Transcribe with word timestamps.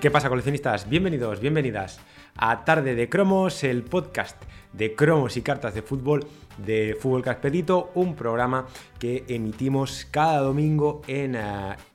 ¿Qué 0.00 0.10
pasa, 0.10 0.28
coleccionistas? 0.28 0.90
Bienvenidos, 0.90 1.40
bienvenidas 1.40 2.00
a 2.36 2.66
Tarde 2.66 2.94
de 2.94 3.08
Cromos, 3.08 3.64
el 3.64 3.82
podcast 3.82 4.36
de 4.74 4.94
cromos 4.94 5.38
y 5.38 5.42
cartas 5.42 5.74
de 5.74 5.80
fútbol 5.80 6.26
de 6.58 6.96
Fútbol 7.00 7.22
Carpedito, 7.22 7.92
un 7.94 8.14
programa 8.14 8.66
que 8.98 9.24
emitimos 9.28 10.06
cada 10.10 10.40
domingo 10.40 11.00
en 11.06 11.38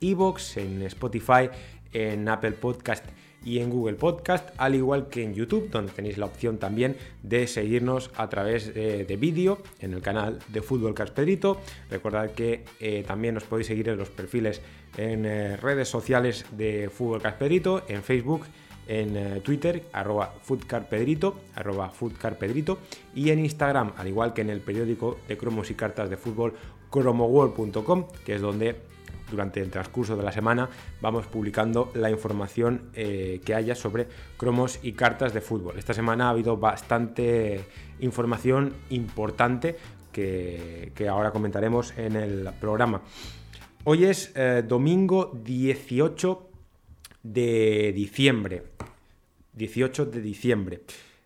Evox, 0.02 0.58
en 0.58 0.82
Spotify, 0.82 1.50
en 1.94 2.27
Apple 2.27 2.54
Podcast 2.54 3.05
y 3.44 3.59
en 3.59 3.70
Google 3.70 3.95
Podcast, 3.95 4.49
al 4.58 4.76
igual 4.76 5.08
que 5.08 5.23
en 5.23 5.34
YouTube, 5.34 5.70
donde 5.70 5.91
tenéis 5.91 6.18
la 6.18 6.26
opción 6.26 6.58
también 6.58 6.95
de 7.23 7.48
seguirnos 7.48 8.12
a 8.16 8.30
través 8.30 8.73
de, 8.73 9.18
vídeo 9.20 9.59
en 9.80 9.94
el 9.94 10.02
canal 10.02 10.40
de 10.48 10.62
Fútbol 10.62 10.94
Caspedrito. 10.94 11.59
Recordad 11.90 12.31
que 12.31 12.63
eh, 12.80 13.04
también 13.05 13.38
os 13.38 13.44
podéis 13.44 13.68
seguir 13.68 13.90
en 13.90 13.98
los 13.98 14.09
perfiles 14.09 14.62
en 14.98 15.26
eh, 15.26 15.58
redes 15.58 15.88
sociales 15.88 16.45
de 16.52 16.90
Fútbol 16.90 17.22
Caspedrito, 17.22 17.84
en 17.88 18.04
Facebook, 18.04 18.45
en 18.88 19.16
eh, 19.16 19.41
Twitter, 19.41 19.84
arroba 19.94 20.34
foodcarpedrito, 20.41 21.36
arroba 21.55 21.90
foodcarpedrito, 21.90 22.80
y 23.16 23.30
en 23.30 23.40
Instagram, 23.40 23.94
al 23.98 24.08
igual 24.08 24.34
que 24.34 24.41
en 24.41 24.50
el 24.50 24.62
periódico 24.62 25.20
de 25.27 25.38
cromos 25.38 25.72
y 25.72 25.76
cartas 25.76 26.09
de 26.09 26.17
fútbol, 26.17 26.54
cromoworld.com, 26.90 28.08
que 28.26 28.36
es 28.36 28.41
donde 28.41 28.76
durante 29.31 29.62
el 29.62 29.72
transcurso 29.72 30.17
de 30.17 30.23
la 30.23 30.31
semana 30.31 30.70
vamos 31.00 31.26
publicando 31.26 31.89
la 31.95 32.12
información 32.12 32.92
eh, 32.94 33.42
que 33.45 33.55
haya 33.55 33.76
sobre 33.76 34.08
cromos 34.38 34.80
y 34.84 34.92
cartas 34.92 35.34
de 35.34 35.42
fútbol. 35.42 35.78
Esta 35.78 35.94
semana 35.94 36.28
ha 36.28 36.30
habido 36.31 36.58
bastante 36.58 37.62
información 38.02 38.73
importante 38.89 39.78
que, 40.12 41.08
ahora 41.09 41.31
comentaremos 41.31 41.98
en 41.98 42.17
el 42.17 42.50
programa. 42.59 43.02
Hoy 43.84 44.06
es 44.06 44.32
eh, 44.36 44.64
domingo 44.64 45.32
18 45.44 46.50
de 47.24 47.92
diciembre. 47.96 48.64
18 49.54 50.06
de 50.06 50.22
diciembre. 50.22 50.82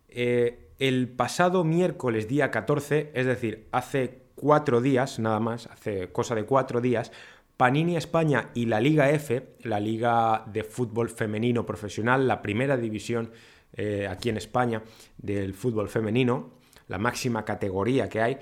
Eh, 0.08 0.70
el 0.80 1.09
pasado 1.09 1.66
miércoles 1.66 2.30
día 2.30 2.52
14, 2.52 3.11
es 3.14 3.26
decir, 3.26 3.67
hace 3.73 4.22
cuatro 4.36 4.80
días 4.80 5.20
nada 5.20 5.42
más, 5.42 5.67
hace 5.67 6.14
cosa 6.14 6.33
de 6.33 6.45
cuatro 6.45 6.80
días, 6.80 7.11
Panini 7.58 7.98
España 7.98 8.52
y 8.53 8.67
la 8.67 8.80
Liga 8.80 9.09
F, 9.11 9.56
la 9.59 9.81
Liga 9.81 10.45
de 10.48 10.64
Fútbol 10.64 11.09
Femenino 11.09 11.66
Profesional, 11.66 12.26
la 12.26 12.42
primera 12.42 12.78
división 12.78 13.31
eh, 13.73 14.08
aquí 14.09 14.30
en 14.30 14.38
España 14.38 14.81
del 15.17 15.53
fútbol 15.56 15.89
femenino, 15.89 16.52
la 16.88 17.00
máxima 17.00 17.44
categoría 17.44 18.08
que 18.08 18.22
hay, 18.22 18.38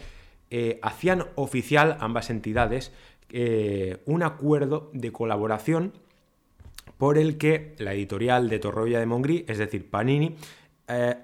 hacían 0.84 1.26
oficial 1.34 1.98
ambas 2.00 2.30
entidades 2.30 2.92
eh, 3.32 3.98
un 4.06 4.24
acuerdo 4.24 4.90
de 4.94 5.12
colaboración 5.12 5.94
por 6.98 7.18
el 7.18 7.38
que 7.38 7.76
la 7.80 7.94
editorial 7.94 8.50
de 8.50 8.60
Torroya 8.60 9.00
de 9.00 9.06
Mongrí, 9.06 9.46
es 9.48 9.58
decir, 9.58 9.90
Panini, 9.90 10.36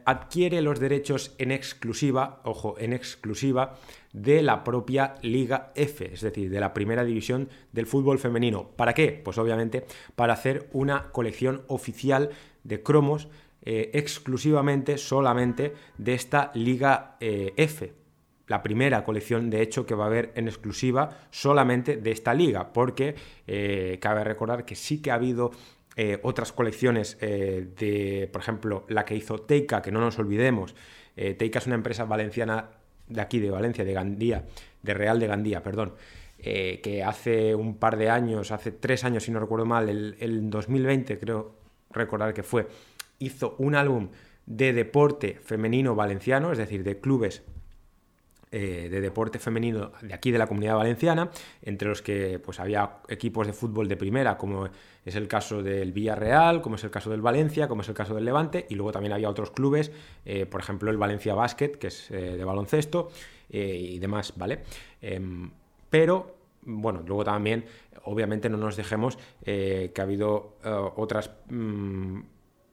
adquiere 0.06 0.62
los 0.62 0.80
derechos 0.80 1.36
en 1.38 1.52
exclusiva, 1.52 2.42
ojo, 2.44 2.76
en 2.80 2.92
exclusiva, 2.94 3.76
de 4.14 4.42
la 4.42 4.64
propia 4.64 5.16
Liga 5.22 5.72
F, 5.76 6.14
es 6.14 6.22
decir, 6.22 6.50
de 6.50 6.60
la 6.60 6.74
primera 6.74 7.04
división 7.04 7.50
del 7.72 7.86
fútbol 7.86 8.20
femenino. 8.20 8.70
¿Para 8.76 8.94
qué? 8.94 9.22
Pues 9.24 9.38
obviamente 9.38 9.86
para 10.16 10.34
hacer 10.34 10.70
una 10.74 11.12
colección 11.12 11.64
oficial 11.68 12.32
de 12.64 12.82
cromos 12.82 13.28
eh, 13.62 13.92
exclusivamente, 13.94 14.98
solamente 14.98 15.74
de 15.98 16.14
esta 16.14 16.52
Liga 16.56 17.18
eh, 17.20 17.54
F. 17.58 17.94
La 18.50 18.62
primera 18.62 19.06
colección, 19.06 19.50
de 19.50 19.62
hecho, 19.62 19.86
que 19.86 19.96
va 19.96 20.04
a 20.04 20.08
haber 20.08 20.34
en 20.36 20.50
exclusiva 20.50 21.22
solamente 21.32 21.96
de 21.96 22.12
esta 22.12 22.34
liga, 22.34 22.74
porque 22.74 23.16
eh, 23.48 23.98
cabe 24.02 24.26
recordar 24.26 24.66
que 24.66 24.76
sí 24.76 25.02
que 25.02 25.12
ha 25.12 25.16
habido 25.16 25.52
otras 26.24 26.54
colecciones 26.54 27.18
de, 27.20 28.30
por 28.32 28.42
ejemplo, 28.42 28.86
la 28.88 29.04
que 29.04 29.18
hizo 29.18 29.40
Teika, 29.40 29.82
que 29.82 29.92
no 29.92 30.00
nos 30.00 30.18
olvidemos. 30.18 30.74
Teika 31.14 31.60
es 31.60 31.68
una 31.68 31.76
empresa 31.76 32.06
valenciana 32.06 32.70
de 33.10 33.22
aquí, 33.22 33.40
de 33.40 33.50
Valencia, 33.50 33.84
de 33.84 33.94
Gandía, 33.94 34.46
de 34.82 34.94
Real 34.94 35.20
de 35.20 35.28
Gandía, 35.28 35.62
perdón, 35.62 35.94
eh, 36.38 36.80
que 36.82 37.04
hace 37.04 37.54
un 37.54 37.76
par 37.76 37.98
de 37.98 38.10
años, 38.10 38.52
hace 38.52 38.72
tres 38.72 39.04
años 39.04 39.24
si 39.24 39.32
no 39.32 39.40
recuerdo 39.40 39.66
mal, 39.66 39.90
el, 39.90 40.50
2020 40.50 41.20
creo 41.20 41.56
recordar 41.92 42.34
que 42.34 42.44
fue, 42.44 42.68
hizo 43.18 43.56
un 43.58 43.76
álbum 43.76 44.10
de 44.46 44.72
deporte 44.72 45.40
femenino 45.44 45.96
valenciano, 45.96 46.52
es 46.52 46.58
decir, 46.58 46.84
de 46.84 47.00
clubes 47.00 47.44
eh, 48.52 48.88
de 48.90 49.00
deporte 49.00 49.38
femenino 49.38 49.92
de 50.02 50.12
aquí 50.12 50.32
de 50.32 50.40
la 50.40 50.48
comunidad 50.48 50.76
valenciana, 50.76 51.30
entre 51.62 51.88
los 51.88 52.02
que 52.02 52.40
pues, 52.40 52.60
había 52.60 52.94
equipos 53.08 53.46
de 53.46 53.54
fútbol 53.54 53.88
de 53.88 53.96
primera, 53.96 54.40
como 54.40 54.70
es 55.06 55.16
el 55.16 55.28
caso 55.28 55.62
del 55.62 55.92
Villarreal, 55.92 56.60
como 56.64 56.78
es 56.78 56.84
el 56.84 56.90
caso 56.90 57.12
del 57.12 57.22
Valencia, 57.22 57.68
como 57.68 57.84
es 57.84 57.90
el 57.90 57.94
caso 57.94 58.16
del 58.16 58.26
Levante, 58.26 58.66
y 58.68 58.74
luego 58.74 58.92
también 58.92 59.14
había 59.14 59.30
otros 59.30 59.52
clubes, 59.52 59.92
eh, 60.26 60.48
por 60.48 60.62
ejemplo 60.62 60.90
el 60.90 60.98
Valencia 60.98 61.36
Basket, 61.36 61.74
que 61.74 61.88
es 61.88 62.10
eh, 62.10 62.38
de 62.38 62.44
baloncesto, 62.44 63.12
y 63.52 64.00
demás, 64.00 64.34
¿vale? 64.36 64.64
Em, 65.00 65.52
pero, 65.92 66.36
bueno, 66.64 67.04
luego 67.06 67.24
también, 67.24 67.66
obviamente 68.06 68.50
no 68.50 68.58
nos 68.58 68.76
dejemos 68.76 69.20
que 69.46 69.94
ha 69.96 70.02
habido 70.02 70.56
otras... 70.96 71.30
Mm, 71.50 72.22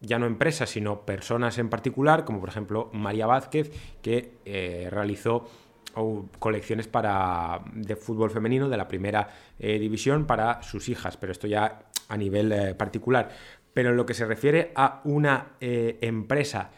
ya 0.03 0.19
no 0.19 0.27
empresas, 0.27 0.69
sino 0.69 1.07
personas 1.07 1.57
en 1.57 1.71
particular, 1.71 2.27
como 2.27 2.41
por 2.41 2.51
ejemplo 2.51 2.91
María 2.93 3.27
Vázquez, 3.27 3.73
que 4.03 4.89
realizó 4.91 5.47
o 5.97 6.29
colecciones 6.39 6.87
para, 6.87 7.61
de 7.73 7.97
fútbol 7.97 8.31
femenino 8.31 8.69
de 8.69 8.77
la 8.77 8.87
primera 8.87 9.29
eh, 9.59 9.79
división 9.79 10.27
para 10.27 10.63
sus 10.63 10.89
hijas, 10.89 11.17
pero 11.17 11.33
esto 11.33 11.47
ya 11.47 11.87
a 12.09 12.17
nivel 12.17 12.53
eh, 12.53 12.75
particular. 12.75 13.31
Pero 13.73 13.91
en 13.91 13.97
lo 13.97 14.07
que 14.07 14.15
se 14.15 14.27
refiere 14.27 14.73
a 14.75 15.01
una 15.05 15.57
eh, 15.61 15.99
empresa 16.03 16.71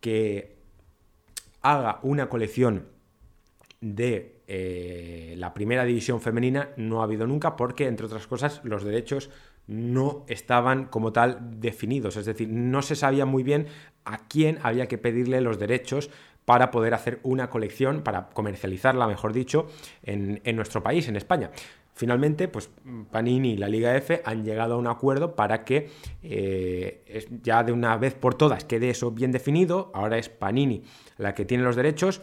que 0.00 0.56
haga 1.62 2.00
una 2.02 2.28
colección 2.28 2.88
de 3.80 4.32
la 5.36 5.54
primera 5.54 5.84
división 5.84 6.20
femenina, 6.20 6.70
no 6.76 7.00
ha 7.00 7.04
habido 7.04 7.26
nunca 7.26 7.56
porque, 7.56 7.86
entre 7.86 8.04
otras 8.04 8.26
cosas, 8.26 8.60
los 8.62 8.84
derechos 8.84 9.30
no 9.66 10.26
estaban 10.28 10.84
como 10.86 11.12
tal 11.12 11.60
definidos, 11.60 12.18
es 12.18 12.26
decir, 12.26 12.50
no 12.50 12.82
se 12.82 12.96
sabía 12.96 13.24
muy 13.24 13.42
bien 13.42 13.66
a 14.04 14.28
quién 14.28 14.58
había 14.62 14.86
que 14.86 14.98
pedirle 14.98 15.40
los 15.40 15.58
derechos 15.58 16.10
para 16.44 16.70
poder 16.70 16.94
hacer 16.94 17.20
una 17.22 17.50
colección, 17.50 18.02
para 18.02 18.28
comercializarla, 18.30 19.06
mejor 19.06 19.32
dicho, 19.32 19.68
en, 20.02 20.40
nuestro 20.56 20.82
país, 20.82 21.08
en 21.08 21.16
España. 21.16 21.50
Finalmente, 21.96 22.48
pues 22.48 22.70
Panini 23.12 23.52
y 23.52 23.56
la 23.56 23.68
Liga 23.68 23.96
F 23.96 24.20
han 24.24 24.44
llegado 24.44 24.74
a 24.74 24.78
un 24.78 24.88
acuerdo 24.88 25.36
para 25.36 25.64
que 25.64 25.90
eh, 26.22 27.28
ya 27.42 27.62
de 27.62 27.70
una 27.70 27.96
vez 27.96 28.14
por 28.14 28.34
todas 28.34 28.64
quede 28.64 28.90
eso 28.90 29.12
bien 29.12 29.30
definido. 29.30 29.92
Ahora 29.94 30.18
es 30.18 30.28
Panini 30.28 30.82
la 31.18 31.34
que 31.34 31.44
tiene 31.44 31.62
los 31.62 31.76
derechos 31.76 32.20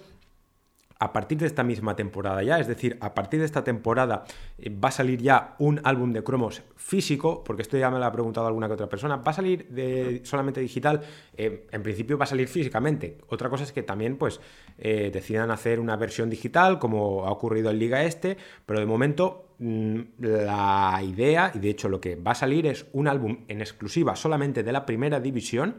a 1.02 1.12
partir 1.14 1.40
de 1.40 1.48
esta 1.48 1.64
misma 1.64 1.96
temporada 1.96 2.44
ya, 2.44 2.60
es 2.60 2.68
decir, 2.68 2.96
a 3.02 3.16
partir 3.16 3.40
de 3.40 3.48
esta 3.48 3.64
temporada 3.64 4.24
eh, 4.60 4.70
va 4.70 4.90
a 4.90 4.92
salir 4.92 5.20
ya 5.20 5.56
un 5.58 5.82
álbum 5.84 6.14
de 6.14 6.24
cromos 6.24 6.62
físico, 6.76 7.44
porque 7.44 7.64
esto 7.64 7.76
ya 7.76 7.90
me 7.90 7.98
lo 7.98 8.06
ha 8.06 8.12
preguntado 8.12 8.46
alguna 8.46 8.68
que 8.68 8.74
otra 8.74 8.88
persona, 8.88 9.16
¿va 9.16 9.32
a 9.32 9.34
salir 9.34 9.68
de 9.70 10.22
solamente 10.24 10.62
digital? 10.62 11.02
Eh, 11.36 11.66
en 11.72 11.82
principio 11.82 12.20
va 12.20 12.26
a 12.26 12.28
salir 12.28 12.48
físicamente. 12.48 13.18
Otra 13.30 13.50
cosa 13.50 13.64
es 13.64 13.72
que 13.72 13.82
también 13.82 14.16
pues 14.18 14.42
eh, 14.78 15.10
decidan 15.12 15.50
hacer 15.50 15.80
una 15.80 15.96
versión 15.96 16.30
digital, 16.30 16.78
como 16.78 17.26
ha 17.26 17.32
ocurrido 17.32 17.72
en 17.72 17.80
Liga 17.80 18.04
Este, 18.04 18.38
pero 18.68 18.80
de 18.80 18.86
momento 18.86 19.56
mm, 19.58 20.00
la 20.20 21.02
idea, 21.04 21.52
y 21.56 21.58
de 21.58 21.70
hecho 21.72 21.90
lo 21.90 22.00
que 22.00 22.16
va 22.16 22.34
a 22.34 22.36
salir 22.36 22.68
es 22.68 22.86
un 22.94 23.08
álbum 23.08 23.40
en 23.48 23.62
exclusiva 23.62 24.16
solamente 24.16 24.62
de 24.62 24.72
la 24.72 24.86
primera 24.86 25.20
división 25.20 25.78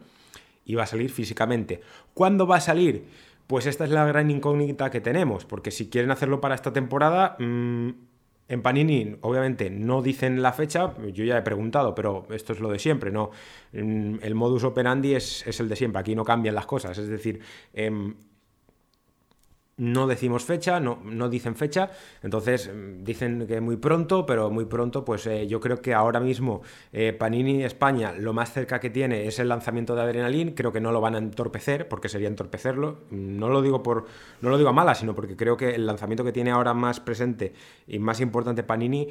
y 0.65 0.75
va 0.75 0.83
a 0.83 0.87
salir 0.87 1.11
físicamente. 1.11 1.81
¿Cuándo 2.13 2.47
va 2.47 2.57
a 2.57 2.61
salir? 2.61 3.05
Pues 3.53 3.67
esta 3.67 3.85
es 3.85 3.91
la 3.91 4.07
gran 4.07 4.31
incógnita 4.31 4.89
que 4.89 5.03
tenemos, 5.03 5.45
porque 5.45 5.71
si 5.71 5.91
quieren 5.91 6.11
hacerlo 6.11 6.41
para 6.41 6.55
esta 6.55 6.73
temporada, 6.73 7.37
mm, 7.39 7.91
en 8.49 8.63
Panini 8.63 9.17
obviamente 9.21 9.69
no 9.69 10.01
dicen 10.01 10.41
la 10.41 10.55
fecha, 10.55 10.95
yo 11.13 11.23
ya 11.27 11.37
he 11.37 11.43
preguntado, 11.43 11.95
pero 11.95 12.27
esto 12.31 12.55
es 12.55 12.61
lo 12.61 12.71
de 12.71 12.79
siempre, 12.79 13.11
¿no? 13.11 13.31
Mm, 13.75 14.21
el 14.23 14.35
modus 14.35 14.65
operandi 14.65 15.15
es, 15.15 15.47
es 15.47 15.61
el 15.61 15.69
de 15.69 15.77
siempre, 15.77 16.01
aquí 16.01 16.15
no 16.15 16.25
cambian 16.25 16.55
las 16.55 16.65
cosas, 16.65 16.97
es 16.97 17.09
decir, 17.09 17.41
em, 17.75 18.15
no 19.77 20.07
decimos 20.07 20.45
fecha, 20.45 20.81
no, 20.81 21.01
no, 21.05 21.29
dicen 21.29 21.57
fecha, 21.57 21.91
entonces 22.23 22.71
mm, 22.73 23.05
dicen 23.05 23.47
que 23.47 23.61
muy 23.61 23.77
pronto, 23.77 24.27
pero 24.27 24.51
muy 24.51 24.67
pronto, 24.67 25.05
pues 25.05 25.27
eh, 25.27 25.47
yo 25.47 25.61
creo 25.61 25.81
que 25.81 25.95
ahora 25.95 26.21
mismo 26.21 26.63
eh, 26.93 27.13
Panini 27.13 27.65
España 27.65 28.13
lo 28.13 28.33
más 28.33 28.53
cerca 28.53 28.81
que 28.81 28.91
tiene 28.91 29.27
es 29.27 29.39
el 29.39 29.49
lanzamiento 29.49 29.95
de 29.95 30.03
Adrenalin, 30.03 30.53
creo 30.53 30.73
que 30.73 30.81
no 30.81 30.93
lo 30.93 31.01
van 31.01 31.15
a 31.15 31.19
entorpecer, 31.19 31.89
porque 31.89 32.09
sería 32.09 32.29
entorpecerlo, 32.29 33.01
no 33.11 33.49
lo 33.49 33.63
digo 33.63 33.83
por, 33.83 34.07
no 34.41 34.51
lo 34.51 34.59
digo 34.59 34.71
a 34.71 34.73
mala, 34.73 34.95
sino 34.95 35.15
porque 35.15 35.37
creo 35.37 35.57
que 35.57 35.75
el 35.75 35.87
lanzamiento 35.87 36.25
que 36.25 36.33
tiene 36.33 36.51
ahora 36.51 36.75
más 36.75 37.01
presente 37.01 37.55
y 37.87 37.99
más 37.99 38.21
importante 38.21 38.63
Panini 38.63 39.09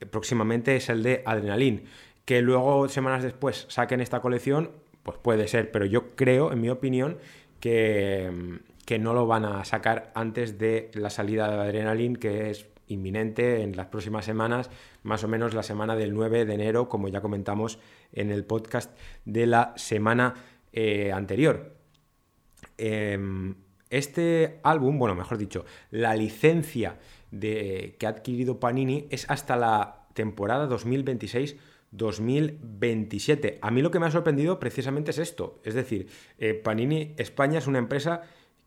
eh, 0.00 0.06
próximamente 0.06 0.76
es 0.76 0.88
el 0.88 1.02
de 1.04 1.22
Adrenalin, 1.24 1.84
que 2.24 2.42
luego 2.42 2.88
semanas 2.88 3.22
después 3.22 3.66
saquen 3.68 4.00
esta 4.00 4.20
colección, 4.20 4.72
pues 5.02 5.18
puede 5.18 5.48
ser, 5.48 5.70
pero 5.70 5.86
yo 5.86 6.14
creo, 6.16 6.52
en 6.52 6.60
mi 6.60 6.68
opinión, 6.68 7.18
que 7.60 8.30
mm, 8.32 8.69
que 8.90 8.98
no 8.98 9.14
lo 9.14 9.24
van 9.24 9.44
a 9.44 9.64
sacar 9.64 10.10
antes 10.16 10.58
de 10.58 10.90
la 10.94 11.10
salida 11.10 11.48
de 11.48 11.60
Adrenaline, 11.60 12.16
que 12.16 12.50
es 12.50 12.66
inminente 12.88 13.62
en 13.62 13.76
las 13.76 13.86
próximas 13.86 14.24
semanas, 14.24 14.68
más 15.04 15.22
o 15.22 15.28
menos 15.28 15.54
la 15.54 15.62
semana 15.62 15.94
del 15.94 16.12
9 16.12 16.44
de 16.44 16.54
enero, 16.54 16.88
como 16.88 17.06
ya 17.06 17.20
comentamos 17.20 17.78
en 18.12 18.32
el 18.32 18.44
podcast 18.44 18.98
de 19.24 19.46
la 19.46 19.74
semana 19.76 20.34
eh, 20.72 21.12
anterior. 21.12 21.76
Em, 22.78 23.54
este 23.90 24.58
álbum, 24.64 24.98
bueno, 24.98 25.14
mejor 25.14 25.38
dicho, 25.38 25.64
la 25.92 26.16
licencia 26.16 26.98
de, 27.30 27.94
que 27.96 28.06
ha 28.06 28.10
adquirido 28.10 28.58
Panini 28.58 29.06
es 29.10 29.24
hasta 29.30 29.54
la 29.54 30.08
temporada 30.14 30.68
2026-2027. 30.68 33.58
A 33.62 33.70
mí 33.70 33.82
lo 33.82 33.92
que 33.92 34.00
me 34.00 34.06
ha 34.06 34.10
sorprendido 34.10 34.58
precisamente 34.58 35.12
es 35.12 35.18
esto. 35.18 35.60
Es 35.62 35.74
decir, 35.74 36.08
eh, 36.38 36.54
Panini 36.54 37.14
España 37.18 37.60
es 37.60 37.68
una 37.68 37.78
empresa 37.78 38.22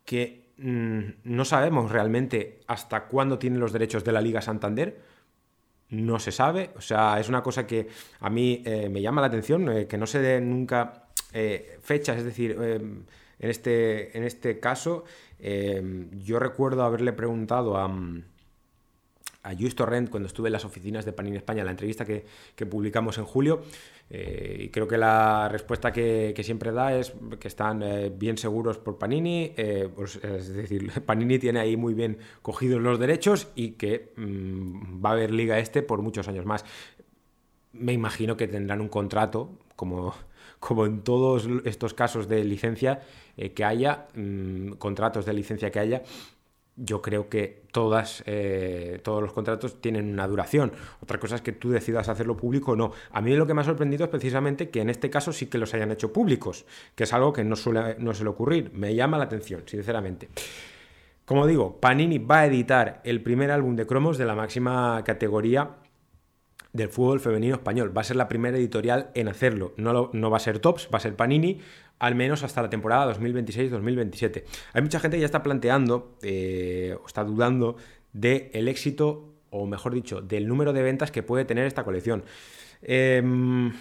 que 0.06 0.54
mm, 0.58 1.02
no 1.24 1.46
sabemos 1.46 1.92
realmente 1.92 2.62
hasta 2.68 3.06
cuándo 3.06 3.40
tiene 3.40 3.58
los 3.58 3.74
derechos 3.74 4.04
de 4.04 4.12
la 4.12 4.22
Liga 4.22 4.42
Santander. 4.42 5.02
No 5.90 6.20
se 6.20 6.32
sabe. 6.32 6.72
O 6.76 6.82
sea, 6.82 7.20
es 7.20 7.30
una 7.30 7.44
cosa 7.44 7.68
que 7.68 7.88
a 8.20 8.30
mí 8.30 8.62
eh, 8.66 8.90
me 8.90 9.02
llama 9.02 9.22
la 9.22 9.28
atención, 9.28 9.70
eh, 9.70 9.88
que 9.88 9.98
no 9.98 10.08
se 10.08 10.20
den 10.20 10.50
nunca 10.50 11.08
fechas. 11.82 12.18
Es 12.18 12.26
decir, 12.26 12.52
en 12.52 13.06
este, 13.40 14.16
en 14.16 14.24
este 14.24 14.60
caso, 14.60 15.04
yo 15.40 16.38
recuerdo 16.38 16.84
haberle 16.84 17.12
preguntado 17.12 17.76
a 17.78 17.88
mm, 17.88 18.24
a 19.44 19.54
Luis 19.54 19.75
Torrent 19.75 20.10
cuando 20.10 20.28
estuve 20.28 20.48
en 20.48 20.54
las 20.54 20.66
oficinas 20.66 21.04
de 21.06 21.12
Panini 21.12 21.38
España, 21.38 21.63
la 21.63 21.72
entrevista 21.72 22.06
que, 22.06 22.25
publicamos 22.66 23.18
en 23.18 23.25
julio. 23.25 23.62
Eh, 24.10 24.63
y 24.66 24.69
creo 24.69 24.88
que 24.88 24.98
la 24.98 25.50
respuesta 25.50 25.92
que, 25.92 26.34
siempre 26.44 26.72
da 26.72 26.95
es 26.95 27.13
que 27.40 27.50
están 27.50 27.84
eh, 27.84 28.10
bien 28.10 28.38
seguros 28.38 28.78
por 28.78 28.98
Panini, 28.98 29.54
eh, 29.57 29.90
pues, 29.94 30.16
es 30.16 30.54
decir, 30.54 30.90
Panini 31.06 31.40
tiene 31.40 31.60
ahí 31.60 31.75
muy 31.75 31.94
bien 31.94 32.18
cogidos 32.42 32.81
los 32.81 33.00
derechos 33.00 33.50
y 33.56 33.72
que 33.72 34.13
mm, 34.16 35.04
va 35.04 35.10
a 35.10 35.13
haber 35.13 35.31
liga 35.31 35.60
este 35.60 35.84
por 35.84 36.01
muchos 36.01 36.28
años 36.28 36.46
más. 36.46 36.63
Me 37.74 37.92
imagino 37.92 38.38
que 38.38 38.48
tendrán 38.48 38.80
un 38.80 38.89
contrato, 38.89 39.50
como, 39.75 40.16
como 40.60 40.86
en 40.86 41.01
todos 41.01 41.50
estos 41.66 41.94
casos 41.94 42.30
de 42.30 42.46
licencia 42.46 43.01
que 43.56 43.66
haya, 43.66 44.07
mm, 44.13 44.74
contratos 44.74 45.25
de 45.25 45.34
licencia 45.34 45.69
que 45.72 45.80
haya, 45.80 46.04
yo 46.75 47.02
creo 47.02 47.30
que 47.30 47.64
todas, 47.72 48.24
eh, 48.25 49.00
todos 49.04 49.22
los 49.22 49.34
contratos 49.34 49.80
tienen 49.81 50.12
una 50.12 50.28
duración. 50.28 50.72
Otra 51.02 51.20
cosa 51.20 51.36
es 51.36 51.42
que 51.42 51.52
tú 51.52 51.70
decidas 51.70 52.10
hacerlo 52.10 52.36
público 52.36 52.72
o 52.72 52.75
no. 52.75 52.92
A 53.12 53.22
mí 53.22 53.36
lo 53.36 53.46
que 53.46 53.54
me 53.54 53.62
ha 53.62 53.64
sorprendido 53.64 54.06
es 54.06 54.10
precisamente 54.10 54.70
que 54.70 54.81
en 54.81 54.90
este 54.90 55.10
caso 55.10 55.31
sí 55.31 55.48
que 55.48 55.58
los 55.58 55.74
hayan 55.74 55.92
hecho 55.92 56.12
públicos, 56.12 56.66
que 56.96 57.04
es 57.04 57.14
algo 57.14 57.34
que 57.34 57.44
no 57.44 57.56
suele, 57.56 57.96
no 58.00 58.14
suele 58.14 58.30
ocurrir. 58.30 58.72
Me 58.74 58.96
llama 58.96 59.18
la 59.18 59.25
atención, 59.25 59.64
sinceramente. 59.66 60.30
Como 61.25 61.48
digo, 61.48 61.80
Panini 61.80 62.18
va 62.18 62.40
a 62.40 62.46
editar 62.48 63.02
el 63.06 63.22
primer 63.22 63.52
álbum 63.52 63.75
de 63.75 63.86
cromos 63.86 64.18
de 64.18 64.25
la 64.25 64.36
máxima 64.36 65.02
categoría 65.06 65.78
del 66.74 66.90
fútbol 66.90 67.20
femenino 67.20 67.56
español. 67.56 67.96
Va 67.96 68.02
a 68.02 68.04
ser 68.04 68.18
la 68.18 68.28
primera 68.28 68.58
editorial 68.58 69.12
en 69.14 69.28
hacerlo. 69.28 69.74
No, 69.78 70.10
no 70.12 70.30
va 70.30 70.38
a 70.38 70.40
ser 70.40 70.60
Tops, 70.60 70.90
va 70.94 70.98
a 70.98 71.02
ser 71.02 71.16
Panini 71.16 71.62
al 72.00 72.16
menos 72.16 72.44
hasta 72.44 72.62
la 72.62 72.69
temporada 72.69 73.13
2026-2027. 73.13 74.44
Hay 74.74 74.81
mucha 74.81 75.00
gente 75.00 75.18
que 75.18 75.22
ya 75.22 75.25
está 75.25 75.44
planteando 75.44 76.18
eh, 76.22 76.98
o 77.01 77.07
está 77.07 77.24
dudando 77.24 77.78
del 78.12 78.50
el 78.54 78.68
éxito, 78.68 79.34
o 79.50 79.66
mejor 79.66 79.94
dicho, 79.94 80.22
del 80.22 80.48
número 80.48 80.74
de 80.74 80.84
ventas 80.84 81.12
que 81.12 81.24
puede 81.24 81.45
tener 81.45 81.66
esta 81.66 81.84
colección. 81.84 82.24
Em, 82.81 83.72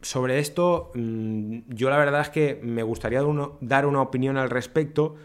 sobre 0.00 0.38
esto, 0.38 0.90
mm, 0.94 1.60
yo 1.68 1.90
la 1.90 1.96
verdad 1.96 2.22
es 2.22 2.30
que 2.30 2.60
me 2.62 2.82
gustaría 2.82 3.22
dar 3.60 3.86
una 3.86 4.00
opinión 4.00 4.36
al 4.36 4.50
respecto, 4.50 5.16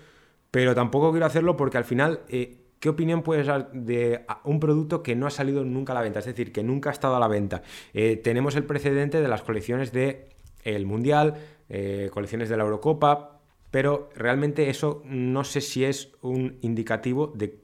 pero 0.51 0.75
tampoco 0.75 1.12
quiero 1.12 1.25
hacerlo 1.25 1.57
porque 1.57 1.77
al 1.77 1.83
final, 1.83 2.21
eh, 2.30 2.57
¿qué 2.80 2.89
opinión 2.89 3.24
puedes 3.24 3.48
dar 3.48 3.71
de 3.71 4.25
un 4.44 4.60
producto 4.60 5.03
que 5.03 5.15
no 5.15 5.27
ha 5.27 5.31
salido 5.31 5.63
nunca 5.63 5.94
a 5.94 5.95
la 5.95 6.01
venta? 6.01 6.19
Es 6.19 6.25
decir, 6.25 6.51
que 6.51 6.63
nunca 6.63 6.89
ha 6.89 6.94
estado 6.94 7.15
a 7.15 7.19
la 7.19 7.27
venta. 7.27 7.63
Eh, 7.94 8.18
tenemos 8.18 8.56
el 8.56 8.63
precedente 8.63 9.21
de 9.21 9.27
las 9.27 9.42
colecciones 9.42 9.92
de 9.92 10.30
el 10.63 10.86
Mundial, 10.86 11.36
eh, 11.69 12.10
colecciones 12.14 12.50
de 12.50 12.58
la 12.58 12.64
Eurocopa, 12.64 13.40
pero 13.72 14.10
realmente 14.16 14.69
eso 14.69 15.02
no 15.06 15.44
sé 15.44 15.62
si 15.62 15.84
es 15.84 16.12
un 16.22 16.58
indicativo 16.62 17.28
de 17.28 17.60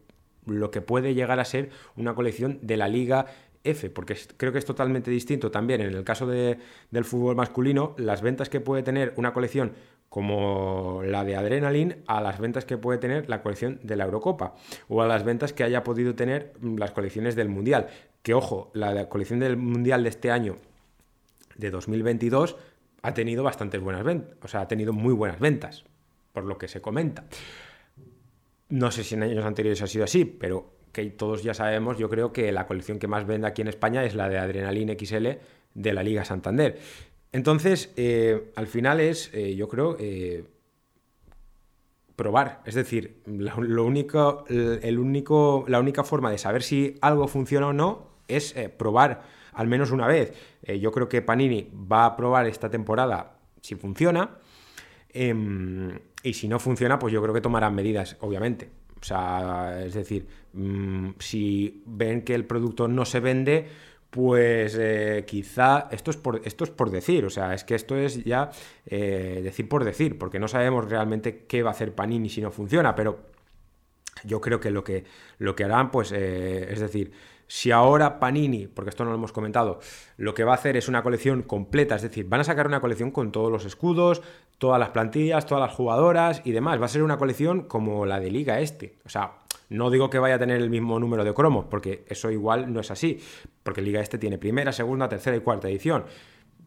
lo 0.46 0.72
que 0.72 0.82
puede 0.82 1.14
llegar 1.14 1.40
a 1.40 1.46
ser 1.46 1.70
una 1.96 2.16
colección 2.16 2.60
de 2.62 2.78
la 2.78 2.88
Liga 2.88 3.28
F, 3.64 3.90
porque 3.90 4.18
creo 4.38 4.52
que 4.52 4.60
es 4.60 4.66
totalmente 4.66 5.10
distinto 5.10 5.52
también 5.52 5.82
en 5.82 5.94
el 5.94 6.04
caso 6.04 6.28
del 6.28 7.06
fútbol 7.06 7.36
masculino, 7.36 7.96
las 7.98 8.22
ventas 8.22 8.50
que 8.50 8.60
puede 8.60 8.84
tener 8.84 9.14
una 9.16 9.34
colección 9.34 9.74
como 10.10 11.02
la 11.04 11.24
de 11.24 11.36
Adrenaline 11.36 12.04
a 12.06 12.22
las 12.22 12.40
ventas 12.40 12.66
que 12.66 12.78
puede 12.78 13.00
tener 13.00 13.30
la 13.30 13.42
colección 13.42 13.80
de 13.82 13.96
la 13.96 14.04
Eurocopa 14.04 14.54
o 14.88 15.02
a 15.02 15.08
las 15.08 15.24
ventas 15.24 15.54
que 15.54 15.64
haya 15.64 15.84
podido 15.84 16.14
tener 16.14 16.54
las 16.62 16.92
colecciones 16.92 17.36
del 17.36 17.50
Mundial. 17.50 17.88
Que 18.22 18.36
ojo, 18.36 18.70
la 18.74 19.10
colección 19.10 19.40
del 19.40 19.58
Mundial 19.58 20.04
de 20.04 20.10
este 20.10 20.30
año, 20.30 20.58
de 21.56 21.72
2022, 21.72 22.58
ha 23.04 23.14
tenido 23.14 23.44
bastantes 23.44 23.82
buenas 23.82 24.04
ventas, 24.04 24.38
o 24.42 24.48
sea, 24.48 24.62
ha 24.62 24.68
tenido 24.68 24.94
muy 24.94 25.14
buenas 25.14 25.40
ventas, 25.40 25.84
por 26.32 26.46
lo 26.46 26.58
que 26.58 26.68
se 26.68 26.82
comenta. 26.82 27.26
No 28.70 28.90
sé 28.90 29.04
si 29.04 29.16
en 29.16 29.24
años 29.24 29.46
anteriores 29.46 29.82
ha 29.82 29.88
sido 29.88 30.06
así, 30.06 30.26
pero 30.26 30.74
que 30.94 31.06
todos 31.12 31.44
ya 31.44 31.54
sabemos, 31.54 31.98
yo 31.98 32.10
creo 32.10 32.32
que 32.32 32.52
la 32.52 32.66
colección 32.66 33.00
que 33.00 33.08
más 33.08 33.28
vende 33.28 33.48
aquí 33.48 33.62
en 33.62 33.68
España 33.68 34.04
es 34.06 34.16
la 34.16 34.30
de 34.30 34.38
Adrenaline 34.38 34.98
XL 34.98 35.28
de 35.74 35.94
la 35.94 36.02
Liga 36.02 36.24
Santander. 36.24 36.80
Entonces, 37.34 37.92
eh, 37.98 38.52
al 38.56 38.68
final 38.68 39.00
es, 39.02 39.32
eh, 39.34 39.56
yo 39.56 39.68
creo, 39.68 39.98
eh, 40.00 40.46
probar. 42.16 42.62
Es 42.66 42.76
decir, 42.76 43.22
lo, 43.26 43.84
único, 43.84 44.46
el 44.48 45.00
único, 45.00 45.66
la 45.68 45.80
única 45.80 46.04
forma 46.04 46.32
de 46.32 46.38
saber 46.38 46.62
si 46.64 46.96
algo 47.02 47.28
funciona 47.28 47.68
o 47.68 47.74
no 47.74 48.08
es 48.28 48.54
probar 48.78 49.24
al 49.54 49.68
menos 49.68 49.92
una 49.92 50.08
vez. 50.08 50.34
Eh, 50.64 50.80
yo 50.80 50.92
creo 50.92 51.10
que 51.10 51.22
Panini 51.22 51.70
va 51.74 52.06
a 52.06 52.16
probar 52.16 52.48
esta 52.48 52.70
temporada 52.70 53.38
si 53.62 53.76
funciona. 53.76 54.38
Em, 55.10 56.00
y 56.24 56.34
si 56.34 56.48
no 56.48 56.60
funciona, 56.60 56.98
pues 57.00 57.14
yo 57.14 57.22
creo 57.22 57.34
que 57.34 57.42
tomarán 57.42 57.76
medidas, 57.76 58.18
obviamente. 58.22 58.70
O 59.00 59.06
sea, 59.06 59.84
es 59.86 59.94
decir, 59.94 60.28
mm, 60.54 61.10
si 61.20 61.84
ven 61.86 62.22
que 62.24 62.36
el 62.36 62.46
producto 62.46 62.88
no 62.88 63.06
se 63.06 63.20
vende, 63.20 63.68
pues 64.10 64.78
eh, 64.80 65.26
quizá 65.28 65.90
esto 65.92 66.12
es, 66.12 66.18
por, 66.18 66.42
esto 66.46 66.64
es 66.64 66.70
por 66.70 66.90
decir, 66.92 67.26
o 67.26 67.30
sea, 67.30 67.54
es 67.54 67.64
que 67.64 67.76
esto 67.76 67.98
es 67.98 68.24
ya 68.24 68.52
eh, 68.86 69.42
decir 69.44 69.68
por 69.68 69.84
decir, 69.84 70.18
porque 70.18 70.40
no 70.40 70.48
sabemos 70.48 70.90
realmente 70.90 71.46
qué 71.48 71.64
va 71.64 71.72
a 71.72 71.74
hacer 71.74 71.96
Panini 71.96 72.30
si 72.30 72.40
no 72.42 72.52
funciona, 72.52 72.96
pero 72.96 73.26
yo 74.24 74.40
creo 74.40 74.60
que 74.60 74.72
lo 74.72 74.84
que, 74.84 75.04
lo 75.40 75.56
que 75.56 75.64
harán, 75.66 75.92
pues, 75.92 76.12
es 76.12 76.80
decir, 76.80 77.12
si 77.48 77.72
ahora 77.72 78.20
Panini, 78.20 78.68
porque 78.68 78.90
esto 78.90 79.04
no 79.04 79.12
lo 79.12 79.18
hemos 79.18 79.32
comentado, 79.32 79.80
lo 80.18 80.34
que 80.34 80.44
va 80.44 80.54
a 80.54 80.56
hacer 80.56 80.78
es 80.78 80.88
una 80.88 81.04
colección 81.04 81.44
completa, 81.44 81.96
es 81.96 82.02
decir, 82.02 82.28
van 82.28 82.42
a 82.42 82.44
sacar 82.44 82.68
una 82.68 82.82
colección 82.82 83.12
con 83.12 83.32
todos 83.32 83.52
los 83.52 83.66
escudos, 83.66 84.22
todas 84.58 84.80
las 84.80 84.90
plantillas, 84.90 85.46
todas 85.46 85.62
las 85.62 85.76
jugadoras 85.76 86.42
y 86.46 86.52
demás. 86.52 86.82
Va 86.82 86.86
a 86.86 86.90
ser 86.90 87.04
una 87.04 87.18
colección 87.18 87.64
como 87.64 88.06
la 88.06 88.20
de 88.20 88.32
Liga 88.32 88.60
Este. 88.60 88.96
O 89.06 89.10
sea, 89.10 89.34
no 89.70 89.90
digo 89.90 90.10
que 90.10 90.20
vaya 90.20 90.36
a 90.36 90.40
tener 90.40 90.62
el 90.62 90.70
mismo 90.70 91.00
número 91.00 91.24
de 91.24 91.34
cromos, 91.34 91.66
porque 91.70 92.06
eso 92.08 92.32
igual 92.32 92.72
no 92.72 92.80
es 92.80 92.92
así, 92.92 93.20
porque 93.64 93.82
Liga 93.82 94.02
Este 94.02 94.18
tiene 94.18 94.38
primera, 94.38 94.72
segunda, 94.72 95.10
tercera 95.10 95.36
y 95.36 95.42
cuarta 95.42 95.70
edición. 95.70 96.06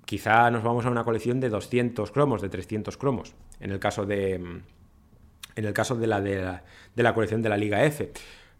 Quizá 0.05 0.51
nos 0.51 0.63
vamos 0.63 0.87
a 0.87 0.91
una 0.91 1.05
colección 1.05 1.41
de 1.41 1.49
200 1.49 2.11
cromos, 2.13 2.43
de 2.43 2.49
300 2.49 2.97
cromos, 2.97 3.35
en 3.61 3.73
el 3.73 3.81
caso 3.81 4.07
de, 4.07 4.35
en 4.35 5.65
el 5.65 5.73
caso 5.73 5.97
de 5.97 6.07
la, 6.07 6.21
de 6.21 6.61
de 6.95 7.03
la 7.03 7.15
colección 7.15 7.43
de 7.43 7.49
la 7.49 7.57
Liga 7.57 7.85
F. 7.85 8.13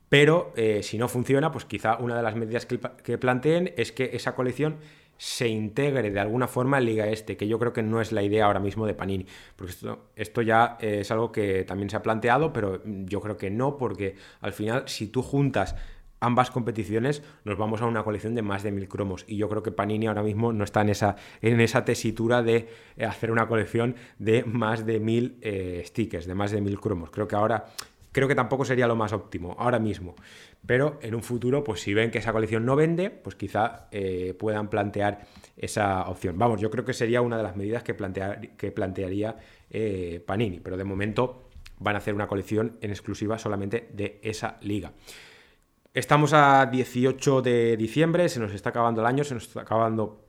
Pero 0.09 0.53
eh, 0.57 0.83
si 0.83 0.99
no 0.99 1.09
funciona, 1.09 1.51
pues 1.51 1.65
quizá 1.65 1.97
una 1.97 2.17
de 2.17 2.23
las 2.23 2.37
medidas 2.37 2.67
que, 2.67 3.19
planteen 3.19 3.73
es 3.77 3.93
que 3.93 4.11
esa 4.13 4.35
colección 4.35 4.77
se 5.19 5.49
integre 5.49 6.11
de 6.11 6.21
alguna 6.21 6.47
forma 6.47 6.79
en 6.79 6.85
Liga 6.85 7.09
Este, 7.09 7.37
que 7.37 7.49
yo 7.49 7.59
creo 7.59 7.73
que 7.73 7.83
no 7.83 8.01
es 8.01 8.13
la 8.13 8.23
idea 8.23 8.45
ahora 8.45 8.61
mismo 8.61 8.87
de 8.87 8.95
Panini, 8.95 9.27
porque 9.57 9.73
esto, 9.73 10.11
esto 10.15 10.43
ya 10.43 10.77
es 10.81 11.11
algo 11.11 11.33
que 11.33 11.65
también 11.65 11.89
se 11.89 11.97
ha 11.97 12.03
planteado, 12.03 12.53
pero 12.53 12.83
yo 12.85 13.21
creo 13.21 13.37
que 13.37 13.51
no, 13.51 13.79
porque 13.79 14.15
al 14.43 14.53
final 14.53 14.85
si 14.87 15.07
tú 15.07 15.23
juntas 15.23 15.75
ambas 16.21 16.51
competiciones 16.51 17.23
nos 17.45 17.59
vamos 17.59 17.83
a 17.83 17.87
una 17.87 18.03
colección 18.03 18.35
de 18.35 18.43
más 18.43 18.63
de 18.63 18.73
mil 18.73 18.89
cromos 18.89 19.25
y 19.29 19.37
yo 19.37 19.49
creo 19.49 19.63
que 19.63 19.71
Panini 19.71 20.07
ahora 20.07 20.23
mismo 20.23 20.53
no 20.53 20.65
está 20.65 20.81
en 20.81 20.91
esa, 20.91 21.17
en 21.43 21.61
esa 21.61 21.85
tesitura 21.85 22.43
de 22.43 22.69
hacer 23.07 23.31
una 23.31 23.47
colección 23.47 23.97
de 24.19 24.45
más 24.45 24.87
de 24.87 25.01
mil 25.01 25.39
eh, 25.43 25.83
stickers, 25.87 26.27
de 26.27 26.35
más 26.35 26.51
de 26.51 26.61
mil 26.61 26.81
cromos. 26.81 27.11
Creo 27.11 27.29
que 27.29 27.37
ahora 27.37 27.67
creo 28.17 28.29
que 28.29 28.35
tampoco 28.35 28.65
sería 28.65 28.87
lo 28.87 28.97
más 28.97 29.13
óptimo 29.13 29.55
ahora 29.59 29.79
mismo. 29.79 30.15
Pero 30.65 30.99
en 31.03 31.15
un 31.15 31.23
futuro, 31.23 31.63
pues 31.63 31.83
si 31.83 31.93
ven 31.93 32.11
que 32.11 32.17
esa 32.17 32.33
colección 32.33 32.65
no 32.65 32.75
vende, 32.75 33.11
pues 33.11 33.37
quizá 33.37 33.89
eh, 33.91 34.35
puedan 34.39 34.71
plantear 34.71 35.27
esa 35.55 36.09
opción. 36.09 36.39
Vamos, 36.39 36.59
yo 36.59 36.71
creo 36.71 36.83
que 36.83 36.95
sería 36.95 37.21
una 37.21 37.37
de 37.37 37.43
las 37.43 37.57
medidas 37.57 37.83
que, 37.83 37.95
que 38.57 38.73
plantearía 38.73 39.37
eh, 39.69 40.25
Panini, 40.27 40.61
pero 40.61 40.79
de 40.79 40.85
momento 40.85 41.51
van 41.79 41.95
a 41.95 41.99
hacer 41.99 42.15
una 42.15 42.27
colección 42.27 42.79
en 42.81 42.89
exclusiva 42.89 43.39
solamente 43.39 43.91
de 43.93 44.19
esa 44.23 44.57
liga. 44.63 44.93
Estamos 45.93 46.33
a 46.33 46.65
18 46.65 47.43
de 47.43 47.77
diciembre, 47.77 48.31
se 48.31 48.41
nos 48.41 48.55
está 48.55 48.71
acabando 48.71 49.03
el 49.03 49.09
año, 49.09 49.25
se 49.25 49.35
nos 49.35 49.43
está 49.43 49.61
acabando 49.61 50.26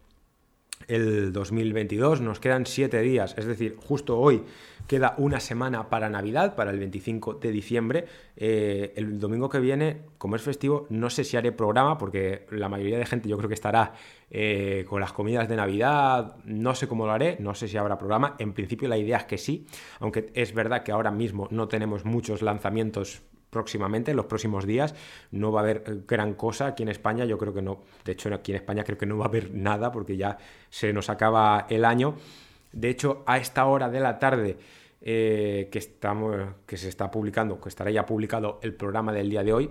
el 0.87 1.33
2022. 1.33 2.21
Nos 2.21 2.39
quedan 2.39 2.65
siete 2.65 3.01
días, 3.01 3.35
es 3.37 3.45
decir, 3.45 3.75
justo 3.77 4.19
hoy 4.19 4.43
queda 4.87 5.15
una 5.17 5.39
semana 5.39 5.89
para 5.89 6.09
Navidad, 6.09 6.55
para 6.55 6.71
el 6.71 6.79
25 6.79 7.35
de 7.35 7.51
diciembre. 7.51 8.05
Eh, 8.35 8.93
el 8.95 9.19
domingo 9.19 9.49
que 9.49 9.59
viene, 9.59 10.01
como 10.17 10.35
es 10.35 10.41
festivo, 10.41 10.87
no 10.89 11.09
sé 11.09 11.23
si 11.23 11.37
haré 11.37 11.51
programa 11.51 11.97
porque 11.97 12.45
la 12.51 12.69
mayoría 12.69 12.97
de 12.97 13.05
gente 13.05 13.27
yo 13.29 13.37
creo 13.37 13.49
que 13.49 13.55
estará 13.55 13.93
eh, 14.31 14.85
con 14.87 15.01
las 15.01 15.13
comidas 15.13 15.49
de 15.49 15.57
Navidad. 15.57 16.37
No 16.45 16.73
sé 16.73 16.87
cómo 16.87 17.05
lo 17.05 17.11
haré, 17.11 17.37
no 17.39 17.53
sé 17.53 17.67
si 17.67 17.77
habrá 17.77 17.97
programa. 17.97 18.35
En 18.39 18.53
principio 18.53 18.87
la 18.87 18.97
idea 18.97 19.17
es 19.17 19.25
que 19.25 19.37
sí, 19.37 19.65
aunque 19.99 20.31
es 20.33 20.53
verdad 20.53 20.83
que 20.83 20.91
ahora 20.91 21.11
mismo 21.11 21.47
no 21.51 21.67
tenemos 21.67 22.05
muchos 22.05 22.41
lanzamientos 22.41 23.21
próximamente, 23.49 24.11
en 24.11 24.17
los 24.17 24.25
próximos 24.25 24.65
días. 24.65 24.95
No 25.31 25.51
va 25.51 25.61
a 25.61 25.63
haber 25.63 25.83
eh, 25.85 26.01
gran 26.07 26.33
cosa 26.33 26.67
aquí 26.67 26.83
en 26.83 26.89
España, 26.89 27.25
yo 27.25 27.37
creo 27.37 27.53
que 27.53 27.61
no. 27.61 27.83
De 28.05 28.13
hecho, 28.13 28.33
aquí 28.33 28.51
en 28.51 28.57
España 28.57 28.83
creo 28.83 28.97
que 28.97 29.05
no 29.05 29.17
va 29.17 29.25
a 29.25 29.27
haber 29.29 29.53
nada 29.53 29.91
porque 29.91 30.17
ya 30.17 30.37
se 30.69 30.93
nos 30.93 31.09
acaba 31.09 31.65
el 31.69 31.85
año. 31.85 32.15
De 32.71 32.89
hecho, 32.89 33.23
a 33.25 33.37
esta 33.37 33.65
hora 33.65 33.89
de 33.89 33.99
la 33.99 34.19
tarde 34.19 34.57
eh, 35.01 35.69
que, 35.71 35.79
estamos, 35.79 36.35
que 36.65 36.77
se 36.77 36.89
está 36.89 37.09
publicando, 37.09 37.59
que 37.59 37.69
estará 37.69 37.91
ya 37.91 38.05
publicado 38.05 38.59
el 38.61 38.73
programa 38.73 39.13
del 39.13 39.29
día 39.29 39.43
de 39.43 39.53
hoy, 39.53 39.69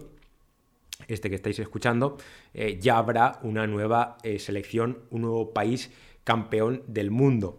este 1.09 1.29
que 1.29 1.37
estáis 1.37 1.59
escuchando, 1.59 2.17
eh, 2.55 2.79
ya 2.81 2.97
habrá 2.97 3.39
una 3.43 3.67
nueva 3.67 4.17
selección, 4.39 5.01
un 5.11 5.23
nuevo 5.23 5.53
país 5.53 5.93
campeón 6.25 6.83
del 6.87 7.11
mundo. 7.11 7.59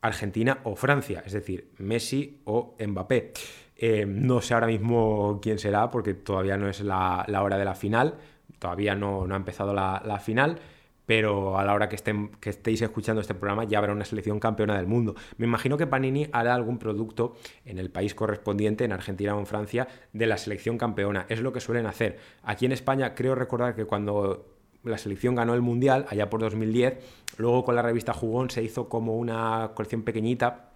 Argentina 0.00 0.60
o 0.64 0.76
Francia, 0.76 1.22
es 1.26 1.32
decir, 1.32 1.72
Messi 1.78 2.40
o 2.44 2.76
Mbappé. 2.78 3.32
Eh, 3.78 4.06
no 4.06 4.40
sé 4.40 4.54
ahora 4.54 4.66
mismo 4.66 5.38
quién 5.42 5.58
será 5.58 5.90
porque 5.90 6.14
todavía 6.14 6.56
no 6.56 6.68
es 6.68 6.80
la, 6.80 7.26
hora 7.28 7.58
de 7.58 7.64
la 7.64 7.74
final, 7.74 8.14
todavía 8.58 8.94
no, 8.94 9.26
ha 9.30 9.36
empezado 9.36 9.74
la, 9.74 10.20
final, 10.22 10.58
pero 11.04 11.58
a 11.58 11.64
la 11.64 11.74
hora 11.74 11.88
que, 11.88 11.96
que 12.40 12.50
estéis 12.50 12.80
escuchando 12.80 13.20
este 13.20 13.34
programa 13.34 13.64
ya 13.64 13.78
habrá 13.78 13.92
una 13.92 14.04
selección 14.06 14.40
campeona 14.40 14.76
del 14.76 14.86
mundo. 14.86 15.14
Me 15.36 15.46
imagino 15.46 15.76
que 15.76 15.86
Panini 15.86 16.28
hará 16.32 16.54
algún 16.54 16.78
producto 16.78 17.36
en 17.64 17.78
el 17.78 17.90
país 17.90 18.14
correspondiente, 18.14 18.84
en 18.84 18.92
Argentina 18.92 19.36
o 19.36 19.38
en 19.38 19.46
Francia, 19.46 19.86
de 20.12 20.26
la 20.26 20.38
selección 20.38 20.78
campeona. 20.78 21.26
Es 21.28 21.40
lo 21.40 21.52
que 21.52 21.60
suelen 21.60 21.86
hacer. 21.86 22.18
Aquí 22.42 22.64
en 22.64 22.72
España 22.72 23.14
creo 23.14 23.34
recordar 23.34 23.74
que 23.74 23.84
cuando 23.84 24.46
la 24.82 24.98
selección 24.98 25.34
ganó 25.34 25.54
el 25.54 25.62
Mundial, 25.62 26.06
allá 26.08 26.30
por 26.30 26.40
2010, 26.40 26.98
luego 27.36 27.64
con 27.64 27.74
la 27.74 27.82
revista 27.82 28.14
Jugón 28.14 28.50
se 28.50 28.62
hizo 28.62 28.88
como 28.88 29.16
una 29.16 29.72
colección 29.74 30.02
pequeñita 30.02 30.70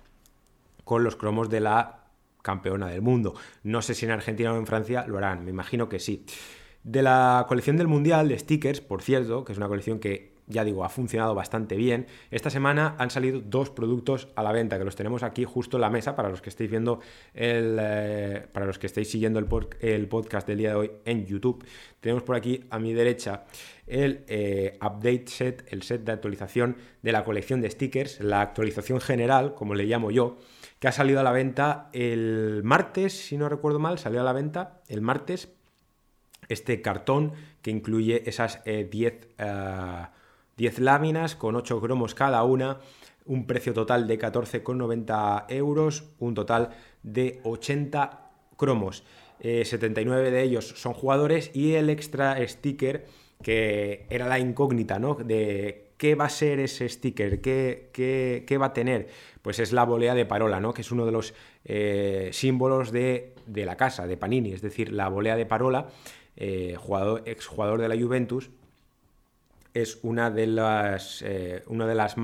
con 0.85 1.04
los 1.04 1.16
cromos 1.16 1.49
de 1.49 1.61
la 1.61 2.00
campeona 2.42 2.88
del 2.88 3.02
mundo. 3.02 3.35
No 3.62 3.82
sé 3.82 3.94
si 3.94 4.06
en 4.06 4.12
Argentina 4.12 4.52
o 4.52 4.56
en 4.56 4.66
Francia 4.66 5.06
lo 5.06 5.18
harán, 5.18 5.44
me 5.44 5.50
imagino 5.50 5.88
que 5.88 5.99
sí. 5.99 6.25
De 6.82 7.02
la 7.02 7.44
colección 7.49 7.76
del 7.76 7.88
Mundial 7.88 8.28
de 8.28 8.38
stickers, 8.38 8.80
por 8.80 9.02
cierto, 9.02 9.44
que 9.44 9.52
es 9.52 9.59
una 9.59 9.68
colección 9.68 9.99
que 9.99 10.30
ya 10.50 10.64
digo, 10.64 10.85
ha 10.85 10.88
funcionado 10.88 11.35
bastante 11.35 11.76
bien. 11.76 12.06
Esta 12.30 12.50
semana 12.50 12.97
han 12.99 13.11
salido 13.11 13.40
dos 13.40 13.70
productos 13.70 14.28
a 14.35 14.42
la 14.42 14.52
venta, 14.52 14.78
que 14.78 14.85
los 14.85 14.97
tenemos 14.97 15.23
aquí 15.23 15.44
justo 15.44 15.76
en 15.76 15.82
la 15.82 15.90
mesa 15.90 16.16
para 16.16 16.28
los 16.28 16.42
que 16.42 16.50
estéis 16.50 16.70
viendo 16.70 17.00
el, 17.32 17.78
eh, 17.80 18.47
para 18.52 18.66
los 18.66 18.78
que 18.78 18.88
estéis 18.88 19.11
siguiendo 19.11 19.38
el, 19.38 20.09
podcast 20.09 20.47
del 20.47 20.59
día 20.59 20.70
de 20.70 20.75
hoy 20.75 20.90
en 21.04 21.25
YouTube. 21.25 21.64
Tenemos 22.00 22.25
por 22.25 22.37
aquí 22.37 22.64
a 22.70 22.78
mi 22.78 22.92
derecha 22.92 23.44
el 23.87 24.25
eh, 24.28 24.76
update 24.82 25.26
set, 25.28 25.73
el 25.73 25.82
set 25.82 26.02
de 26.04 26.12
actualización 26.12 26.76
de 27.02 27.12
la 27.12 27.25
colección 27.25 27.61
de 27.61 27.70
stickers, 27.70 28.20
la 28.20 28.40
actualización 28.40 29.00
general, 29.00 29.54
como 29.54 29.75
le 29.75 29.85
llamo 29.85 30.11
yo 30.11 30.38
que 30.81 30.89
ha 30.89 30.93
salido 30.93 31.21
a 31.21 31.23
la 31.23 31.31
venta 31.31 31.91
el 31.93 32.63
martes, 32.65 33.27
si 33.27 33.37
no 33.37 33.49
recuerdo 33.49 33.79
mal, 33.79 33.99
salió 33.99 34.23
a 34.23 34.25
la 34.25 34.33
venta 34.33 34.81
el 34.89 35.03
martes 35.03 35.51
este 36.49 36.83
cartón 36.83 37.35
que 37.63 37.71
incluye 37.71 38.29
esas 38.29 38.65
10 38.65 38.95
eh, 38.97 39.29
eh, 40.59 40.73
láminas 40.79 41.37
con 41.37 41.55
8 41.55 41.81
gromos 41.81 42.15
cada 42.15 42.43
una, 42.45 42.79
un 43.27 43.47
precio 43.47 43.75
total 43.75 44.09
de 44.09 44.19
14,90 44.19 45.45
euros, 45.51 46.05
un 46.19 46.35
total 46.35 46.71
de 47.03 47.41
80 47.45 48.31
cromos. 48.57 49.05
79 49.41 50.29
eh, 50.29 50.31
de 50.31 50.43
ellos 50.43 50.67
son 50.77 50.93
jugadores 50.93 51.51
y 51.55 51.75
el 51.75 51.89
extra 51.89 52.37
sticker 52.47 53.07
que 53.43 54.07
era 54.11 54.27
la 54.27 54.39
incógnita, 54.39 54.99
¿no? 54.99 55.15
De 55.15 55.89
qué 56.00 56.14
va 56.14 56.25
a 56.25 56.30
ser 56.30 56.61
ese 56.61 56.88
sticker, 56.88 57.42
qué, 57.42 57.90
qué 57.92 58.59
va 58.59 58.66
a 58.66 58.73
tener 58.73 59.09
pues 59.42 59.59
es 59.59 59.73
la 59.73 59.85
volea 59.85 60.14
de 60.14 60.26
Parola, 60.26 60.61
¿no? 60.61 60.73
que 60.73 60.83
es 60.83 60.90
uno 60.90 61.07
de 61.07 61.12
los 61.12 61.35
eh, 61.64 62.30
símbolos 62.33 62.92
de, 62.92 63.35
la 63.47 63.76
casa, 63.76 64.07
de 64.07 64.16
Panini, 64.16 64.52
es 64.52 64.62
decir, 64.62 64.92
la 64.92 65.09
volea 65.09 65.37
de 65.37 65.47
Parola, 65.47 65.88
eh, 66.37 66.76
jugador, 66.78 67.23
exjugador 67.26 67.80
de 67.80 67.88
la 67.88 68.00
Juventus, 68.00 68.50
es 69.73 69.99
una 70.02 70.30
de 70.30 70.47
las, 70.47 71.23
eh, 71.23 71.62
de 71.66 71.95
las 71.95 72.16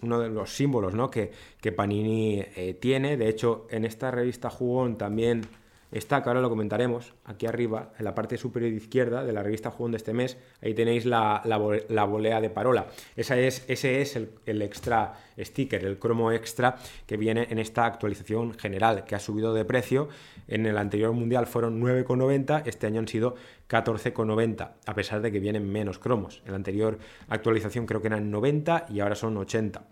uno 0.00 0.20
de 0.20 0.28
los 0.28 0.54
símbolos 0.54 0.94
¿no? 0.94 1.10
que, 1.10 1.32
que 1.60 1.72
Panini 1.72 2.44
tiene. 2.80 3.16
De 3.16 3.28
hecho, 3.28 3.66
en 3.70 3.84
esta 3.84 4.10
revista 4.10 4.48
Jugón 4.50 4.96
también 4.96 5.42
está, 5.90 6.22
que 6.22 6.28
ahora 6.28 6.40
lo 6.40 6.48
comentaremos, 6.48 7.14
aquí 7.24 7.46
arriba, 7.46 7.92
en 7.98 8.04
la 8.04 8.14
parte 8.14 8.36
superior 8.36 8.72
izquierda 8.72 9.24
de 9.24 9.32
la 9.32 9.42
revista 9.42 9.70
Jugón 9.70 9.92
de 9.92 9.96
este 9.96 10.12
mes, 10.12 10.36
ahí 10.62 10.74
tenéis 10.74 11.06
la, 11.06 11.42
la, 11.44 12.04
volea 12.04 12.40
de 12.40 12.50
parola. 12.50 12.86
Esa 13.16 13.38
es, 13.38 13.64
ese 13.68 14.00
es 14.00 14.16
el, 14.16 14.62
extra 14.62 15.14
sticker, 15.38 15.84
el 15.84 15.98
cromo 15.98 16.32
extra 16.32 16.76
que 17.06 17.16
viene 17.16 17.46
en 17.50 17.58
esta 17.58 17.86
actualización 17.86 18.54
general, 18.54 19.04
que 19.04 19.14
ha 19.14 19.20
subido 19.20 19.54
de 19.54 19.64
precio. 19.64 20.08
En 20.46 20.66
el 20.66 20.78
anterior 20.78 21.12
mundial 21.12 21.46
fueron 21.46 21.80
9,90, 21.80 22.62
este 22.66 22.86
año 22.86 23.00
han 23.00 23.08
sido 23.08 23.34
14,90, 23.68 24.72
a 24.86 24.94
pesar 24.94 25.20
de 25.20 25.32
que 25.32 25.40
vienen 25.40 25.70
menos 25.70 25.98
cromos. 25.98 26.42
En 26.44 26.52
la 26.52 26.56
anterior 26.56 26.98
actualización 27.28 27.86
creo 27.86 28.00
que 28.00 28.08
eran 28.08 28.30
90 28.30 28.86
y 28.90 29.00
ahora 29.00 29.14
son 29.14 29.36
80. 29.36 29.84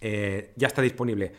Eh, 0.00 0.52
ya 0.54 0.68
está 0.68 0.80
disponible 0.80 1.32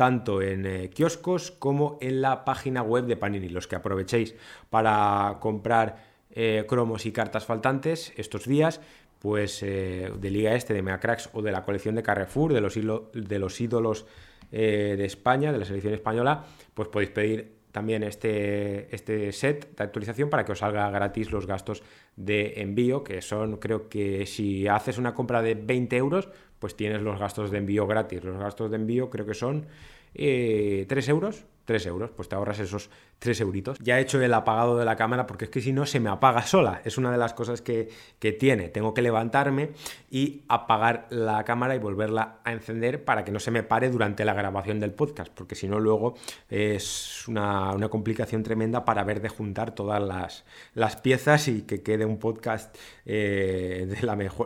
tanto 0.00 0.40
en 0.40 0.64
eh, 0.64 0.88
kioscos 0.88 1.50
como 1.50 1.98
en 2.00 2.22
la 2.22 2.46
página 2.46 2.80
web 2.80 3.04
de 3.04 3.18
Panini. 3.18 3.50
Los 3.50 3.68
que 3.68 3.76
aprovechéis 3.76 4.34
para 4.70 5.36
comprar 5.40 6.02
eh, 6.30 6.64
cromos 6.66 7.04
y 7.04 7.12
cartas 7.12 7.44
faltantes 7.44 8.14
estos 8.16 8.46
días, 8.46 8.80
pues 9.18 9.62
eh, 9.62 10.10
de 10.18 10.30
Liga 10.30 10.54
Este, 10.54 10.72
de 10.72 10.80
Meacracks 10.80 11.28
o 11.34 11.42
de 11.42 11.52
la 11.52 11.66
colección 11.66 11.96
de 11.96 12.02
Carrefour, 12.02 12.54
de 12.54 12.62
los, 12.62 13.60
ídolos 13.60 14.06
de 14.50 15.04
España, 15.04 15.52
de 15.52 15.58
la 15.58 15.66
selección 15.66 15.92
española, 15.92 16.46
pues 16.72 16.88
podéis 16.88 17.10
pedir 17.10 17.60
también 17.70 18.02
este, 18.02 18.94
este 18.94 19.32
set 19.32 19.76
de 19.76 19.84
actualización 19.84 20.30
para 20.30 20.46
que 20.46 20.52
os 20.52 20.60
salga 20.60 20.90
gratis 20.90 21.30
los 21.30 21.46
gastos 21.46 21.82
de 22.16 22.54
envío, 22.62 23.04
que 23.04 23.20
son, 23.20 23.58
creo 23.58 23.90
que 23.90 24.24
si 24.24 24.66
haces 24.66 24.96
una 24.96 25.12
compra 25.12 25.42
de 25.42 25.56
20 25.56 25.94
euros, 25.98 26.30
pues 26.60 26.76
tienes 26.76 27.02
los 27.02 27.18
gastos 27.18 27.50
de 27.50 27.58
envío 27.58 27.88
gratis. 27.88 28.22
Los 28.22 28.38
gastos 28.38 28.70
de 28.70 28.76
envío 28.76 29.10
creo 29.10 29.26
que 29.26 29.34
son 29.34 29.66
eh, 30.14 30.86
3 30.88 31.08
euros. 31.08 31.44
3 31.66 31.86
euros, 31.86 32.10
pues 32.10 32.28
te 32.28 32.34
ahorras 32.34 32.58
esos 32.58 32.90
3 33.20 33.42
euritos. 33.42 33.78
Ya 33.80 33.98
he 33.98 34.02
hecho 34.02 34.20
el 34.20 34.34
apagado 34.34 34.76
de 34.76 34.84
la 34.84 34.96
cámara 34.96 35.28
porque 35.28 35.44
es 35.44 35.50
que 35.52 35.60
si 35.60 35.72
no 35.72 35.86
se 35.86 36.00
me 36.00 36.10
apaga 36.10 36.42
sola. 36.42 36.82
Es 36.84 36.98
una 36.98 37.12
de 37.12 37.18
las 37.18 37.32
cosas 37.32 37.62
que, 37.62 37.88
que, 38.18 38.32
tiene. 38.32 38.70
Tengo 38.70 38.92
que 38.92 39.02
levantarme 39.02 39.70
y 40.10 40.42
apagar 40.48 41.06
la 41.10 41.44
cámara 41.44 41.76
y 41.76 41.78
volverla 41.78 42.40
a 42.42 42.52
encender 42.52 43.04
para 43.04 43.24
que 43.24 43.30
no 43.30 43.38
se 43.38 43.52
me 43.52 43.62
pare 43.62 43.88
durante 43.88 44.24
la 44.24 44.34
grabación 44.34 44.80
del 44.80 44.90
podcast, 44.90 45.32
porque 45.32 45.54
si 45.54 45.68
no 45.68 45.78
luego 45.78 46.14
es 46.48 47.28
una, 47.28 47.72
una, 47.72 47.88
complicación 47.88 48.42
tremenda 48.42 48.84
para 48.84 49.04
ver 49.04 49.20
de 49.20 49.28
juntar 49.28 49.72
todas 49.72 50.02
las, 50.02 50.44
las 50.74 50.96
piezas 50.96 51.46
y 51.46 51.62
que 51.62 51.82
quede 51.82 52.04
un 52.04 52.18
podcast 52.18 52.76
eh, 53.06 53.86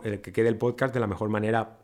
eh, 0.04 0.20
que 0.20 0.32
quede 0.32 0.48
el 0.48 0.58
podcast 0.58 0.92
de 0.92 1.00
la 1.00 1.06
mejor 1.06 1.30
manera 1.30 1.83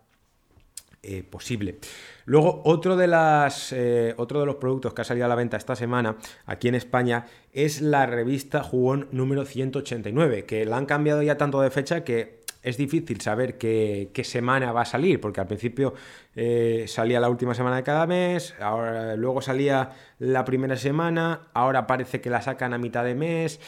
eh, 1.03 1.23
posible. 1.23 1.79
Luego, 2.27 2.61
otro 2.67 2.95
de, 2.95 3.07
las, 3.07 3.73
eh, 3.73 4.13
otro 4.19 4.41
de 4.41 4.45
los 4.45 4.57
productos 4.57 4.93
que 4.93 5.01
ha 5.01 5.05
salido 5.05 5.25
a 5.25 5.31
la 5.31 5.35
venta 5.35 5.57
esta 5.57 5.75
semana 5.75 6.17
aquí 6.45 6.69
en 6.69 6.75
España 6.75 7.25
es 7.53 7.81
la 7.81 8.05
revista 8.05 8.63
Jugón 8.63 9.09
número 9.11 9.47
189, 9.47 10.45
que 10.45 10.67
la 10.67 10.77
han 10.77 10.85
cambiado 10.85 11.23
ya 11.23 11.39
tanto 11.39 11.63
de 11.63 11.71
fecha 11.71 12.05
que 12.05 12.41
es 12.63 12.77
difícil 12.77 13.19
saber 13.23 13.57
qué, 13.57 14.11
semana 14.25 14.73
va 14.73 14.83
a 14.83 14.85
salir, 14.85 15.23
porque 15.23 15.41
al 15.41 15.47
principio 15.47 15.95
eh, 16.37 16.85
salía 16.87 17.19
la 17.19 17.31
última 17.31 17.55
semana 17.55 17.77
de 17.77 17.83
cada 17.83 18.07
mes, 18.07 18.55
ahora, 18.61 19.17
luego 19.17 19.41
salía 19.41 19.93
la 20.19 20.45
primera 20.45 20.77
semana, 20.77 21.49
ahora 21.55 21.87
parece 21.87 22.21
que 22.21 22.29
la 22.29 22.43
sacan 22.43 22.75
a 22.75 22.79
mitad 22.79 23.05
de 23.05 23.15
mes. 23.15 23.59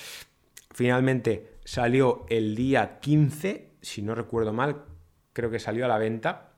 Finalmente 0.74 1.54
salió 1.64 2.26
el 2.28 2.54
día 2.54 2.98
15, 3.00 3.70
si 3.80 4.02
no 4.02 4.14
recuerdo 4.14 4.52
mal, 4.52 4.84
creo 5.32 5.50
que 5.50 5.58
salió 5.58 5.86
a 5.86 5.88
la 5.88 5.96
venta 5.96 6.51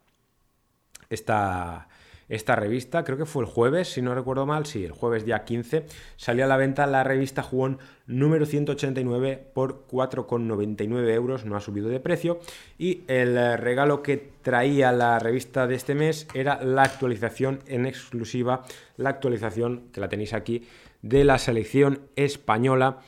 esta, 1.15 1.89
esta 2.29 2.57
revista, 2.57 3.05
creo 3.05 3.19
que 3.19 3.27
fue 3.27 3.45
el 3.45 3.51
jueves, 3.51 3.89
si 3.89 4.03
no 4.03 4.15
recuerdo 4.15 4.47
mal, 4.47 4.67
sí, 4.67 4.85
el 4.85 4.93
jueves 4.93 5.25
día 5.25 5.45
15, 5.45 5.87
salió 6.17 6.45
a 6.45 6.49
la 6.49 6.57
venta 6.57 6.87
la 6.87 7.05
revista 7.05 7.43
Jugón 7.43 7.79
número 8.07 8.47
189 8.47 9.51
por 9.53 9.87
4,99 9.87 11.11
euros, 11.11 11.45
no 11.45 11.57
ha 11.57 11.61
subido 11.61 11.89
de 11.89 12.01
precio, 12.01 12.39
y 12.79 13.03
el 13.09 13.59
regalo 13.59 14.03
que 14.03 14.33
traía 14.43 14.93
la 14.93 15.19
revista 15.19 15.67
de 15.67 15.75
este 15.75 15.95
mes 15.95 16.27
era 16.35 16.63
la 16.63 16.83
actualización 16.83 17.61
en 17.67 17.87
exclusiva, 17.87 18.65
la 18.97 19.11
actualización 19.11 19.89
que 19.93 20.01
la 20.01 20.09
tenéis 20.09 20.33
aquí, 20.33 20.67
de 21.03 21.25
la 21.25 21.39
selección 21.39 22.01
española. 22.17 23.01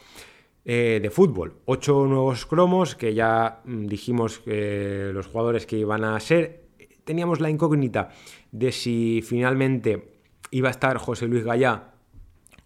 Eh, 0.68 0.98
de 1.00 1.10
fútbol. 1.10 1.58
Ocho 1.64 2.06
nuevos 2.06 2.44
cromos 2.44 2.96
que 2.96 3.14
ya 3.14 3.60
mm, 3.64 3.86
dijimos 3.86 4.42
los 4.44 5.28
jugadores 5.28 5.64
que 5.64 5.78
iban 5.78 6.02
a 6.02 6.18
ser 6.18 6.65
teníamos 7.06 7.40
la 7.40 7.48
incógnita 7.48 8.10
de 8.50 8.72
si 8.72 9.22
finalmente 9.24 10.10
iba 10.50 10.68
a 10.68 10.72
estar 10.72 10.98
José 10.98 11.26
Luis 11.26 11.44
Gallá 11.44 11.94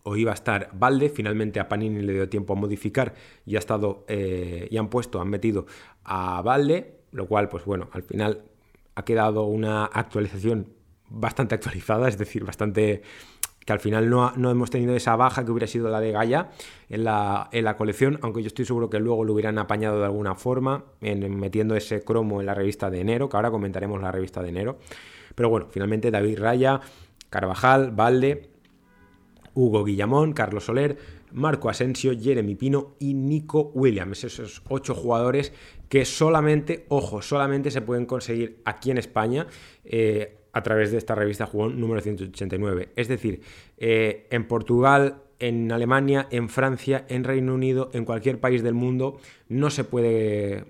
o 0.03 0.17
iba 0.17 0.33
a 0.33 0.35
estar 0.35 0.71
Valde. 0.73 1.11
Finalmente 1.11 1.61
a 1.61 1.69
Panini 1.69 2.03
le 2.03 2.15
dio 2.15 2.29
tiempo 2.29 2.55
a 2.55 2.57
modificar 2.57 3.15
y 3.47 3.57
ha 3.57 3.59
estado 3.59 4.05
eh, 4.09 4.67
y 4.71 4.77
han 4.79 4.89
puesto, 4.89 5.21
han 5.21 5.29
metido 5.29 5.67
a 6.05 6.41
Valde, 6.43 7.01
lo 7.13 7.29
cual, 7.29 7.49
pues 7.49 7.65
bueno, 7.65 7.91
al 7.93 8.03
final 8.03 8.43
ha 8.95 9.05
quedado 9.05 9.45
una 9.45 9.85
actualización 9.85 10.73
bastante 11.11 11.55
actualizada, 11.55 12.09
es 12.09 12.17
decir, 12.17 12.45
bastante 12.45 13.03
que 13.65 13.73
al 13.73 13.81
final 13.81 14.09
no, 14.09 14.33
no, 14.37 14.51
hemos 14.51 14.71
tenido 14.71 14.95
esa 14.95 15.17
baja 15.17 15.45
que 15.45 15.51
hubiera 15.51 15.67
sido 15.67 15.89
la 15.91 16.01
de 16.01 16.13
Gaia 16.13 16.51
en 16.89 17.05
la, 17.05 17.49
en 17.53 17.65
la, 17.65 17.77
colección, 17.77 18.19
aunque 18.23 18.43
yo 18.43 18.47
estoy 18.47 18.65
seguro 18.65 18.89
que 18.89 18.99
luego 18.99 19.25
lo 19.25 19.35
hubieran 19.35 19.59
apañado 19.59 19.99
de 19.99 20.07
alguna 20.07 20.35
forma, 20.35 20.85
en, 21.01 21.39
metiendo 21.39 21.77
ese 21.77 22.03
cromo 22.03 22.41
en 22.41 22.47
la 22.47 22.55
revista 22.55 22.91
de 22.91 23.01
enero, 23.01 23.29
que 23.29 23.37
ahora 23.37 23.51
comentaremos 23.51 24.01
la 24.01 24.11
revista 24.11 24.43
de 24.43 24.49
enero. 24.49 24.79
Pero 25.35 25.51
bueno, 25.51 25.69
finalmente 25.71 26.11
David 26.11 26.39
Raya, 26.39 26.81
Carvajal, 27.29 27.93
Valde, 27.93 28.51
Hugo 29.55 29.85
Guillamón, 29.85 30.33
Carlos 30.33 30.65
Soler, 30.65 30.97
Marco 31.33 31.69
Asensio, 31.69 32.13
Jeremy 32.19 32.55
Pino 32.55 32.95
y 32.99 33.15
Nico 33.15 33.71
Williams. 33.75 34.25
Esos 34.25 34.63
ocho 34.69 34.95
jugadores 34.95 35.53
que 35.89 36.05
solamente, 36.05 36.87
ojo, 36.89 37.23
solamente 37.23 37.71
se 37.71 37.83
pueden 37.83 38.07
conseguir 38.07 38.61
aquí 38.65 38.91
en 38.91 38.99
España. 38.99 39.47
Eh, 39.85 40.40
a 40.53 40.63
través 40.63 40.91
de 40.91 40.99
esta 40.99 41.15
revista 41.15 41.47
Jugón 41.47 41.81
número 41.81 42.01
189. 42.01 42.91
Es 42.97 43.09
decir, 43.09 43.43
eh, 43.79 44.27
en 44.31 44.47
Portugal, 44.47 45.23
en 45.39 45.73
Alemania, 45.73 46.27
en 46.31 46.49
Francia, 46.49 47.05
en 47.09 47.25
Reino 47.25 47.55
Unido, 47.55 47.91
en 47.93 48.05
cualquier 48.05 48.41
país 48.41 48.63
del 48.63 48.75
mundo, 48.75 49.19
no 49.49 49.71
se 49.71 49.85
puede, 49.85 50.67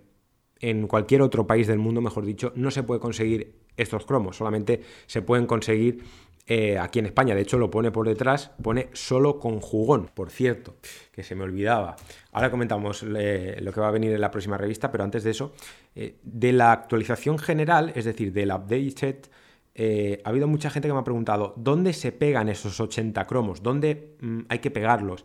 en 0.61 0.87
cualquier 0.87 1.23
otro 1.23 1.47
país 1.47 1.67
del 1.67 1.79
mundo, 1.79 2.01
mejor 2.01 2.25
dicho, 2.25 2.53
no 2.57 2.71
se 2.71 2.83
puede 2.83 3.01
conseguir 3.01 3.55
estos 3.77 4.05
cromos, 4.05 4.37
solamente 4.37 4.83
se 5.07 5.23
pueden 5.23 5.47
conseguir 5.47 6.03
eh, 6.47 6.79
aquí 6.79 6.99
en 6.99 7.07
España. 7.07 7.35
De 7.35 7.41
hecho, 7.41 7.59
lo 7.59 7.71
pone 7.71 7.91
por 7.91 8.07
detrás, 8.07 8.51
pone 8.63 8.89
solo 8.93 9.39
con 9.39 9.61
jugón, 9.61 10.11
por 10.13 10.31
cierto, 10.31 10.77
que 11.13 11.23
se 11.23 11.35
me 11.35 11.45
olvidaba. 11.45 11.97
Ahora 12.33 12.51
comentamos 12.51 13.05
eh, 13.17 13.59
lo 13.61 13.73
que 13.73 13.81
va 13.81 13.89
a 13.89 13.93
venir 13.93 14.13
en 14.13 14.21
la 14.21 14.31
próxima 14.31 14.59
revista, 14.59 14.91
pero 14.91 15.05
antes 15.05 15.25
de 15.25 15.31
eso, 15.31 15.55
de 15.95 16.53
la 16.53 16.73
actualización 16.73 17.39
general, 17.39 17.93
es 17.95 18.05
decir, 18.05 18.33
del 18.33 18.51
update 18.51 18.91
set, 18.91 19.31
eh, 19.75 20.21
ha 20.25 20.31
habido 20.31 20.49
mucha 20.49 20.71
gente 20.71 20.89
que 20.89 20.95
me 20.95 21.01
ha 21.01 21.05
preguntado, 21.05 21.55
¿dónde 21.57 21.93
se 21.93 22.13
pegan 22.13 22.49
esos 22.49 22.81
80 22.81 23.27
cromos? 23.27 23.63
¿Dónde 23.63 24.17
mm, 24.21 24.41
hay 24.49 24.59
que 24.59 24.71
pegarlos? 24.71 25.25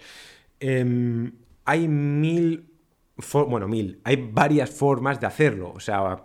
Em, 0.59 1.31
hay 1.65 1.87
mil, 1.87 2.71
bueno, 3.47 3.67
mil, 3.67 3.99
hay 4.03 4.17
varias 4.31 4.69
formas 4.69 5.19
de 5.19 5.27
hacerlo. 5.27 5.71
O 5.75 5.79
sea, 5.79 6.23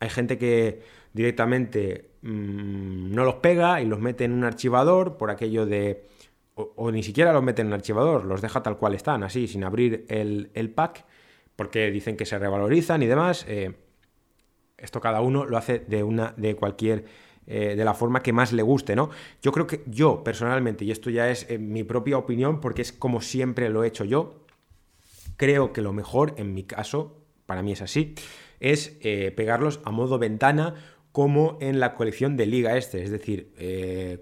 hay 0.00 0.08
gente 0.08 0.38
que 0.38 0.80
directamente 1.12 2.12
mm, 2.22 3.14
no 3.14 3.24
los 3.24 3.36
pega 3.36 3.80
y 3.80 3.86
los 3.86 4.00
mete 4.00 4.24
en 4.24 4.32
un 4.32 4.44
archivador 4.44 5.16
por 5.16 5.30
aquello 5.30 5.66
de... 5.66 6.06
O, 6.54 6.90
ni 6.90 7.02
siquiera 7.02 7.32
los 7.32 7.42
mete 7.42 7.62
en 7.62 7.68
un 7.68 7.72
archivador, 7.72 8.26
los 8.26 8.42
deja 8.42 8.62
tal 8.62 8.76
cual 8.76 8.94
están, 8.94 9.22
así, 9.22 9.46
sin 9.48 9.64
abrir 9.64 10.04
el, 10.08 10.70
pack, 10.74 11.06
porque 11.56 11.90
dicen 11.90 12.14
que 12.16 12.26
se 12.26 12.38
revalorizan 12.38 13.02
y 13.02 13.06
demás. 13.06 13.46
Eh, 13.48 13.72
esto 14.76 15.00
cada 15.00 15.22
uno 15.22 15.46
lo 15.46 15.56
hace 15.56 15.78
de, 15.78 16.02
una, 16.02 16.34
de 16.36 16.54
cualquier 16.54 17.04
eh, 17.46 17.74
de 17.76 17.84
la 17.84 17.92
forma 17.92 18.22
que 18.22 18.32
más 18.32 18.52
le 18.52 18.62
guste, 18.62 18.94
¿no? 18.94 19.10
Yo 19.42 19.50
creo 19.50 19.66
que 19.66 19.82
yo 19.86 20.22
personalmente, 20.22 20.84
y 20.84 20.92
esto 20.92 21.10
ya 21.10 21.28
es 21.28 21.46
eh, 21.50 21.58
mi 21.58 21.82
propia 21.82 22.16
opinión 22.16 22.60
porque 22.60 22.82
es 22.82 22.92
como 22.92 23.20
siempre 23.20 23.68
lo 23.68 23.82
he 23.82 23.88
hecho 23.88 24.04
yo, 24.04 24.44
creo 25.36 25.72
que 25.72 25.82
lo 25.82 25.92
mejor, 25.92 26.34
en 26.36 26.54
mi 26.54 26.62
caso, 26.62 27.16
para 27.46 27.62
mí 27.62 27.72
es 27.72 27.82
así, 27.82 28.14
es 28.60 28.96
eh, 29.00 29.32
pegarlos 29.34 29.80
a 29.84 29.90
modo 29.90 30.20
ventana 30.20 30.74
como 31.10 31.58
en 31.60 31.80
la 31.80 31.94
colección 31.94 32.36
de 32.36 32.46
Liga 32.46 32.78
Este, 32.78 33.02
es 33.02 33.10
decir, 33.10 33.52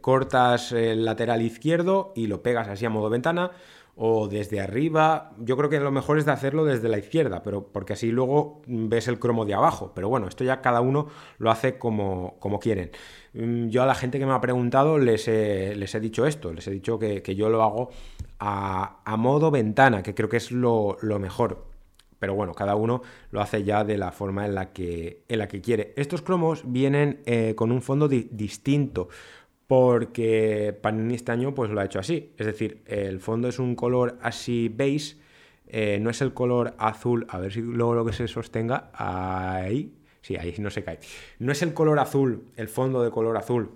cortas 0.00 0.73
el 0.73 1.05
lateral 1.05 1.41
izquierdo 1.41 2.12
y 2.17 2.27
lo 2.27 2.43
pegas 2.43 2.67
así 2.67 2.85
a 2.85 2.91
modo 2.91 3.11
ventana, 3.11 3.53
o 4.02 4.28
desde 4.28 4.61
arriba. 4.61 5.33
Yo 5.38 5.59
creo 5.59 5.69
que 5.69 5.78
lo 5.78 5.90
mejor 5.90 6.16
es 6.16 6.25
de 6.25 6.33
hacerlo 6.33 6.64
desde 6.64 6.88
la 6.88 6.97
izquierda, 6.97 7.42
pero 7.42 7.66
porque 7.66 7.92
así 7.92 8.11
luego 8.11 8.62
ves 8.66 9.09
el 9.09 9.19
cromo 9.19 9.45
de 9.45 9.52
abajo. 9.52 9.93
Pero 9.95 10.08
bueno, 10.08 10.26
esto 10.26 10.43
ya 10.43 10.63
cada 10.63 10.80
uno 10.80 11.08
lo 11.36 11.50
hace 11.50 11.78
como, 11.78 12.36
como 12.39 12.60
quieren. 12.60 12.93
Mm, 13.34 13.69
yo 13.69 13.82
a 13.82 13.86
la 13.86 13.95
gente 13.95 14.19
que 14.19 14.25
me 14.25 14.32
ha 14.32 14.41
preguntado 14.41 14.97
les 14.97 15.28
he, 15.28 15.76
les 15.76 15.95
he 15.95 16.00
dicho 16.00 16.25
esto, 16.25 16.50
les 16.54 16.67
he 16.67 16.71
dicho 16.71 16.99
que, 16.99 17.23
yo 17.36 17.50
lo 17.50 17.63
hago 17.63 17.91
a, 18.39 19.17
modo 19.19 19.50
ventana, 19.50 20.02
que 20.02 20.15
creo 20.15 20.30
que 20.30 20.39
es 20.39 20.50
lo, 20.50 20.97
mejor. 21.21 21.67
Pero 22.19 22.34
bueno, 22.34 22.54
cada 22.54 22.76
uno 22.76 23.02
lo 23.30 23.43
hace 23.43 23.65
ya 23.65 23.84
de 23.84 23.99
la 23.99 24.13
forma 24.13 24.47
en 24.47 24.54
la 24.54 24.73
que, 24.73 25.25
en 25.28 25.39
la 25.39 25.47
que 25.47 25.60
quiere. 25.60 25.93
Estos 25.99 26.23
cromos 26.23 26.63
vienen 26.65 27.21
eh, 27.26 27.54
con 27.54 27.71
un 27.71 27.82
fondo 27.82 28.08
distinto 28.08 29.08
porque 29.71 30.76
Panini 30.83 31.15
este 31.15 31.30
año 31.30 31.54
pues 31.54 31.71
lo 31.71 31.80
ha 31.80 31.85
hecho 31.85 32.00
así. 32.00 32.33
Es 32.37 32.45
decir, 32.45 32.83
el 32.87 33.21
fondo 33.21 33.47
es 33.47 33.61
un 33.61 33.76
color 33.76 34.19
así 34.21 34.69
beige, 34.69 35.15
eh, 35.69 36.00
no 36.00 36.11
es 36.11 36.21
el 36.23 36.35
color 36.35 36.75
azul, 36.76 37.25
a 37.28 37.39
ver 37.39 37.52
si 37.52 37.61
luego 37.61 37.95
lo 37.95 38.04
que 38.04 38.13
se 38.13 38.26
sostenga, 38.26 38.91
ahí, 38.93 39.95
sí, 40.23 40.35
ahí 40.35 40.52
no 40.59 40.71
se 40.71 40.83
cae. 40.83 40.99
No 41.39 41.52
es 41.52 41.63
el 41.63 41.73
color 41.73 42.00
azul, 42.00 42.47
el 42.56 42.67
fondo 42.67 43.00
de 43.04 43.13
color 43.13 43.37
azul 43.37 43.71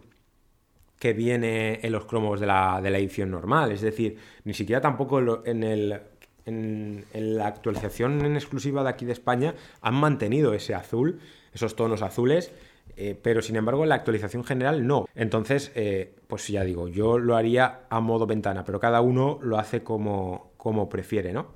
que 0.98 1.12
viene 1.12 1.78
en 1.80 1.92
los 1.92 2.07
cromos 2.07 2.40
de 2.40 2.46
la, 2.46 2.80
edición 2.83 3.30
normal, 3.30 3.70
es 3.70 3.80
decir, 3.80 4.16
ni 4.42 4.52
siquiera 4.52 4.80
tampoco 4.80 5.44
en, 5.46 5.62
el, 5.62 6.00
en 6.44 7.04
la 7.12 7.46
actualización 7.46 8.26
en 8.26 8.35
exclusiva 8.35 8.83
de 8.83 8.88
aquí 8.88 9.04
de 9.04 9.12
España 9.12 9.54
han 9.80 9.94
mantenido 9.94 10.54
ese 10.54 10.74
azul, 10.74 11.20
esos 11.52 11.76
tonos 11.76 12.02
azules, 12.02 12.52
eh, 12.96 13.18
pero 13.20 13.42
sin 13.42 13.57
embargo 13.57 13.85
la 13.87 13.96
actualización 13.96 14.44
general 14.44 14.87
no. 14.87 15.07
Entonces, 15.14 15.72
eh, 15.74 16.14
pues 16.26 16.48
ya 16.48 16.64
digo, 16.64 16.88
yo 16.88 17.18
lo 17.18 17.37
haría 17.37 17.83
a 17.90 18.00
modo 18.00 18.26
ventana, 18.26 18.64
pero 18.64 18.80
cada 18.80 19.00
uno 19.00 19.38
lo 19.42 19.59
hace 19.59 19.83
como, 19.83 20.52
como 20.57 20.88
prefiere, 20.88 21.33
¿no? 21.33 21.48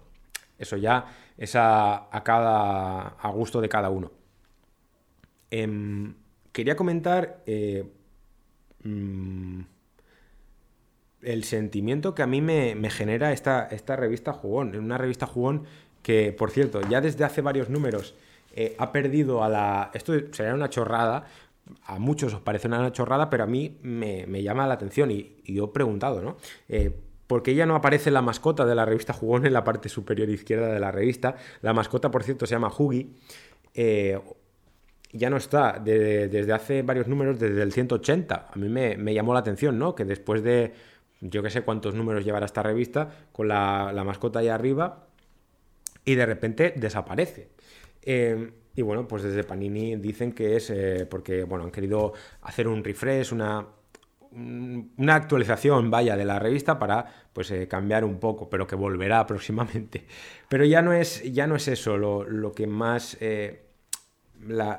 Eso 0.58 0.76
ya 0.76 1.06
es 1.36 1.54
a, 1.54 2.08
cada, 2.24 3.08
a 3.08 3.30
gusto 3.30 3.60
de 3.60 3.68
cada 3.68 3.90
uno. 3.90 4.10
Em, 5.50 6.14
quería 6.52 6.76
comentar 6.76 7.42
eh, 7.46 7.84
mm, 8.82 9.60
el 11.22 11.44
sentimiento 11.44 12.14
que 12.14 12.22
a 12.22 12.26
mí 12.26 12.40
me, 12.40 12.90
genera 12.90 13.32
esta, 13.32 13.66
esta 13.70 13.96
revista 13.96 14.32
Jugón. 14.32 14.74
Una 14.76 14.98
revista 14.98 15.26
Jugón 15.26 15.64
que, 16.02 16.32
por 16.32 16.50
cierto, 16.50 16.80
ya 16.88 17.00
desde 17.00 17.24
hace 17.24 17.40
varios 17.40 17.70
números 17.70 18.14
eh, 18.60 18.74
ha 18.76 18.90
perdido 18.90 19.44
a 19.44 19.48
la... 19.48 19.92
Esto 19.94 20.12
sería 20.32 20.52
una 20.52 20.68
chorrada, 20.68 21.26
a 21.84 22.00
muchos 22.00 22.34
os 22.34 22.40
parece 22.40 22.66
una 22.66 22.90
chorrada, 22.90 23.30
pero 23.30 23.44
a 23.44 23.46
mí 23.46 23.78
me, 23.82 24.42
llama 24.42 24.66
la 24.66 24.74
atención 24.74 25.12
y, 25.12 25.36
yo 25.44 25.66
he 25.66 25.68
preguntado, 25.68 26.20
¿no? 26.22 26.38
Eh, 26.68 26.90
¿Por 27.28 27.44
qué 27.44 27.54
ya 27.54 27.66
no 27.66 27.76
aparece 27.76 28.10
la 28.10 28.20
mascota 28.20 28.66
de 28.66 28.74
la 28.74 28.84
revista 28.84 29.12
Jugón 29.12 29.46
en 29.46 29.52
la 29.52 29.62
parte 29.62 29.88
superior 29.88 30.28
izquierda 30.28 30.72
de 30.72 30.80
la 30.80 30.90
revista? 30.90 31.36
La 31.62 31.72
mascota, 31.72 32.10
por 32.10 32.24
cierto, 32.24 32.46
se 32.46 32.56
llama 32.56 32.72
Hugi. 32.76 33.14
Eh, 33.74 34.18
ya 35.12 35.30
no 35.30 35.36
está 35.36 35.78
desde 35.78 36.52
hace 36.52 36.82
varios 36.82 37.06
números, 37.06 37.38
desde 37.38 37.62
el 37.62 37.72
180. 37.72 38.48
A 38.52 38.58
mí 38.58 38.68
me, 38.68 39.14
llamó 39.14 39.34
la 39.34 39.40
atención, 39.40 39.78
¿no? 39.78 39.94
Que 39.94 40.04
después 40.04 40.42
de 40.42 40.72
yo 41.20 41.44
qué 41.44 41.50
sé 41.50 41.62
cuántos 41.62 41.94
números 41.94 42.24
llevará 42.24 42.46
esta 42.46 42.64
revista, 42.64 43.08
con 43.30 43.46
la, 43.46 43.92
la 43.92 44.02
mascota 44.02 44.40
ahí 44.40 44.48
arriba, 44.48 45.06
y 46.04 46.16
de 46.16 46.26
repente 46.26 46.74
desaparece. 46.74 47.50
Em, 48.02 48.52
y 48.78 48.82
bueno, 48.82 49.08
pues 49.08 49.24
desde 49.24 49.42
Panini 49.42 49.96
dicen 49.96 50.30
que 50.30 50.54
es 50.54 50.70
eh, 50.70 51.04
porque 51.10 51.42
bueno, 51.42 51.64
han 51.64 51.72
querido 51.72 52.12
hacer 52.42 52.68
un 52.68 52.84
refresh, 52.84 53.32
una, 53.32 53.66
una 54.30 55.14
actualización, 55.16 55.90
vaya, 55.90 56.16
de 56.16 56.24
la 56.24 56.38
revista 56.38 56.78
para 56.78 57.04
pues 57.32 57.50
eh, 57.50 57.66
cambiar 57.66 58.04
un 58.04 58.20
poco, 58.20 58.48
pero 58.48 58.68
que 58.68 58.76
volverá 58.76 59.26
próximamente. 59.26 60.04
Pero 60.48 60.64
ya 60.64 60.80
no 60.80 60.92
es, 60.92 61.24
ya 61.32 61.48
no 61.48 61.56
es 61.56 61.66
eso 61.66 61.96
lo, 61.96 62.52
que 62.52 62.68
más... 62.68 63.16
Eh, 63.20 63.64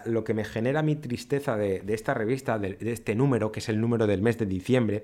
lo 0.05 0.23
que 0.23 0.33
me 0.33 0.45
genera 0.45 0.81
mi 0.81 0.95
tristeza 0.95 1.57
de, 1.57 1.83
esta 1.89 2.13
revista, 2.13 2.57
de, 2.57 2.77
este 2.79 3.13
número, 3.15 3.51
que 3.51 3.59
es 3.59 3.67
el 3.67 3.81
número 3.81 4.07
del 4.07 4.21
mes 4.21 4.37
de 4.37 4.45
diciembre, 4.45 5.03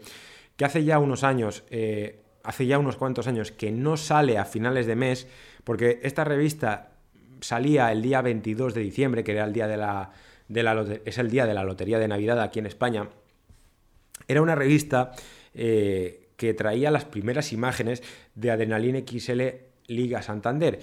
que 0.55 0.63
hace 0.63 0.85
ya 0.85 0.97
unos 0.99 1.25
años, 1.25 1.65
hace 2.41 2.65
ya 2.65 2.79
unos 2.79 2.95
cuantos 2.95 3.27
años 3.27 3.51
que 3.51 3.73
no 3.73 3.97
sale 3.97 4.37
a 4.37 4.45
finales 4.45 4.85
de 4.85 4.95
mes, 4.95 5.27
porque 5.65 5.99
esta 6.03 6.23
revista 6.23 6.94
salía 7.45 7.91
el 7.91 8.01
día 8.01 8.21
22 8.21 8.73
de 8.73 8.81
diciembre, 8.81 9.23
que 9.23 9.33
era 9.33 9.45
el 9.45 9.53
día 9.53 9.67
de 9.67 9.77
la, 9.77 10.11
es 11.05 11.17
el 11.17 11.29
día 11.29 11.45
de 11.45 11.53
la 11.53 11.63
Lotería 11.63 11.99
de 11.99 12.07
Navidad 12.07 12.41
aquí 12.41 12.59
en 12.59 12.65
España. 12.65 13.09
Era 14.27 14.41
una 14.41 14.55
revista 14.55 15.11
eh, 15.53 16.29
que 16.37 16.53
traía 16.53 16.89
las 16.91 17.05
primeras 17.05 17.53
imágenes 17.53 18.01
de 18.33 18.51
Adrenaline 18.51 19.05
XL 19.07 19.41
Liga 19.87 20.21
Santander. 20.21 20.79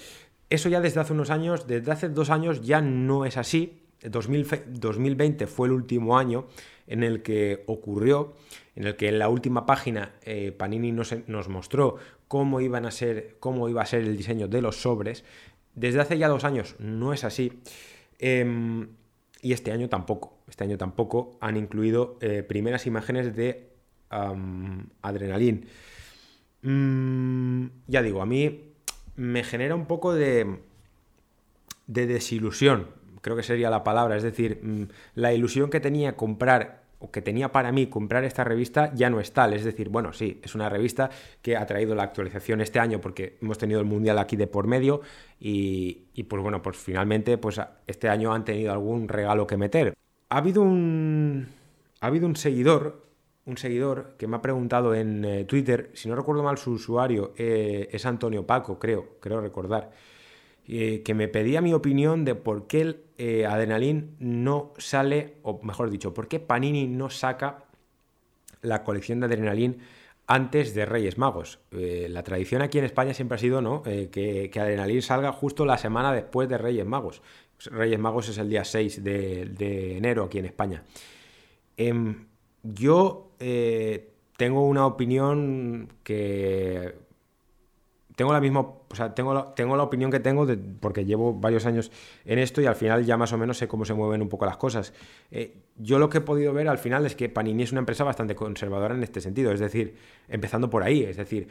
Eso 0.50 0.68
ya 0.68 0.80
desde 0.80 1.00
hace 1.00 1.12
unos 1.12 1.30
años, 1.30 1.66
desde 1.66 1.90
hace 1.90 2.08
dos 2.08 2.30
años 2.30 2.62
ya 2.62 2.80
no 2.80 3.24
es 3.24 3.36
así. 3.36 3.78
2020 4.02 5.46
fue 5.46 5.68
el 5.68 5.72
último 5.72 6.18
año 6.18 6.46
en 6.86 7.02
el 7.04 7.22
que 7.22 7.62
ocurrió, 7.66 8.34
en 8.74 8.86
el 8.86 8.96
que 8.96 9.08
en 9.08 9.18
la 9.18 9.28
última 9.28 9.64
página 9.64 10.14
eh, 10.22 10.52
Panini 10.52 10.90
nos, 10.90 11.14
nos, 11.28 11.48
mostró 11.48 11.96
cómo 12.26 12.60
iban 12.60 12.84
a 12.84 12.90
ser, 12.90 13.36
cómo 13.38 13.68
iba 13.68 13.82
a 13.82 13.86
ser 13.86 14.02
el 14.02 14.16
diseño 14.16 14.48
de 14.48 14.60
los 14.60 14.82
sobres 14.82 15.24
desde 15.74 16.00
hace 16.00 16.18
ya 16.18 16.28
dos 16.28 16.44
años 16.44 16.76
no 16.78 17.12
es 17.12 17.24
así. 17.24 17.60
Em, 18.18 18.88
y 19.40 19.52
este 19.52 19.72
año 19.72 19.88
tampoco. 19.88 20.38
Este 20.48 20.64
año 20.64 20.78
tampoco 20.78 21.36
han 21.40 21.56
incluido 21.56 22.18
eh, 22.20 22.42
primeras 22.42 22.86
imágenes 22.86 23.34
de. 23.34 23.70
Mm, 26.62 27.66
ya 27.88 28.02
digo, 28.02 28.22
a 28.22 28.26
mí 28.26 28.74
me 29.16 29.42
genera 29.42 29.74
un 29.74 29.86
poco 29.86 30.14
de, 30.14 30.60
de 31.86 32.06
desilusión, 32.06 32.88
creo 33.20 33.36
que 33.36 33.42
sería 33.42 33.70
la 33.70 33.82
palabra. 33.82 34.16
Es 34.16 34.22
decir, 34.22 34.60
mm, 34.62 34.84
la 35.14 35.32
ilusión 35.32 35.70
que 35.70 35.80
tenía 35.80 36.16
comprar 36.16 36.81
que 37.10 37.22
tenía 37.22 37.50
para 37.50 37.72
mí 37.72 37.86
comprar 37.86 38.24
esta 38.24 38.44
revista 38.44 38.92
ya 38.94 39.10
no 39.10 39.20
es 39.20 39.32
tal. 39.32 39.52
Es 39.54 39.64
decir, 39.64 39.88
bueno, 39.88 40.12
sí, 40.12 40.40
es 40.42 40.54
una 40.54 40.68
revista 40.68 41.10
que 41.40 41.56
ha 41.56 41.66
traído 41.66 41.94
la 41.94 42.04
actualización 42.04 42.60
este 42.60 42.78
año 42.78 43.00
porque 43.00 43.38
hemos 43.40 43.58
tenido 43.58 43.80
el 43.80 43.86
Mundial 43.86 44.18
aquí 44.18 44.36
de 44.36 44.46
por 44.46 44.66
medio 44.66 45.00
y, 45.40 46.04
y 46.14 46.22
pues 46.24 46.42
bueno, 46.42 46.62
pues 46.62 46.76
finalmente 46.76 47.38
pues 47.38 47.60
este 47.86 48.08
año 48.08 48.32
han 48.32 48.44
tenido 48.44 48.72
algún 48.72 49.08
regalo 49.08 49.46
que 49.46 49.56
meter. 49.56 49.94
Ha 50.28 50.38
habido 50.38 50.62
un, 50.62 51.48
ha 52.00 52.06
habido 52.06 52.26
un 52.26 52.36
seguidor, 52.36 53.06
un 53.44 53.56
seguidor 53.56 54.14
que 54.18 54.26
me 54.26 54.36
ha 54.36 54.42
preguntado 54.42 54.94
en 54.94 55.24
eh, 55.24 55.44
Twitter, 55.44 55.90
si 55.94 56.08
no 56.08 56.16
recuerdo 56.16 56.42
mal 56.42 56.58
su 56.58 56.72
usuario, 56.72 57.32
eh, 57.36 57.88
es 57.92 58.06
Antonio 58.06 58.46
Paco, 58.46 58.78
creo, 58.78 59.16
creo 59.20 59.40
recordar 59.40 59.90
eh, 60.68 61.02
que 61.04 61.14
me 61.14 61.26
pedía 61.26 61.60
mi 61.60 61.72
opinión 61.72 62.24
de 62.24 62.36
por 62.36 62.68
qué 62.68 62.80
el 62.80 63.00
eh, 63.18 63.46
Adrenalin 63.46 64.14
no 64.20 64.72
sale, 64.78 65.34
o 65.42 65.60
mejor 65.62 65.90
dicho, 65.90 66.14
por 66.14 66.28
qué 66.28 66.38
Panini 66.38 66.86
no 66.86 67.10
saca 67.10 67.64
la 68.60 68.84
colección 68.84 69.18
de 69.18 69.26
Adrenalin 69.26 69.78
antes 70.28 70.72
de 70.72 70.86
Reyes 70.86 71.18
Magos. 71.18 71.58
Eh, 71.72 72.06
la 72.08 72.22
tradición 72.22 72.62
aquí 72.62 72.78
en 72.78 72.84
España 72.84 73.12
siempre 73.12 73.34
ha 73.34 73.38
sido 73.38 73.60
¿no? 73.60 73.82
que, 73.82 74.50
que 74.52 74.60
Adrenalin 74.60 75.02
salga 75.02 75.32
justo 75.32 75.66
la 75.66 75.78
semana 75.78 76.12
después 76.12 76.48
de 76.48 76.58
Reyes 76.58 76.86
Magos. 76.86 77.22
Reyes 77.64 77.98
Magos 77.98 78.28
es 78.28 78.38
el 78.38 78.48
día 78.48 78.64
6 78.64 79.02
de, 79.02 79.96
enero 79.96 80.24
aquí 80.24 80.38
en 80.38 80.44
España. 80.44 80.84
Em, 81.76 82.26
yo 82.62 83.32
tengo 84.36 84.66
una 84.66 84.86
opinión 84.86 85.92
que 86.04 87.01
tengo 88.22 88.32
la 88.32 88.40
misma, 88.40 88.60
o 88.60 88.94
sea, 88.94 89.16
tengo 89.16 89.46
tengo 89.54 89.76
la 89.76 89.82
opinión 89.82 90.08
que 90.12 90.20
tengo 90.20 90.46
porque 90.78 91.04
llevo 91.04 91.34
varios 91.34 91.66
años 91.66 91.90
en 92.24 92.38
esto 92.38 92.62
y 92.62 92.66
al 92.66 92.76
final 92.76 93.04
ya 93.04 93.16
más 93.16 93.32
o 93.32 93.36
menos 93.36 93.58
sé 93.58 93.66
cómo 93.66 93.84
se 93.84 93.94
mueven 93.94 94.22
un 94.22 94.28
poco 94.28 94.46
las 94.46 94.58
cosas. 94.58 94.94
Eh, 95.32 95.56
yo 95.76 95.98
lo 95.98 96.08
que 96.08 96.18
he 96.18 96.20
podido 96.20 96.52
ver 96.52 96.68
al 96.68 96.78
final 96.78 97.04
es 97.04 97.16
que 97.16 97.28
Panini 97.28 97.64
es 97.64 97.72
una 97.72 97.80
empresa 97.80 98.04
bastante 98.04 98.36
conservadora 98.36 98.94
en 98.94 99.02
este 99.02 99.20
sentido, 99.20 99.50
es 99.50 99.58
decir, 99.58 99.96
empezando 100.28 100.70
por 100.70 100.84
ahí, 100.84 101.02
es 101.02 101.16
decir, 101.16 101.48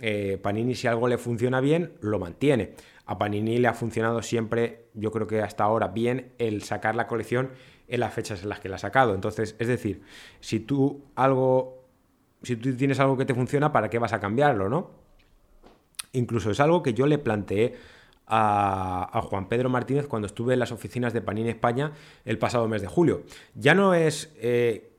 eh, 0.00 0.38
Panini 0.42 0.74
si 0.74 0.86
algo 0.86 1.08
le 1.08 1.18
funciona 1.18 1.60
bien, 1.60 1.92
lo 2.00 2.18
mantiene. 2.18 2.72
A 3.04 3.18
Panini 3.18 3.58
le 3.58 3.68
ha 3.68 3.74
funcionado 3.74 4.22
siempre, 4.22 4.86
yo 4.94 5.12
creo 5.12 5.26
que 5.26 5.42
hasta 5.42 5.64
ahora, 5.64 5.88
bien 5.88 6.32
el 6.38 6.62
sacar 6.62 6.94
la 6.94 7.06
colección 7.06 7.50
en 7.86 8.00
las 8.00 8.14
fechas 8.14 8.42
en 8.42 8.48
las 8.48 8.60
que 8.60 8.70
la 8.70 8.76
ha 8.76 8.78
sacado. 8.78 9.14
Entonces, 9.14 9.56
es 9.58 9.68
decir, 9.68 10.00
si 10.40 10.60
tú 10.60 11.04
algo, 11.16 11.84
si 12.42 12.56
tú 12.56 12.74
tienes 12.74 12.98
algo 12.98 13.18
que 13.18 13.26
te 13.26 13.34
funciona, 13.34 13.72
¿para 13.72 13.90
qué 13.90 13.98
vas 13.98 14.14
a 14.14 14.20
cambiarlo, 14.20 14.70
no? 14.70 15.03
Incluso 16.14 16.50
es 16.50 16.60
algo 16.60 16.82
que 16.82 16.94
yo 16.94 17.06
le 17.06 17.18
planteé 17.18 17.74
a, 18.26 19.20
Juan 19.24 19.48
Pedro 19.48 19.68
Martínez 19.68 20.06
cuando 20.06 20.26
estuve 20.26 20.54
en 20.54 20.60
las 20.60 20.72
oficinas 20.72 21.12
de 21.12 21.20
Panini 21.20 21.50
España 21.50 21.92
el 22.24 22.38
pasado 22.38 22.68
mes 22.68 22.82
de 22.82 22.88
julio. 22.88 23.22
Ya 23.54 23.74
no 23.74 23.94
es 23.94 24.34
eh, 24.40 24.92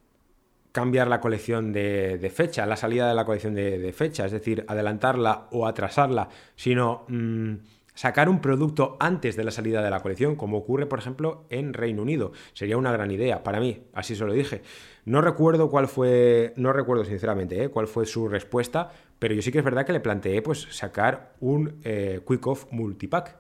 cambiar 0.72 1.08
la 1.08 1.22
colección 1.22 1.74
de, 1.74 2.32
fecha, 2.34 2.66
la 2.66 2.76
salida 2.76 3.08
de 3.08 3.16
la 3.16 3.26
colección 3.26 3.56
de, 3.56 3.94
fecha, 3.94 4.26
es 4.26 4.32
decir, 4.32 4.66
adelantarla 4.68 5.48
o 5.52 5.68
atrasarla, 5.68 6.30
sino 6.56 7.06
mm, 7.08 7.56
sacar 7.94 8.30
un 8.30 8.42
producto 8.42 8.98
antes 9.00 9.36
de 9.36 9.44
la 9.44 9.52
salida 9.52 9.82
de 9.82 9.90
la 9.90 10.02
colección, 10.02 10.36
como 10.36 10.58
ocurre, 10.58 10.86
por 10.86 11.00
ejemplo, 11.00 11.46
en 11.50 11.74
Reino 11.74 12.02
Unido. 12.02 12.34
Sería 12.54 12.78
una 12.78 12.92
gran 12.92 13.10
idea 13.10 13.42
para 13.42 13.60
mí, 13.60 13.88
así 13.94 14.16
se 14.16 14.26
lo 14.26 14.34
dije. 14.34 14.62
No 15.06 15.22
recuerdo 15.22 15.70
cuál 15.70 15.88
fue, 15.88 16.54
no 16.58 16.74
recuerdo 16.74 17.06
sinceramente 17.06 17.64
¿eh? 17.64 17.70
cuál 17.70 17.88
fue 17.88 18.06
su 18.06 18.28
respuesta, 18.28 18.92
pero 19.20 19.34
yo 19.34 19.42
sí 19.42 19.52
que 19.52 19.60
es 19.60 19.64
verdad 19.64 19.86
que 19.86 19.94
le 19.94 20.00
planteé 20.00 20.42
pues, 20.42 20.68
sacar 20.72 21.34
un 21.40 21.80
eh, 21.84 22.22
Quick 22.28 22.46
Off 22.48 22.66
Multipack, 22.72 23.38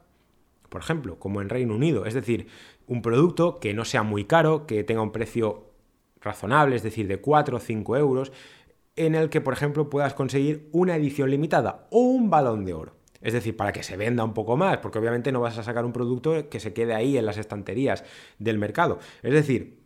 por 0.69 0.81
ejemplo, 0.81 1.19
como 1.19 1.41
en 1.41 1.49
Reino 1.49 1.75
Unido. 1.75 2.05
Es 2.05 2.13
decir, 2.13 2.47
un 2.87 3.01
producto 3.01 3.59
que 3.59 3.73
no 3.73 3.85
sea 3.85 4.03
muy 4.03 4.25
caro, 4.25 4.65
que 4.67 4.83
tenga 4.83 5.01
un 5.01 5.11
precio 5.11 5.71
razonable, 6.21 6.75
es 6.75 6.83
decir, 6.83 7.07
de 7.07 7.17
4 7.17 7.57
o 7.57 7.59
5 7.59 7.97
euros, 7.97 8.31
en 8.95 9.15
el 9.15 9.29
que, 9.29 9.41
por 9.41 9.53
ejemplo, 9.53 9.89
puedas 9.89 10.13
conseguir 10.13 10.69
una 10.71 10.95
edición 10.95 11.29
limitada 11.29 11.87
o 11.91 11.99
un 11.99 12.29
balón 12.29 12.65
de 12.65 12.73
oro. 12.73 12.95
Es 13.21 13.33
decir, 13.33 13.57
para 13.57 13.71
que 13.71 13.83
se 13.83 13.97
venda 13.97 14.23
un 14.23 14.33
poco 14.33 14.55
más, 14.55 14.77
porque 14.77 14.99
obviamente 14.99 15.31
no 15.31 15.41
vas 15.41 15.57
a 15.57 15.63
sacar 15.63 15.83
un 15.83 15.93
producto 15.93 16.49
que 16.49 16.59
se 16.59 16.73
quede 16.73 16.93
ahí 16.93 17.17
en 17.17 17.25
las 17.25 17.37
estanterías 17.37 18.03
del 18.37 18.57
mercado. 18.57 18.99
Es 19.23 19.33
decir, 19.33 19.79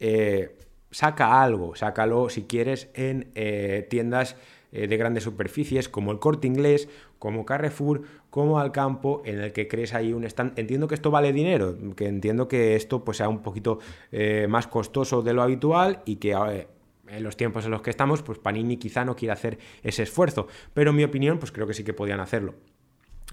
eh, 0.00 0.56
saca 0.90 1.42
algo, 1.42 1.76
sácalo 1.76 2.30
si 2.30 2.44
quieres 2.44 2.88
en 2.94 3.30
eh, 3.34 3.86
tiendas 3.90 4.36
de 4.72 4.96
grandes 4.96 5.24
superficies 5.24 5.88
como 5.88 6.12
el 6.12 6.18
Corte 6.18 6.46
Inglés, 6.46 6.88
como 7.18 7.46
Carrefour, 7.46 8.02
como 8.30 8.58
Alcampo, 8.58 9.22
en 9.24 9.40
el 9.40 9.52
que 9.52 9.68
crees 9.68 9.94
ahí 9.94 10.12
un 10.12 10.24
stand. 10.24 10.58
Entiendo 10.58 10.88
que 10.88 10.94
esto 10.94 11.10
vale 11.10 11.32
dinero, 11.32 11.76
que 11.96 12.06
entiendo 12.06 12.48
que 12.48 12.76
esto 12.76 13.04
pues 13.04 13.16
sea 13.16 13.28
un 13.28 13.42
poquito 13.42 13.78
eh, 14.12 14.46
más 14.48 14.66
costoso 14.66 15.22
de 15.22 15.32
lo 15.32 15.42
habitual 15.42 16.02
y 16.04 16.16
que 16.16 16.32
en 16.32 17.22
los 17.22 17.36
tiempos 17.36 17.64
en 17.64 17.70
los 17.70 17.82
que 17.82 17.90
estamos, 17.90 18.22
pues 18.22 18.38
Panini 18.38 18.76
quizá 18.76 19.04
no 19.04 19.16
quiera 19.16 19.34
hacer 19.34 19.58
ese 19.82 20.02
esfuerzo, 20.02 20.46
pero 20.74 20.90
en 20.90 20.96
mi 20.96 21.04
opinión, 21.04 21.38
pues 21.38 21.52
creo 21.52 21.66
que 21.66 21.74
sí 21.74 21.84
que 21.84 21.94
podían 21.94 22.20
hacerlo 22.20 22.54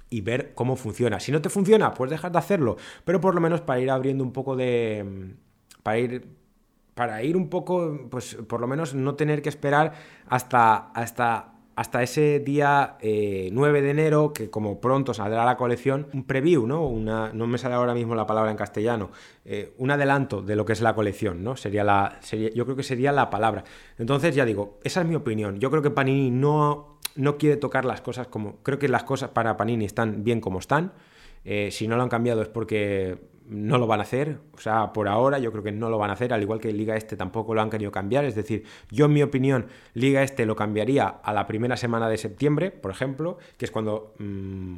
y 0.10 0.21
ver 0.21 0.54
cómo 0.54 0.76
funciona. 0.76 1.19
Si 1.19 1.32
no 1.32 1.41
te 1.41 1.50
funciona, 1.50 1.93
pues 1.93 2.12
dejar 2.12 2.32
de 2.32 2.38
hacerlo, 2.38 2.78
pero 3.04 3.19
por 3.19 3.36
lo 3.36 3.41
menos 3.41 3.62
para 3.62 3.80
ir 3.80 3.89
abriendo 3.89 4.24
un 4.24 4.32
poco 4.32 4.56
de... 4.56 5.34
para 5.84 5.98
ir 6.00 6.28
para 6.95 7.21
ir 7.23 7.38
un 7.38 7.49
poco, 7.49 8.08
pues 8.10 8.36
por 8.47 8.62
lo 8.62 8.67
menos 8.67 8.95
no 8.95 9.15
tener 9.15 9.41
que 9.41 9.49
esperar 9.49 9.93
hasta, 10.27 10.91
hasta, 10.91 11.53
hasta 11.75 12.01
ese 12.01 12.39
día 12.39 12.97
9 13.01 13.03
eh, 13.03 13.81
de 13.81 13.89
enero, 13.89 14.31
que 14.31 14.49
como 14.49 14.79
pronto 14.79 15.13
saldrá 15.13 15.43
la 15.43 15.58
colección, 15.58 16.08
un 16.13 16.23
preview, 16.23 16.65
¿no? 16.65 16.88
Una, 16.88 17.34
no 17.34 17.47
me 17.47 17.58
sale 17.58 17.75
ahora 17.75 17.93
mismo 17.93 18.15
la 18.15 18.25
palabra 18.25 18.49
en 18.49 18.55
castellano, 18.55 19.12
eh, 19.43 19.73
un 19.77 19.91
adelanto 19.91 20.41
de 20.41 20.55
lo 20.55 20.63
que 20.63 20.71
es 20.71 20.79
la 20.79 20.95
colección, 20.95 21.43
¿no? 21.43 21.58
Sería 21.58 21.84
la, 21.84 22.17
sería, 22.21 22.49
yo 22.51 22.63
creo 22.63 22.77
que 22.77 22.84
sería 22.84 23.12
la 23.12 23.29
palabra. 23.29 23.65
Entonces, 23.97 24.34
ya 24.34 24.45
digo, 24.45 24.79
esa 24.86 25.01
es 25.01 25.08
mi 25.08 25.15
opinión. 25.15 25.60
Yo 25.60 25.69
creo 25.69 25.84
que 25.84 25.91
Panini 25.91 26.31
no, 26.31 26.99
no 27.17 27.38
quiere 27.38 27.58
tocar 27.58 27.84
las 27.84 27.99
cosas 27.99 28.27
como... 28.27 28.63
Creo 28.63 28.79
que 28.79 28.88
las 28.88 29.03
cosas 29.03 29.31
para 29.31 29.58
Panini 29.58 29.84
están 29.84 30.23
bien 30.23 30.39
como 30.39 30.60
están. 30.60 30.93
Eh, 31.43 31.69
si 31.71 31.89
no 31.89 31.97
lo 31.97 32.03
han 32.03 32.10
cambiado 32.10 32.41
es 32.41 32.47
porque 32.47 33.35
no 33.47 33.77
lo 33.77 33.88
van 33.88 33.99
a 33.99 34.03
hacer, 34.03 34.39
o 34.53 34.60
sea, 34.60 34.91
por 34.91 35.08
ahora 35.08 35.38
yo 35.39 35.51
creo 35.51 35.63
que 35.63 35.71
no 35.71 35.89
lo 35.89 35.97
van 35.97 36.10
a 36.10 36.13
hacer, 36.13 36.34
al 36.34 36.41
igual 36.41 36.60
que 36.60 36.73
Liga 36.73 36.95
Este 36.95 37.15
tampoco 37.15 37.53
lo 37.53 37.62
han 37.62 37.69
querido 37.69 37.91
cambiar, 37.91 38.25
es 38.25 38.36
decir, 38.36 38.63
yo 38.89 39.05
en 39.05 39.13
mi 39.13 39.21
opinión 39.21 39.67
Liga 39.93 40.23
Este 40.23 40.45
lo 40.45 40.55
cambiaría 40.55 41.08
a 41.08 41.34
la 41.34 41.45
primera 41.45 41.77
semana 41.77 42.10
de 42.10 42.17
septiembre, 42.17 42.71
por 42.71 42.91
ejemplo, 42.91 43.38
que 43.58 43.65
es 43.65 43.71
cuando 43.71 44.13
mm, 44.17 44.75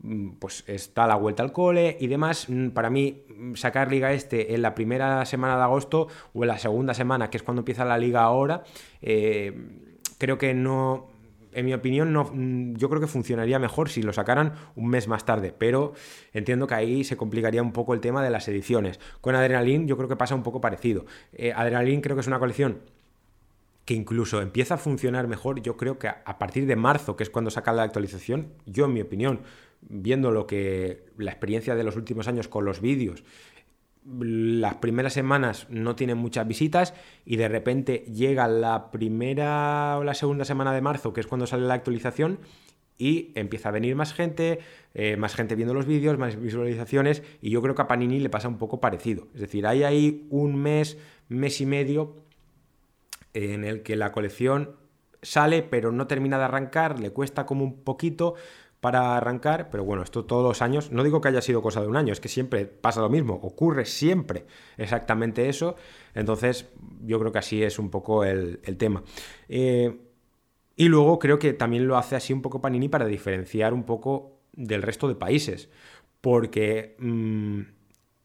mm, 0.00 0.30
pues 0.38 0.64
está 0.66 1.06
la 1.06 1.14
vuelta 1.14 1.42
al 1.42 1.52
cole 1.52 1.96
y 2.00 2.08
demás, 2.08 2.48
mm, 2.48 2.70
para 2.70 2.90
mí 2.90 3.22
sacar 3.54 3.90
Liga 3.90 4.12
Este 4.12 4.54
en 4.54 4.62
la 4.62 4.74
primera 4.74 5.24
semana 5.24 5.56
de 5.56 5.62
agosto 5.62 6.08
o 6.34 6.42
en 6.42 6.48
la 6.48 6.58
segunda 6.58 6.94
semana, 6.94 7.30
que 7.30 7.36
es 7.36 7.42
cuando 7.42 7.60
empieza 7.60 7.84
la 7.84 7.98
liga 7.98 8.22
ahora, 8.22 8.64
eh, 9.00 9.52
creo 10.18 10.38
que 10.38 10.54
no 10.54 11.17
en 11.52 11.66
mi 11.66 11.74
opinión, 11.74 12.12
no, 12.12 12.30
mm, 12.32 12.74
yo 12.74 12.88
creo 12.88 13.00
que 13.00 13.06
funcionaría 13.06 13.58
mejor 13.58 13.88
si 13.88 14.02
lo 14.02 14.12
sacaran 14.12 14.54
un 14.76 14.88
mes 14.88 15.08
más 15.08 15.24
tarde, 15.24 15.54
pero 15.56 15.94
entiendo 16.32 16.66
que 16.66 16.74
ahí 16.74 17.04
se 17.04 17.16
complicaría 17.16 17.62
un 17.62 17.72
poco 17.72 17.94
el 17.94 18.00
tema 18.00 18.22
de 18.22 18.30
las 18.30 18.48
ediciones. 18.48 19.00
Con 19.20 19.34
Adrenaline 19.34 19.86
yo 19.86 19.96
creo 19.96 20.08
que 20.08 20.16
pasa 20.16 20.34
un 20.34 20.42
poco 20.42 20.60
parecido. 20.60 21.06
Eh, 21.32 21.52
Adrenaline 21.54 22.00
creo 22.00 22.16
que 22.16 22.20
es 22.20 22.26
una 22.26 22.38
colección 22.38 22.80
que 23.84 23.94
incluso 23.94 24.42
empieza 24.42 24.74
a 24.74 24.76
funcionar 24.76 25.28
mejor, 25.28 25.62
yo 25.62 25.78
creo 25.78 25.98
que 25.98 26.08
a 26.08 26.38
partir 26.38 26.66
de 26.66 26.76
marzo, 26.76 27.16
que 27.16 27.22
es 27.22 27.30
cuando 27.30 27.50
saca 27.50 27.72
la 27.72 27.84
actualización, 27.84 28.52
yo 28.66 28.84
en 28.84 28.92
mi 28.92 29.00
opinión, 29.00 29.40
viendo 29.80 30.30
lo 30.30 30.46
que 30.46 31.06
la 31.16 31.30
experiencia 31.30 31.74
de 31.74 31.84
los 31.84 31.96
últimos 31.96 32.28
años 32.28 32.48
con 32.48 32.66
los 32.66 32.82
vídeos, 32.82 33.24
las 34.04 34.76
primeras 34.76 35.12
semanas 35.12 35.66
no 35.70 35.96
tienen 35.96 36.18
muchas 36.18 36.46
visitas 36.46 36.94
y 37.24 37.36
de 37.36 37.48
repente 37.48 38.04
llega 38.12 38.48
la 38.48 38.90
primera 38.90 39.98
o 39.98 40.04
la 40.04 40.14
segunda 40.14 40.44
semana 40.44 40.72
de 40.72 40.80
marzo, 40.80 41.12
que 41.12 41.20
es 41.20 41.26
cuando 41.26 41.46
sale 41.46 41.66
la 41.66 41.74
actualización, 41.74 42.38
y 42.98 43.30
empieza 43.36 43.68
a 43.68 43.72
venir 43.72 43.94
más 43.94 44.12
gente, 44.12 44.58
eh, 44.92 45.16
más 45.16 45.34
gente 45.34 45.54
viendo 45.54 45.72
los 45.72 45.86
vídeos, 45.86 46.18
más 46.18 46.40
visualizaciones, 46.40 47.22
y 47.40 47.50
yo 47.50 47.62
creo 47.62 47.74
que 47.74 47.82
a 47.82 47.86
Panini 47.86 48.18
le 48.18 48.28
pasa 48.28 48.48
un 48.48 48.58
poco 48.58 48.80
parecido. 48.80 49.28
Es 49.34 49.40
decir, 49.40 49.66
hay 49.66 49.84
ahí 49.84 50.26
un 50.30 50.60
mes, 50.60 50.98
mes 51.28 51.60
y 51.60 51.66
medio 51.66 52.16
en 53.34 53.64
el 53.64 53.82
que 53.82 53.94
la 53.94 54.10
colección 54.10 54.74
sale, 55.22 55.62
pero 55.62 55.92
no 55.92 56.08
termina 56.08 56.38
de 56.38 56.44
arrancar, 56.44 56.98
le 56.98 57.10
cuesta 57.10 57.46
como 57.46 57.64
un 57.64 57.82
poquito, 57.84 58.34
para 58.80 59.16
arrancar, 59.16 59.70
pero 59.70 59.84
bueno, 59.84 60.02
esto 60.02 60.24
todos 60.24 60.44
los 60.44 60.62
años, 60.62 60.92
no 60.92 61.02
digo 61.02 61.20
que 61.20 61.28
haya 61.28 61.42
sido 61.42 61.62
cosa 61.62 61.80
de 61.80 61.88
un 61.88 61.96
año, 61.96 62.12
es 62.12 62.20
que 62.20 62.28
siempre 62.28 62.66
pasa 62.66 63.00
lo 63.00 63.08
mismo, 63.08 63.34
ocurre 63.34 63.84
siempre 63.84 64.46
exactamente 64.76 65.48
eso, 65.48 65.74
entonces 66.14 66.68
yo 67.04 67.18
creo 67.18 67.32
que 67.32 67.38
así 67.38 67.62
es 67.62 67.78
un 67.78 67.90
poco 67.90 68.24
el, 68.24 68.60
tema. 68.78 69.02
Eh, 69.48 69.98
y 70.76 70.88
luego 70.88 71.18
creo 71.18 71.40
que 71.40 71.52
también 71.54 71.88
lo 71.88 71.96
hace 71.96 72.14
así 72.14 72.32
un 72.32 72.42
poco 72.42 72.60
Panini 72.60 72.88
para 72.88 73.06
diferenciar 73.06 73.74
un 73.74 73.82
poco 73.82 74.38
del 74.52 74.82
resto 74.82 75.08
de 75.08 75.16
países, 75.16 75.68
porque 76.20 76.94
mm, 77.00 77.62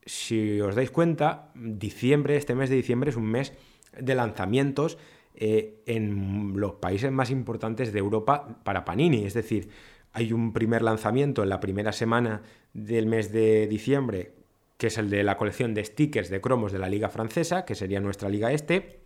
si 0.05 0.61
os 0.61 0.75
dais 0.75 0.91
cuenta, 0.91 1.51
diciembre, 1.55 2.37
este 2.37 2.53
mes 2.53 2.69
de 2.69 2.75
diciembre 2.75 3.09
es 3.09 3.15
un 3.15 3.25
mes 3.25 3.53
de 3.97 4.15
lanzamientos 4.15 4.97
eh, 5.35 5.81
en 5.87 6.53
los 6.57 6.73
países 6.73 7.11
más 7.11 7.31
importantes 7.31 7.91
de 7.91 7.99
Europa 7.99 8.59
para 8.63 8.85
Panini. 8.85 9.25
Es 9.25 9.33
decir, 9.33 9.69
hay 10.13 10.31
un 10.31 10.53
primer 10.53 10.81
lanzamiento 10.83 11.43
en 11.43 11.49
la 11.49 11.59
primera 11.59 11.91
semana 11.91 12.41
del 12.73 13.07
mes 13.07 13.31
de 13.31 13.67
diciembre, 13.67 14.33
que 14.77 14.87
es 14.87 14.97
el 14.97 15.09
de 15.09 15.23
la 15.23 15.37
colección 15.37 15.73
de 15.73 15.83
stickers 15.83 16.29
de 16.29 16.39
cromos 16.39 16.71
de 16.71 16.79
la 16.79 16.87
Liga 16.87 17.09
Francesa, 17.09 17.65
que 17.65 17.75
sería 17.75 17.99
nuestra 17.99 18.29
Liga 18.29 18.51
Este. 18.51 18.99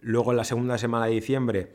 Luego 0.00 0.30
en 0.30 0.36
la 0.36 0.44
segunda 0.44 0.78
semana 0.78 1.06
de 1.06 1.12
diciembre 1.12 1.72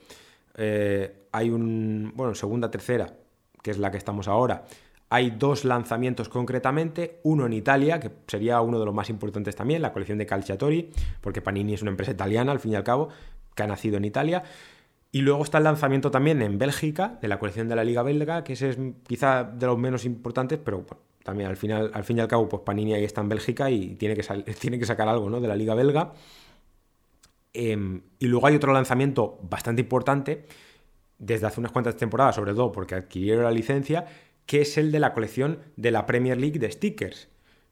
eh, 0.56 1.26
hay 1.32 1.50
un, 1.50 2.14
bueno, 2.16 2.34
segunda, 2.36 2.72
tercera, 2.72 3.14
que 3.62 3.72
es 3.72 3.78
la 3.78 3.92
que 3.92 3.98
estamos 3.98 4.28
ahora, 4.28 4.66
hay 5.10 5.32
dos 5.32 5.66
lanzamientos 5.66 6.30
concretamente, 6.30 7.20
uno 7.24 7.48
en 7.48 7.54
Italia, 7.54 8.00
que 8.00 8.12
sería 8.28 8.62
uno 8.62 8.80
de 8.80 8.86
los 8.86 8.94
más 8.94 9.10
importantes 9.10 9.56
también, 9.56 9.82
la 9.82 9.92
colección 9.92 10.20
de 10.20 10.28
Calciatori, 10.28 10.92
porque 11.20 11.42
Panini 11.42 11.74
es 11.74 11.82
una 11.82 11.92
empresa 11.92 12.12
italiana, 12.12 12.52
al 12.52 12.60
fin 12.60 12.74
y 12.74 12.76
al 12.76 12.84
cabo, 12.84 13.10
que 13.56 13.64
ha 13.64 13.68
nacido 13.68 13.98
en 13.98 14.06
Italia. 14.06 14.44
Y 15.12 15.22
luego 15.22 15.43
está 15.43 15.58
el 15.58 15.63
lanzamiento 15.63 16.12
también 16.12 16.41
en 16.41 16.58
Bélgica, 16.60 17.17
de 17.22 17.28
la 17.28 17.39
colección 17.39 17.67
de 17.67 17.76
la 17.76 17.84
Liga 17.84 18.04
Belga, 18.04 18.43
que 18.43 18.54
ese 18.54 18.69
es 18.69 18.78
quizá 19.08 19.43
de 19.43 19.65
los 19.65 19.78
menos 19.78 20.06
importantes, 20.06 20.60
pero 20.63 20.86
también 21.24 21.50
al, 21.50 21.58
final, 21.58 21.89
al 21.93 22.04
fin 22.04 22.17
y 22.17 22.22
al 22.22 22.28
cabo, 22.28 22.48
pues 22.48 22.62
Panini 22.63 22.93
ahí 22.93 23.04
está 23.04 23.22
en 23.22 23.30
Bélgica 23.30 23.72
y 23.72 23.95
tiene 23.95 24.15
que, 24.15 24.24
tiene 24.60 24.78
que 24.78 24.86
sacar 24.86 25.08
algo 25.08 25.30
¿no? 25.30 25.41
de 25.41 25.48
la 25.48 25.56
Liga 25.56 25.74
Belga. 25.74 26.13
Em, 27.54 28.02
y 28.19 28.28
luego 28.28 28.45
hay 28.45 28.56
otro 28.56 28.72
lanzamiento 28.72 29.39
bastante 29.41 29.82
importante, 29.82 30.45
desde 31.17 31.48
hace 31.48 31.60
unas 31.60 31.72
cuantas 31.72 31.98
temporadas, 31.98 32.36
sobre 32.36 32.54
todo 32.54 32.72
porque 32.72 32.95
adquirieron 32.95 33.43
la 33.43 33.52
licencia, 33.52 34.06
que 34.45 34.62
es 34.62 34.78
el 34.78 34.91
de 34.91 35.00
la 35.00 35.13
colección 35.13 35.60
de 35.76 35.91
la 35.91 36.06
Premier 36.06 36.38
League 36.38 36.60
de 36.60 36.72
stickers, 36.72 37.30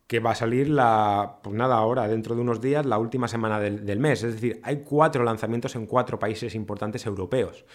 que 0.08 0.22
va 0.22 0.32
a 0.32 0.36
salir 0.36 0.70
la, 0.70 1.39
pues 1.43 1.54
nada, 1.56 1.76
ahora, 1.76 2.08
dentro 2.08 2.34
de 2.34 2.41
unos 2.41 2.62
días, 2.62 2.86
la 2.86 2.98
última 2.98 3.28
semana 3.28 3.60
del, 3.60 4.00
mes. 4.00 4.24
Es 4.24 4.36
decir, 4.36 4.62
hay 4.63 4.78
cuatro 4.78 5.24
lanzamientos 5.24 5.76
en 5.76 5.86
cuatro 5.86 6.17
países 6.17 6.56
importantes 6.56 7.06
europeos. 7.06 7.65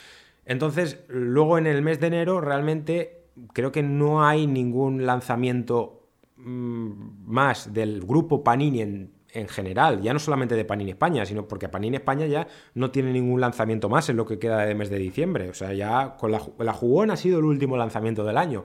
Entonces, 0.46 1.04
luego 1.08 1.58
en 1.58 1.66
el 1.66 1.82
mes 1.82 2.00
de 2.00 2.06
enero, 2.06 2.40
realmente 2.40 3.26
creo 3.52 3.70
que 3.70 3.82
no 3.82 4.24
hay 4.26 4.46
ningún 4.46 5.04
lanzamiento 5.04 6.08
mm, 6.36 7.30
más 7.30 7.74
del 7.74 8.00
grupo 8.00 8.42
Panini 8.42 8.80
en, 8.80 9.12
en, 9.30 9.48
general, 9.48 10.00
ya 10.00 10.14
no 10.14 10.18
solamente 10.18 10.54
de 10.54 10.64
Panini 10.64 10.92
España, 10.92 11.26
sino 11.26 11.46
porque 11.46 11.68
Panini 11.68 11.98
España 11.98 12.26
ya 12.26 12.48
no 12.74 12.90
tiene 12.90 13.12
ningún 13.12 13.42
lanzamiento 13.42 13.90
más 13.90 14.08
en 14.08 14.16
lo 14.16 14.24
que 14.24 14.38
queda 14.38 14.64
de 14.64 14.74
mes 14.74 14.88
de 14.88 14.98
diciembre. 14.98 15.50
O 15.50 15.54
sea, 15.54 15.74
ya 15.74 16.16
con 16.16 16.32
la, 16.32 16.40
la 16.58 16.72
jugón 16.72 17.10
ha 17.10 17.16
sido 17.16 17.38
el 17.38 17.44
último 17.44 17.76
lanzamiento 17.76 18.24
del 18.24 18.38
año 18.38 18.64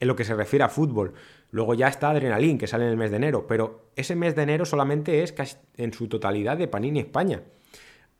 en 0.00 0.08
lo 0.08 0.16
que 0.16 0.24
se 0.24 0.34
refiere 0.34 0.64
a 0.64 0.68
fútbol. 0.68 1.14
Luego 1.50 1.74
ya 1.74 1.88
está 1.88 2.10
Adrenalin, 2.10 2.58
que 2.58 2.66
sale 2.66 2.84
en 2.84 2.90
el 2.90 2.96
mes 2.96 3.10
de 3.10 3.16
enero, 3.16 3.46
pero 3.46 3.90
ese 3.96 4.14
mes 4.14 4.34
de 4.36 4.42
enero 4.42 4.64
solamente 4.64 5.22
es 5.22 5.32
casi 5.32 5.56
en 5.76 5.92
su 5.92 6.08
totalidad 6.08 6.58
de 6.58 6.68
Panini 6.68 7.00
España. 7.00 7.42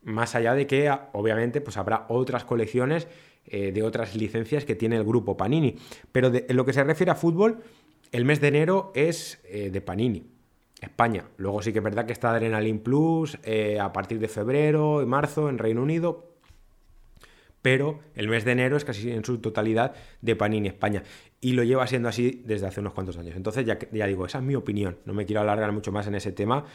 Más 0.01 0.35
allá 0.35 0.53
de 0.53 0.65
que, 0.65 0.91
obviamente, 1.13 1.61
pues 1.61 1.77
habrá 1.77 2.05
otras 2.09 2.45
colecciones 2.45 3.07
eh, 3.45 3.71
de 3.71 3.83
otras 3.83 4.15
licencias 4.15 4.65
que 4.65 4.75
tiene 4.75 4.95
el 4.95 5.03
grupo 5.03 5.37
Panini. 5.37 5.75
Pero 6.11 6.31
en 6.33 6.55
lo 6.55 6.65
que 6.65 6.73
se 6.73 6.83
refiere 6.83 7.11
a 7.11 7.15
fútbol, 7.15 7.63
el 8.11 8.25
mes 8.25 8.41
de 8.41 8.47
enero 8.47 8.91
es 8.95 9.41
eh, 9.45 9.69
de 9.69 9.81
Panini. 9.81 10.25
España. 10.81 11.25
Luego 11.37 11.61
sí 11.61 11.73
que 11.73 11.79
es 11.79 11.83
verdad 11.83 12.05
que 12.05 12.13
está 12.13 12.31
Adrenalin 12.31 12.79
Plus 12.79 13.37
eh, 13.43 13.79
a 13.79 13.91
partir 13.91 14.19
de 14.19 14.27
febrero 14.27 15.01
y 15.01 15.05
marzo 15.05 15.49
en 15.49 15.57
Reino 15.57 15.83
Unido, 15.83 16.28
pero 17.61 17.99
el 18.15 18.27
mes 18.27 18.45
de 18.45 18.53
enero 18.53 18.77
es 18.77 18.85
casi 18.85 19.11
en 19.11 19.23
su 19.25 19.39
totalidad 19.39 19.93
de 20.21 20.35
Panini 20.35 20.69
España. 20.69 21.03
Y 21.41 21.53
lo 21.53 21.63
lleva 21.63 21.87
siendo 21.87 22.09
así 22.09 22.41
desde 22.45 22.67
hace 22.67 22.79
unos 22.79 22.93
cuantos 22.93 23.17
años. 23.17 23.35
Entonces, 23.35 23.65
ya, 23.65 23.77
digo, 24.07 24.25
esa 24.25 24.39
es 24.39 24.43
mi 24.43 24.55
opinión. 24.55 24.97
No 25.05 25.13
me 25.13 25.25
quiero 25.25 25.41
alargar 25.41 25.71
mucho 25.71 25.91
más 25.91 26.07
en 26.07 26.15
ese 26.15 26.31
tema, 26.31 26.65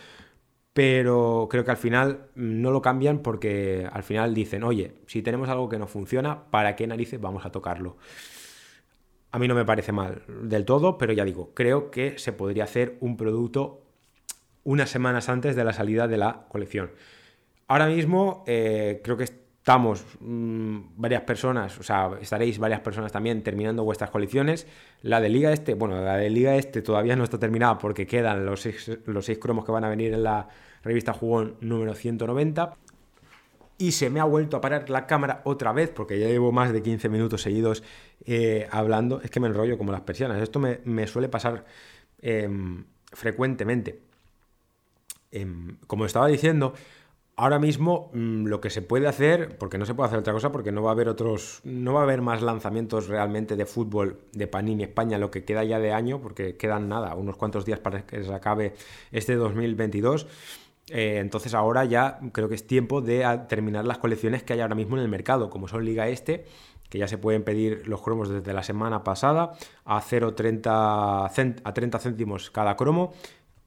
pero 0.73 1.49
creo 1.51 1.65
que 1.65 1.71
al 1.71 1.77
final 1.77 2.27
no 2.35 2.71
lo 2.71 2.83
cambian 2.83 3.21
porque 3.21 3.89
al 3.91 4.03
final 4.03 4.35
dicen, 4.35 4.65
oye, 4.65 4.95
si 5.07 5.23
tenemos 5.23 5.49
algo 5.49 5.69
que 5.69 5.79
no 5.79 5.87
funciona, 5.87 6.51
¿para 6.51 6.77
qué 6.77 6.87
narices 6.87 7.21
vamos 7.21 7.47
a 7.47 7.53
tocarlo? 7.53 7.97
A 9.31 9.39
mí 9.39 9.49
no 9.49 9.55
me 9.55 9.65
parece 9.65 9.93
mal 9.93 10.23
del 10.43 10.65
todo, 10.65 10.97
pero 10.99 11.13
ya 11.13 11.25
digo, 11.25 11.53
creo 11.55 11.91
que 11.91 12.19
se 12.19 12.33
podría 12.33 12.65
hacer 12.65 12.97
un 13.01 13.17
producto 13.17 13.83
unas 14.65 14.91
semanas 14.91 15.29
antes 15.29 15.57
de 15.57 15.65
la 15.65 15.73
salida 15.73 16.09
de 16.09 16.17
la 16.17 16.47
colección. 16.49 16.91
Ahora 17.67 17.87
mismo 17.87 18.45
eh, 18.47 19.01
creo 19.03 19.17
que 19.17 19.44
estamos 19.65 20.05
mm, 20.21 20.79
varias 20.97 21.23
personas, 21.23 21.79
o 21.79 21.83
sea, 21.83 22.11
estaréis 22.21 22.59
varias 22.59 22.81
personas 22.81 23.11
también 23.11 23.43
terminando 23.43 23.83
vuestras 23.83 24.11
colecciones. 24.11 24.67
La 25.01 25.23
de 25.23 25.31
Liga 25.31 25.55
Este, 25.55 25.73
bueno, 25.73 26.03
la 26.03 26.19
de 26.19 26.29
Liga 26.29 26.55
Este 26.57 26.83
todavía 26.83 27.17
no 27.17 27.25
está 27.25 27.39
terminada 27.39 27.79
porque 27.79 28.07
quedan 28.07 28.45
los 28.45 28.61
seis, 28.61 28.91
los 29.07 29.25
seis 29.25 29.39
cromos 29.39 29.65
que 29.65 29.73
van 29.73 29.85
a 29.85 29.89
venir 29.89 30.13
en 30.13 30.23
la 30.23 30.49
revista 30.83 31.15
Jugón 31.15 31.57
número 31.63 31.95
190. 31.95 32.77
Y 33.79 33.93
se 33.93 34.11
me 34.11 34.21
ha 34.21 34.25
vuelto 34.25 34.59
a 34.59 34.61
parar 34.61 34.91
la 34.91 35.07
cámara 35.07 35.41
otra 35.45 35.73
vez 35.73 35.89
porque 35.89 36.21
ya 36.21 36.27
llevo 36.27 36.53
más 36.53 36.71
de 36.71 36.83
15 36.83 37.09
minutos 37.09 37.41
seguidos 37.41 37.83
eh, 38.27 38.69
hablando. 38.71 39.23
Es 39.23 39.31
que 39.31 39.41
me 39.41 39.47
enrollo 39.47 39.79
como 39.79 39.93
las 39.93 40.03
persianas. 40.03 40.43
Esto 40.43 40.61
me, 40.61 41.07
suele 41.07 41.31
pasar 41.31 41.65
em, 42.21 42.85
frecuentemente. 43.15 44.03
Em, 45.33 45.79
como 45.87 46.05
estaba 46.05 46.27
diciendo, 46.29 46.75
Ahora 47.37 47.59
mismo 47.59 48.11
mm, 48.13 48.47
lo 48.47 48.61
que 48.61 48.71
se 48.71 48.81
puede 48.81 49.09
hacer, 49.09 49.59
porque 49.59 49.77
no 49.77 49.87
se 49.87 49.95
puede 49.95 50.07
hacer 50.07 50.21
otra 50.21 50.33
cosa, 50.33 50.53
porque 50.53 50.71
no 50.71 50.83
va 50.83 50.91
a 50.91 50.93
haber 50.93 51.09
otros, 51.09 51.61
no 51.65 51.93
va 51.93 52.01
a 52.01 52.03
haber 52.05 52.23
más 52.23 52.43
lanzamientos 52.43 53.09
realmente 53.09 53.57
de 53.57 53.67
fútbol 53.67 54.21
de 54.33 54.47
Panini 54.47 54.85
España, 54.85 55.19
lo 55.19 55.33
que 55.33 55.45
queda 55.45 55.65
ya 55.65 55.81
de 55.81 55.93
año, 55.93 56.21
porque 56.21 56.57
quedan 56.57 56.89
nada, 56.89 57.17
unos 57.17 57.37
cuantos 57.37 57.65
días 57.65 57.81
para 57.81 58.07
que 58.07 58.23
se 58.23 58.33
acabe 58.33 58.75
este 59.11 59.35
2022. 59.35 60.29
Eh, 60.91 61.19
entonces 61.19 61.55
ahora 61.55 61.85
ya 61.85 62.21
creo 62.33 62.49
que 62.49 62.55
es 62.55 62.67
tiempo 62.67 63.01
de 63.01 63.25
terminar 63.49 63.85
las 63.85 63.99
colecciones 63.99 64.45
que 64.45 64.53
hay 64.53 64.61
ahora 64.61 64.77
mismo 64.77 64.97
en 64.97 65.03
el 65.03 65.09
mercado, 65.09 65.51
como 65.51 65.67
son 65.67 65.85
Liga 65.85 66.07
Este, 66.09 66.45
que 66.89 66.99
ya 66.99 67.09
se 67.09 67.19
pueden 67.19 67.43
pedir 67.43 67.89
los 67.89 68.01
cromos 68.01 68.29
desde 68.29 68.53
la 68.53 68.63
semana 68.63 69.03
pasada 69.03 69.53
a 69.85 70.01
0,30 70.01 71.63
a 71.65 71.75
30 71.75 71.99
céntimos 71.99 72.51
cada 72.53 72.77
cromo, 72.77 73.13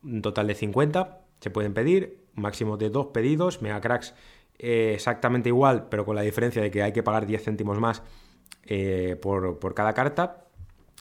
un 0.03 0.21
total 0.21 0.47
de 0.47 0.55
50 0.55 1.26
se 1.39 1.49
pueden 1.49 1.73
pedir 1.73 2.19
máximo 2.33 2.77
de 2.77 2.89
dos 2.89 3.07
pedidos. 3.07 3.61
Megacracks 3.61 4.13
eh, 4.59 4.93
exactamente 4.95 5.49
igual, 5.49 5.87
pero 5.89 6.05
con 6.05 6.15
la 6.15 6.21
diferencia 6.21 6.61
de 6.61 6.71
que 6.71 6.81
hay 6.81 6.91
que 6.91 7.03
pagar 7.03 7.25
10 7.25 7.43
céntimos 7.43 7.79
más 7.79 8.01
eh, 8.65 9.17
por, 9.21 9.73
cada 9.73 9.93
carta. 9.93 10.43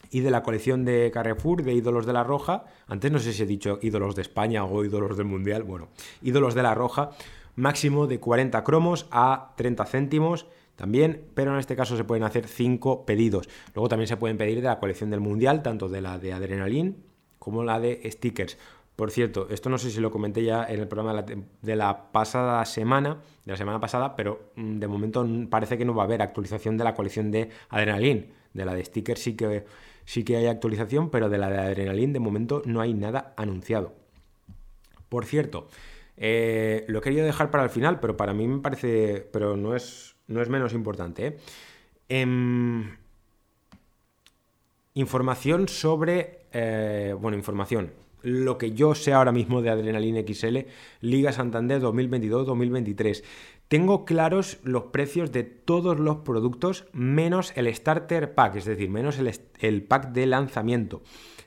Y 0.09 0.21
de 0.21 0.31
la 0.31 0.43
colección 0.43 0.85
de 0.85 1.11
Carrefour, 1.11 1.63
de 1.63 1.73
ídolos 1.73 2.05
de 2.05 2.13
la 2.13 2.23
Roja, 2.23 2.65
antes 2.87 3.11
no 3.11 3.19
sé 3.19 3.33
si 3.33 3.43
he 3.43 3.45
dicho 3.45 3.79
ídolos 3.81 4.15
de 4.15 4.21
España 4.21 4.63
o 4.63 4.85
ídolos 4.85 5.17
del 5.17 5.25
Mundial, 5.25 5.63
bueno, 5.63 5.89
ídolos 6.21 6.53
de 6.53 6.63
la 6.63 6.73
Roja, 6.75 7.09
máximo 7.55 8.07
de 8.07 8.19
40 8.19 8.63
cromos 8.63 9.07
a 9.11 9.53
30 9.57 9.85
céntimos 9.85 10.47
también, 10.77 11.25
pero 11.33 11.51
en 11.51 11.59
este 11.59 11.75
caso 11.75 11.97
se 11.97 12.05
pueden 12.05 12.23
hacer 12.23 12.47
5 12.47 13.05
pedidos. 13.05 13.49
Luego 13.73 13.89
también 13.89 14.07
se 14.07 14.15
pueden 14.15 14.37
pedir 14.37 14.61
de 14.61 14.67
la 14.67 14.79
colección 14.79 15.09
del 15.09 15.19
Mundial, 15.19 15.61
tanto 15.61 15.89
de 15.89 15.99
la 15.99 16.19
de 16.19 16.31
Adrenalin 16.31 17.03
como 17.39 17.63
la 17.63 17.79
de 17.79 18.01
stickers. 18.11 18.57
Por 18.97 19.11
cierto, 19.11 19.47
esto 19.51 19.69
no 19.69 19.77
sé 19.77 19.91
si 19.91 19.99
lo 19.99 20.09
comenté 20.09 20.43
ya 20.43 20.65
en 20.65 20.79
el 20.79 20.87
programa 20.87 21.21
de 21.21 21.75
la, 21.75 22.11
pasada 22.11 22.65
semana, 22.65 23.21
de 23.45 23.51
la 23.51 23.55
semana 23.55 23.79
pasada, 23.79 24.15
pero 24.15 24.49
mm, 24.55 24.79
de 24.79 24.87
momento 24.87 25.23
parece 25.51 25.77
que 25.77 25.85
no 25.85 25.93
va 25.93 26.01
a 26.01 26.05
haber 26.07 26.23
actualización 26.23 26.77
de 26.77 26.83
la 26.83 26.95
colección 26.95 27.29
de 27.29 27.51
Adrenalin. 27.69 28.33
De 28.55 28.65
la 28.65 28.73
de 28.73 28.83
stickers 28.83 29.21
sí 29.21 29.35
que, 29.35 29.65
sí 30.03 30.23
que 30.23 30.37
hay 30.37 30.47
actualización, 30.47 31.11
pero 31.11 31.29
de 31.29 31.37
la 31.37 31.51
de 31.51 31.59
Adrenalin 31.59 32.11
de 32.11 32.19
momento 32.19 32.63
no 32.65 32.81
hay 32.81 32.95
nada 32.95 33.35
anunciado. 33.37 33.93
Por 35.09 35.25
cierto, 35.25 35.67
eh, 36.17 36.83
lo 36.87 36.97
he 36.97 37.01
querido 37.03 37.23
dejar 37.23 37.51
para 37.51 37.65
el 37.65 37.69
final, 37.69 37.99
pero 37.99 38.17
para 38.17 38.33
mí 38.33 38.47
me 38.47 38.61
parece, 38.61 39.29
pero 39.31 39.55
no 39.55 39.75
es, 39.75 40.15
no 40.25 40.41
es 40.41 40.49
menos 40.49 40.73
importante. 40.73 41.27
¿eh? 41.27 41.37
Em, 42.09 42.97
información 44.95 45.67
sobre, 45.67 46.47
eh, 46.51 47.13
bueno, 47.15 47.37
información 47.37 47.91
lo 48.27 48.57
que 48.57 48.73
yo 48.73 48.93
sé 48.93 49.13
ahora 49.13 49.31
mismo 49.31 49.61
de 49.61 49.69
Adrenalina 49.69 50.21
XL, 50.21 50.57
Liga 50.99 51.31
Santander 51.31 51.81
2022-2023. 51.81 53.23
Tengo 53.69 54.03
claros 54.03 54.59
los 54.63 54.83
precios 54.83 55.31
de 55.31 55.43
todos 55.43 55.97
los 55.97 56.17
productos 56.17 56.85
menos 56.91 57.53
el 57.55 57.73
Starter 57.73 58.33
Pack, 58.35 58.57
es 58.57 58.65
decir, 58.65 58.89
menos 58.89 59.17
el, 59.59 59.83
pack 59.83 60.11
de 60.11 60.25
lanzamiento. 60.25 61.03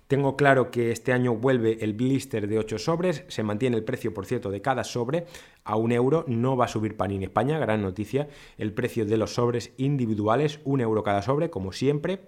Tengo 0.06 0.36
claro 0.36 0.70
que 0.70 0.90
este 0.90 1.12
año 1.12 1.36
vuelve 1.36 1.78
el 1.82 1.92
blister 1.92 2.48
de 2.48 2.58
8 2.58 2.78
sobres, 2.78 3.24
se 3.28 3.42
mantiene 3.42 3.76
el 3.76 3.84
precio, 3.84 4.12
por 4.12 4.26
cierto, 4.26 4.50
de 4.50 4.62
cada 4.62 4.82
sobre 4.82 5.26
a 5.64 5.76
un 5.76 5.92
euro, 5.92 6.24
no 6.26 6.56
va 6.56 6.64
a 6.64 6.68
subir 6.68 6.96
Panini 6.96 7.24
España, 7.24 7.58
gran 7.58 7.82
noticia, 7.82 8.28
el 8.56 8.72
precio 8.72 9.04
de 9.04 9.18
los 9.18 9.34
sobres 9.34 9.72
individuales, 9.76 10.60
un 10.64 10.80
euro 10.80 11.02
cada 11.02 11.22
sobre, 11.22 11.50
como 11.50 11.72
siempre, 11.72 12.20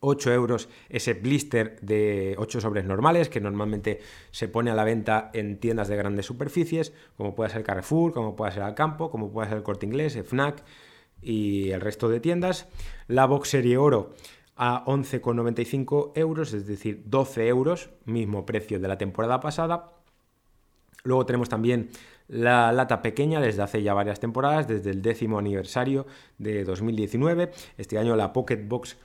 8 0.00 0.32
euros 0.32 0.68
ese 0.88 1.14
blister 1.14 1.78
de 1.80 2.34
8 2.38 2.60
sobres 2.60 2.84
normales 2.84 3.28
que 3.28 3.40
normalmente 3.40 4.00
se 4.30 4.48
pone 4.48 4.70
a 4.70 4.74
la 4.74 4.84
venta 4.84 5.30
en 5.32 5.58
tiendas 5.58 5.88
de 5.88 5.96
grandes 5.96 6.26
superficies, 6.26 6.92
como 7.16 7.34
puede 7.34 7.50
ser 7.50 7.62
Carrefour, 7.62 8.12
como 8.12 8.36
puede 8.36 8.52
ser 8.52 8.62
Alcampo, 8.62 9.10
como 9.10 9.30
puede 9.30 9.48
ser 9.48 9.58
el 9.58 9.62
Corte 9.62 9.86
Inglés, 9.86 10.16
FNAC 10.16 10.62
y 11.22 11.70
el 11.70 11.80
resto 11.80 12.08
de 12.08 12.20
tiendas. 12.20 12.66
La 13.08 13.26
box 13.26 13.50
serie 13.50 13.76
oro 13.78 14.14
a 14.56 14.84
11,95 14.86 16.12
euros, 16.14 16.52
es 16.52 16.66
decir, 16.66 17.02
12 17.06 17.48
euros, 17.48 17.90
mismo 18.04 18.46
precio 18.46 18.80
de 18.80 18.88
la 18.88 18.98
temporada 18.98 19.40
pasada. 19.40 19.92
Luego 21.04 21.26
tenemos 21.26 21.48
también 21.48 21.90
la 22.28 22.72
lata 22.72 23.02
pequeña 23.02 23.40
desde 23.40 23.62
hace 23.62 23.82
ya 23.82 23.94
varias 23.94 24.18
temporadas, 24.18 24.66
desde 24.66 24.90
el 24.90 25.02
décimo 25.02 25.38
aniversario 25.38 26.06
de 26.38 26.64
2019. 26.64 27.52
Este 27.76 27.98
año 27.98 28.16
la 28.16 28.32
Pocket 28.32 28.66
Box 28.66 28.96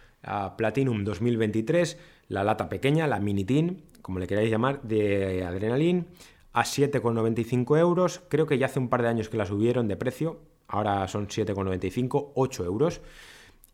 Platinum 0.57 1.03
2023, 1.03 1.97
la 2.27 2.43
lata 2.43 2.69
pequeña, 2.69 3.07
la 3.07 3.19
Mini 3.19 3.43
Tin, 3.43 3.83
como 4.01 4.19
le 4.19 4.27
queráis 4.27 4.49
llamar, 4.49 4.81
de 4.83 5.43
Adrenaline, 5.43 6.05
a 6.53 6.63
7,95 6.63 7.79
euros. 7.79 8.21
Creo 8.29 8.45
que 8.45 8.57
ya 8.57 8.67
hace 8.67 8.79
un 8.79 8.89
par 8.89 9.01
de 9.01 9.09
años 9.09 9.29
que 9.29 9.37
la 9.37 9.45
subieron 9.45 9.87
de 9.87 9.95
precio, 9.95 10.39
ahora 10.67 11.07
son 11.07 11.27
7,95, 11.27 12.31
8 12.35 12.65
euros. 12.65 13.01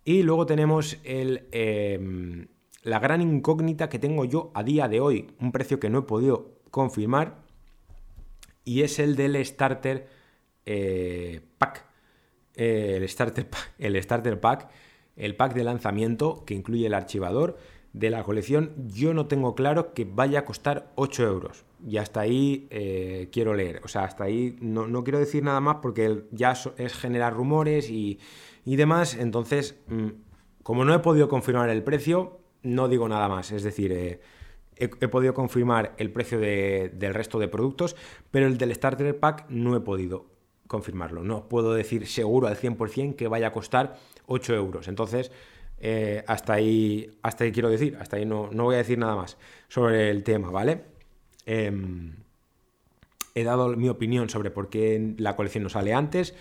Y 0.05 0.23
luego 0.23 0.45
tenemos 0.45 0.97
el, 1.03 1.47
em, 1.51 2.47
la 2.83 2.99
gran 2.99 3.21
incógnita 3.21 3.89
que 3.89 3.99
tengo 3.99 4.25
yo 4.25 4.51
a 4.53 4.63
día 4.63 4.87
de 4.87 5.01
hoy, 5.01 5.31
un 5.39 5.51
precio 5.51 5.79
que 5.79 5.89
no 5.89 5.99
he 5.99 6.03
podido 6.03 6.59
confirmar, 6.71 7.43
y 8.63 8.83
es 8.83 8.99
el 8.99 9.15
del 9.15 9.43
Starter 9.45 10.07
eh, 10.65 11.41
Pack. 11.57 11.85
el, 12.55 13.07
starter 13.07 13.49
pack 13.49 13.73
el 13.77 14.01
Starter 14.01 14.39
Pack, 14.39 14.69
el 15.17 15.35
pack 15.35 15.53
de 15.53 15.63
lanzamiento 15.63 16.43
que 16.45 16.53
incluye 16.53 16.85
el 16.85 16.93
archivador 16.93 17.57
de 17.93 18.09
la 18.09 18.23
colección, 18.23 18.71
yo 18.87 19.13
no 19.13 19.25
tengo 19.27 19.55
claro 19.55 19.93
que 19.93 20.05
vaya 20.05 20.39
a 20.39 20.45
costar 20.45 20.91
8 20.95 21.23
euros. 21.23 21.65
Y 21.87 21.97
hasta 21.97 22.21
ahí 22.21 22.67
eh, 22.69 23.29
quiero 23.31 23.53
leer. 23.53 23.81
O 23.83 23.87
sea, 23.87 24.03
hasta 24.03 24.23
ahí 24.23 24.55
no, 24.61 25.03
quiero 25.03 25.19
decir 25.19 25.43
nada 25.43 25.59
más 25.59 25.77
porque 25.81 26.23
ya 26.31 26.53
es 26.77 26.93
generar 26.93 27.33
rumores 27.33 27.89
y, 27.89 28.19
demás. 28.65 29.15
Entonces, 29.15 29.79
mm, 29.87 30.07
como 30.63 30.85
no 30.85 30.93
he 30.93 30.99
podido 30.99 31.27
confirmar 31.27 31.69
el 31.69 31.83
precio, 31.83 32.39
no 32.61 32.87
digo 32.87 33.07
nada 33.07 33.27
más. 33.29 33.51
Es 33.51 33.63
decir, 33.63 33.91
eh, 33.91 34.19
he, 34.75 35.07
podido 35.07 35.33
confirmar 35.33 35.93
el 35.97 36.11
precio 36.11 36.39
del 36.39 37.13
resto 37.13 37.39
de 37.39 37.47
productos, 37.47 37.95
pero 38.31 38.47
el 38.47 38.57
del 38.57 38.73
Starter 38.75 39.19
Pack 39.19 39.45
no 39.49 39.75
he 39.75 39.79
podido 39.79 40.36
confirmarlo. 40.67 41.23
No 41.23 41.47
puedo 41.49 41.73
decir 41.73 42.07
seguro 42.07 42.47
al 42.47 42.57
100% 42.57 43.15
que 43.15 43.27
vaya 43.27 43.47
a 43.47 43.51
costar 43.51 43.97
8 44.27 44.55
euros. 44.55 44.87
Entonces, 44.87 45.31
eh, 45.79 46.23
hasta, 46.27 46.53
ahí, 46.53 47.17
hasta 47.21 47.43
ahí 47.43 47.51
quiero 47.51 47.69
decir, 47.69 47.97
hasta 47.99 48.17
ahí 48.17 48.25
no, 48.25 48.49
no 48.51 48.65
voy 48.65 48.75
a 48.75 48.79
decir 48.79 48.97
nada 48.97 49.15
más 49.15 49.37
sobre 49.67 50.09
el 50.09 50.23
tema, 50.23 50.49
¿vale? 50.49 50.83
Em, 51.45 52.15
he 53.35 53.43
dado 53.43 53.69
mi 53.75 53.87
opinión 53.89 54.29
sobre 54.29 54.51
por 54.51 54.69
qué 54.69 55.13
la 55.17 55.35
colección 55.35 55.63
no 55.63 55.69
sale 55.69 55.93
antes. 55.93 56.35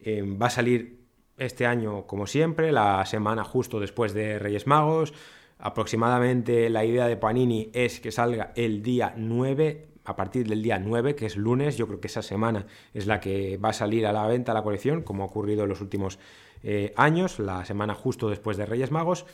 Em, 0.00 0.40
va 0.40 0.46
a 0.46 0.50
salir 0.50 1.00
este 1.38 1.66
año, 1.66 2.06
como 2.06 2.26
siempre, 2.26 2.72
la 2.72 3.04
semana 3.06 3.44
justo 3.44 3.80
después 3.80 4.12
de 4.12 4.38
Reyes 4.38 4.66
Magos. 4.66 5.14
Aproximadamente 5.58 6.68
la 6.70 6.84
idea 6.84 7.06
de 7.06 7.16
Panini 7.16 7.70
es 7.72 8.00
que 8.00 8.10
salga 8.12 8.52
el 8.56 8.82
día 8.82 9.14
9, 9.16 9.89
a 10.04 10.16
partir 10.16 10.48
del 10.48 10.62
día 10.62 10.78
9, 10.78 11.14
que 11.14 11.26
es 11.26 11.36
lunes. 11.36 11.76
Yo 11.76 11.86
creo 11.86 12.00
que 12.00 12.08
esa 12.08 12.22
semana 12.22 12.66
es 12.94 13.06
la 13.06 13.20
que 13.20 13.56
va 13.58 13.70
a 13.70 13.72
salir 13.72 14.06
a 14.06 14.12
la 14.12 14.26
venta 14.26 14.54
la 14.54 14.62
colección, 14.62 15.02
como 15.02 15.22
ha 15.22 15.26
ocurrido 15.26 15.64
en 15.64 15.68
los 15.68 15.80
últimos 15.80 16.18
eh, 16.62 16.92
años, 16.96 17.38
la 17.38 17.64
semana 17.64 17.94
justo 17.94 18.28
después 18.28 18.56
de 18.56 18.66
Reyes 18.66 18.90
Magos. 18.90 19.26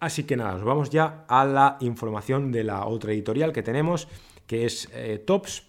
Así 0.00 0.24
que 0.24 0.36
nada, 0.36 0.52
nos 0.52 0.64
vamos 0.64 0.90
ya 0.90 1.24
a 1.28 1.44
la 1.44 1.76
información 1.80 2.52
de 2.52 2.64
la 2.64 2.86
otra 2.86 3.12
editorial 3.12 3.52
que 3.52 3.62
tenemos, 3.62 4.08
que 4.46 4.64
es 4.64 4.88
eh, 4.92 5.18
Tops. 5.18 5.64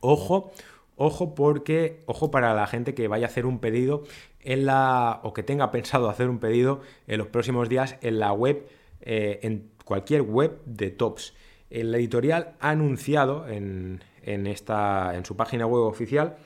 Ojo, 0.00 0.52
ojo 0.96 1.34
porque, 1.34 2.02
ojo 2.06 2.30
para 2.30 2.54
la 2.54 2.66
gente 2.66 2.94
que 2.94 3.08
vaya 3.08 3.26
a 3.26 3.30
hacer 3.30 3.46
un 3.46 3.58
pedido 3.58 4.04
en 4.40 4.66
la, 4.66 5.20
o 5.22 5.32
que 5.32 5.42
tenga 5.42 5.70
pensado 5.70 6.10
hacer 6.10 6.28
un 6.28 6.38
pedido 6.38 6.80
en 7.06 7.18
los 7.18 7.28
próximos 7.28 7.68
días 7.68 7.96
en 8.02 8.18
la 8.18 8.32
web, 8.32 8.68
eh, 9.00 9.40
en 9.42 9.70
cualquier 9.84 10.22
web 10.22 10.60
de 10.66 10.90
Tops. 10.90 11.34
El 11.70 11.94
editorial 11.94 12.54
ha 12.60 12.70
anunciado 12.70 13.48
en, 13.48 14.00
esta, 14.22 15.14
en 15.14 15.24
su 15.24 15.36
página 15.36 15.66
web 15.66 15.82
oficial 15.82 16.36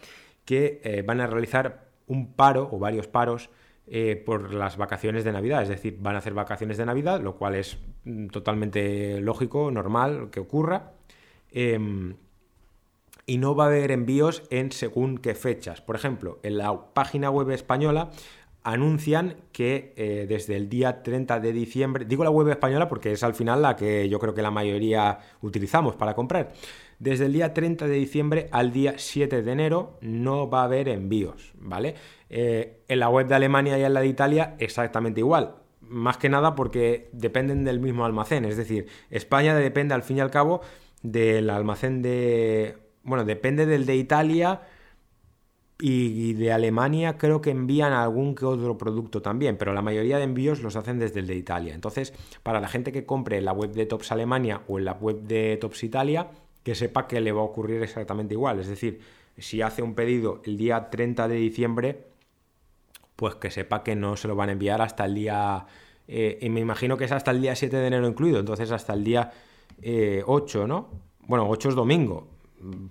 que 0.45 1.05
van 1.07 1.21
a 1.21 1.27
realizar 1.27 1.91
un 2.07 2.33
paro 2.33 2.69
o 2.73 2.79
varios 2.79 3.07
paros 3.07 3.51
eh, 3.93 4.23
por 4.25 4.55
las 4.55 4.77
vacaciones 4.77 5.25
de 5.25 5.33
Navidad. 5.33 5.63
Es 5.63 5.69
decir, 5.69 5.99
van 6.01 6.15
a 6.15 6.19
hacer 6.19 6.33
vacaciones 6.33 6.77
de 6.77 6.87
Navidad, 6.87 7.21
lo 7.21 7.35
cual 7.35 7.57
es 7.57 7.77
mm, 8.05 8.29
totalmente 8.29 9.21
lógico, 9.21 9.73
normal 9.73 10.29
que 10.31 10.39
ocurra. 10.39 10.93
Em, 11.51 12.15
y 13.27 13.39
no 13.39 13.57
va 13.57 13.65
a 13.65 13.67
haber 13.67 13.91
envíos 13.91 14.45
en 14.51 14.71
según 14.71 15.19
qué 15.19 15.35
fechas. 15.35 15.81
Por 15.81 15.97
ejemplo, 15.97 16.39
en 16.45 16.59
la 16.59 16.93
página 16.95 17.31
web 17.31 17.51
española 17.51 18.11
anuncian 18.63 19.37
que 19.53 19.95
eh, 19.97 20.27
desde 20.29 20.57
el 20.57 20.69
día 20.69 21.03
30 21.03 21.41
de 21.41 21.53
diciembre, 21.53 22.05
digo 22.05 22.25
la 22.25 22.31
web 22.31 22.49
española 22.49 22.89
porque 22.89 23.13
es 23.13 23.23
al 23.23 23.35
final 23.35 23.63
la 23.63 23.77
que 23.77 24.09
yo 24.09 24.19
creo 24.19 24.35
que 24.35 24.43
la 24.43 24.51
mayoría 24.51 25.19
utilizamos 25.41 25.97
para 25.97 26.15
comprar. 26.15 26.53
Desde 26.99 27.27
el 27.27 27.33
día 27.33 27.55
30 27.55 27.87
de 27.87 27.95
diciembre 27.95 28.49
al 28.53 28.73
día 28.73 28.95
7 28.97 29.43
de 29.43 29.53
enero 29.53 29.99
no 30.03 30.51
va 30.51 30.61
a 30.61 30.65
haber 30.65 30.89
envíos, 30.89 31.53
¿vale? 31.55 31.95
Eh, 32.29 32.83
en 32.89 33.01
la 33.01 33.09
web 33.09 33.27
de 33.27 33.35
Alemania 33.35 33.79
y 33.79 33.85
en 33.85 33.95
la 33.95 34.01
de 34.01 34.09
Italia 34.09 34.57
exactamente 34.59 35.21
igual. 35.21 35.55
Más 35.81 36.19
que 36.19 36.29
nada 36.29 36.55
porque 36.55 37.09
dependen 37.13 37.65
del 37.65 37.81
mismo 37.81 38.05
almacén. 38.05 38.45
Es 38.45 38.59
decir, 38.59 38.87
España 39.09 39.55
depende 39.55 39.95
al 39.95 40.03
fin 40.03 40.19
y 40.19 40.21
al 40.21 40.31
cabo 40.31 40.61
del 41.03 41.49
almacén 41.49 42.03
de... 42.03 42.77
Bueno, 43.03 43.25
depende 43.25 43.65
del 43.65 43.87
de 43.87 43.97
Italia 43.97 44.61
y 45.81 46.35
de 46.35 46.53
Alemania 46.53 47.17
creo 47.17 47.41
que 47.41 47.51
envían 47.51 47.93
algún 47.93 48.35
que 48.35 48.45
otro 48.45 48.77
producto 48.77 49.23
también, 49.23 49.57
pero 49.57 49.73
la 49.73 49.83
mayoría 49.83 50.19
de 50.19 50.25
envíos 50.25 50.63
los 50.63 50.77
hacen 50.77 50.99
desde 50.99 51.21
el 51.21 51.27
de 51.27 51.37
Italia. 51.37 51.75
Entonces, 51.75 52.13
para 52.43 52.61
la 52.61 52.69
gente 52.69 52.93
que 52.93 53.07
compre 53.07 53.39
en 53.39 53.45
la 53.47 53.53
web 53.53 53.73
de 53.73 53.87
Tops 53.87 54.13
Alemania 54.13 54.63
o 54.69 54.79
en 54.79 54.85
la 54.85 54.93
web 54.93 55.23
de 55.23 55.57
Tops 55.57 55.83
Italia, 55.85 56.29
que 56.63 56.75
sepa 56.75 57.07
que 57.07 57.21
le 57.21 57.33
va 57.33 57.41
a 57.41 57.45
ocurrir 57.45 57.83
exactamente 57.83 58.35
igual. 58.35 58.61
Es 58.61 58.69
decir, 58.69 59.01
si 59.39 59.63
hace 59.63 59.83
un 59.83 59.95
pedido 59.95 60.43
el 60.45 60.57
día 60.57 60.91
30 60.91 61.29
de 61.29 61.37
diciembre, 61.37 62.07
pues 63.17 63.35
que 63.37 63.51
sepa 63.51 63.83
que 63.83 63.97
no 63.97 64.17
se 64.17 64.29
lo 64.29 64.37
van 64.37 64.51
a 64.51 64.53
enviar 64.53 64.83
hasta 64.83 65.05
el 65.05 65.15
día... 65.15 65.67
Eh, 66.09 66.39
y 66.41 66.51
me 66.51 66.61
imagino 66.61 66.97
que 66.97 67.05
es 67.05 67.13
hasta 67.13 67.31
el 67.31 67.41
día 67.41 67.55
7 67.55 67.77
de 67.77 67.87
enero 67.87 68.09
incluido, 68.09 68.41
entonces 68.41 68.71
hasta 68.73 68.93
el 68.95 69.05
día 69.05 69.31
8, 70.27 70.65
eh, 70.65 70.67
¿no? 70.67 70.89
Bueno, 71.27 71.49
8 71.49 71.69
es 71.69 71.75
domingo. 71.75 72.29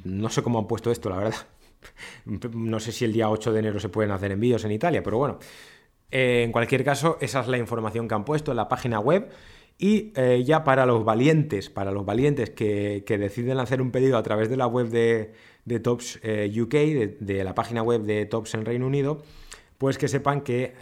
No 0.06 0.30
sé 0.30 0.42
cómo 0.42 0.58
han 0.58 0.68
puesto 0.68 0.90
esto, 0.90 1.10
la 1.10 1.18
verdad. 1.18 1.36
No 2.26 2.80
sé 2.80 2.92
si 2.92 3.06
el 3.06 3.14
día 3.14 3.30
8 3.30 3.54
de 3.54 3.60
enero 3.60 3.80
se 3.80 3.90
pueden 3.90 4.12
hacer 4.12 4.32
envíos 4.32 4.64
en 4.66 4.72
Italia, 4.72 5.04
pero 5.04 5.18
bueno. 5.18 5.40
Eh, 6.12 6.44
en 6.44 6.52
cualquier 6.52 6.84
caso, 6.84 7.18
esa 7.22 7.42
es 7.42 7.48
la 7.48 7.58
información 7.58 8.08
que 8.08 8.16
han 8.16 8.26
puesto 8.26 8.52
en 8.52 8.58
la 8.58 8.68
página 8.68 9.00
web. 9.00 9.30
Y 9.78 10.12
eh, 10.16 10.44
ya 10.46 10.64
para 10.64 10.86
los 10.86 11.06
valientes, 11.06 11.70
para 11.70 11.92
los 11.92 12.06
valientes 12.06 12.50
que, 12.50 13.04
deciden 13.08 13.60
hacer 13.60 13.82
un 13.82 13.92
pedido 13.92 14.18
a 14.18 14.24
través 14.24 14.50
de 14.50 14.58
la 14.58 14.68
web 14.68 14.90
de, 14.90 15.34
Tops 15.80 16.20
eh, 16.22 16.52
UK, 16.54 16.74
de, 17.20 17.44
la 17.44 17.56
página 17.56 17.82
web 17.82 18.02
de 18.02 18.26
Tops 18.26 18.56
en 18.56 18.66
Reino 18.66 18.86
Unido, 18.88 19.24
pues 19.78 19.98
que 19.98 20.10
sepan 20.10 20.42
que 20.42 20.74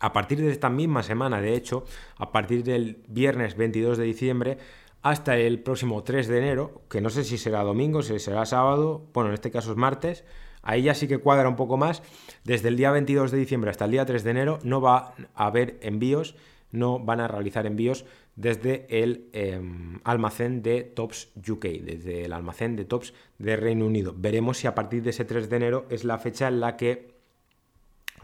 a 0.00 0.12
partir 0.12 0.40
de 0.40 0.50
esta 0.50 0.68
misma 0.68 1.02
semana, 1.02 1.40
de 1.40 1.54
hecho, 1.54 1.84
a 2.16 2.30
partir 2.30 2.64
del 2.64 2.98
viernes 3.08 3.56
22 3.56 3.96
de 3.96 4.04
diciembre, 4.04 4.58
hasta 5.02 5.36
el 5.36 5.60
próximo 5.60 6.02
3 6.02 6.28
de 6.28 6.38
enero, 6.38 6.82
que 6.88 7.00
no 7.00 7.10
sé 7.10 7.24
si 7.24 7.38
será 7.38 7.62
domingo, 7.62 8.02
si 8.02 8.18
será 8.18 8.44
sábado, 8.46 9.06
bueno, 9.12 9.30
en 9.30 9.34
este 9.34 9.50
caso 9.50 9.70
es 9.72 9.76
martes, 9.76 10.24
ahí 10.62 10.82
ya 10.82 10.94
sí 10.94 11.08
que 11.08 11.18
cuadra 11.18 11.48
un 11.48 11.56
poco 11.56 11.76
más, 11.76 12.02
desde 12.44 12.68
el 12.68 12.76
día 12.76 12.90
22 12.90 13.30
de 13.30 13.38
diciembre 13.38 13.70
hasta 13.70 13.86
el 13.86 13.92
día 13.92 14.04
3 14.04 14.24
de 14.24 14.30
enero 14.30 14.58
no 14.62 14.80
va 14.80 15.14
a 15.34 15.46
haber 15.46 15.78
envíos 15.82 16.34
no 16.72 16.98
van 16.98 17.20
a 17.20 17.28
realizar 17.28 17.66
envíos 17.66 18.04
desde 18.36 18.86
el 18.88 19.28
em, 19.32 20.00
almacén 20.04 20.62
de 20.62 20.82
Tops 20.82 21.30
UK, 21.36 21.64
desde 21.82 22.24
el 22.24 22.32
almacén 22.32 22.76
de 22.76 22.84
Tops 22.84 23.12
de 23.38 23.56
Reino 23.56 23.86
Unido. 23.86 24.14
Veremos 24.16 24.58
si 24.58 24.66
a 24.66 24.74
partir 24.74 25.02
de 25.02 25.10
ese 25.10 25.24
3 25.24 25.50
de 25.50 25.56
enero 25.56 25.86
es 25.90 26.04
la 26.04 26.18
fecha 26.18 26.48
en 26.48 26.60
la 26.60 26.76
que 26.76 27.14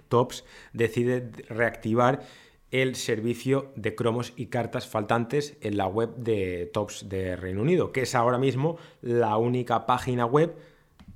Tops 0.09 0.45
decide 0.73 1.31
reactivar 1.49 2.23
el 2.70 2.96
servicio 2.96 3.72
de 3.76 3.94
cromos 3.94 4.33
y 4.37 4.46
cartas 4.46 4.87
faltantes 4.87 5.57
en 5.61 5.76
la 5.76 5.87
web 5.87 6.14
de 6.16 6.70
Tops 6.72 7.09
de 7.09 7.37
Reino 7.37 7.62
Unido, 7.62 7.92
que 7.92 8.02
es 8.02 8.14
ahora 8.14 8.38
mismo 8.38 8.76
la 9.02 9.37
única 9.37 9.87
página 9.87 10.26
web 10.26 10.57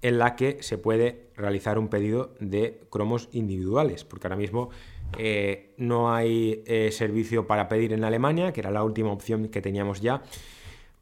en 0.02 0.18
la 0.18 0.36
que 0.36 0.62
se 0.62 0.78
puede 0.78 1.28
realizar 1.36 1.78
un 1.78 1.88
pedido 1.88 2.34
de 2.40 2.80
cromos 2.90 3.28
individuales, 3.32 4.04
porque 4.04 4.26
ahora 4.26 4.36
mismo 4.36 4.70
eh, 5.18 5.74
no 5.76 6.12
hay 6.12 6.62
eh, 6.66 6.90
servicio 6.92 7.46
para 7.46 7.68
pedir 7.68 7.92
en 7.92 8.04
Alemania, 8.04 8.52
que 8.52 8.60
era 8.60 8.70
la 8.70 8.84
última 8.84 9.12
opción 9.12 9.48
que 9.48 9.60
teníamos 9.60 10.00
ya, 10.00 10.22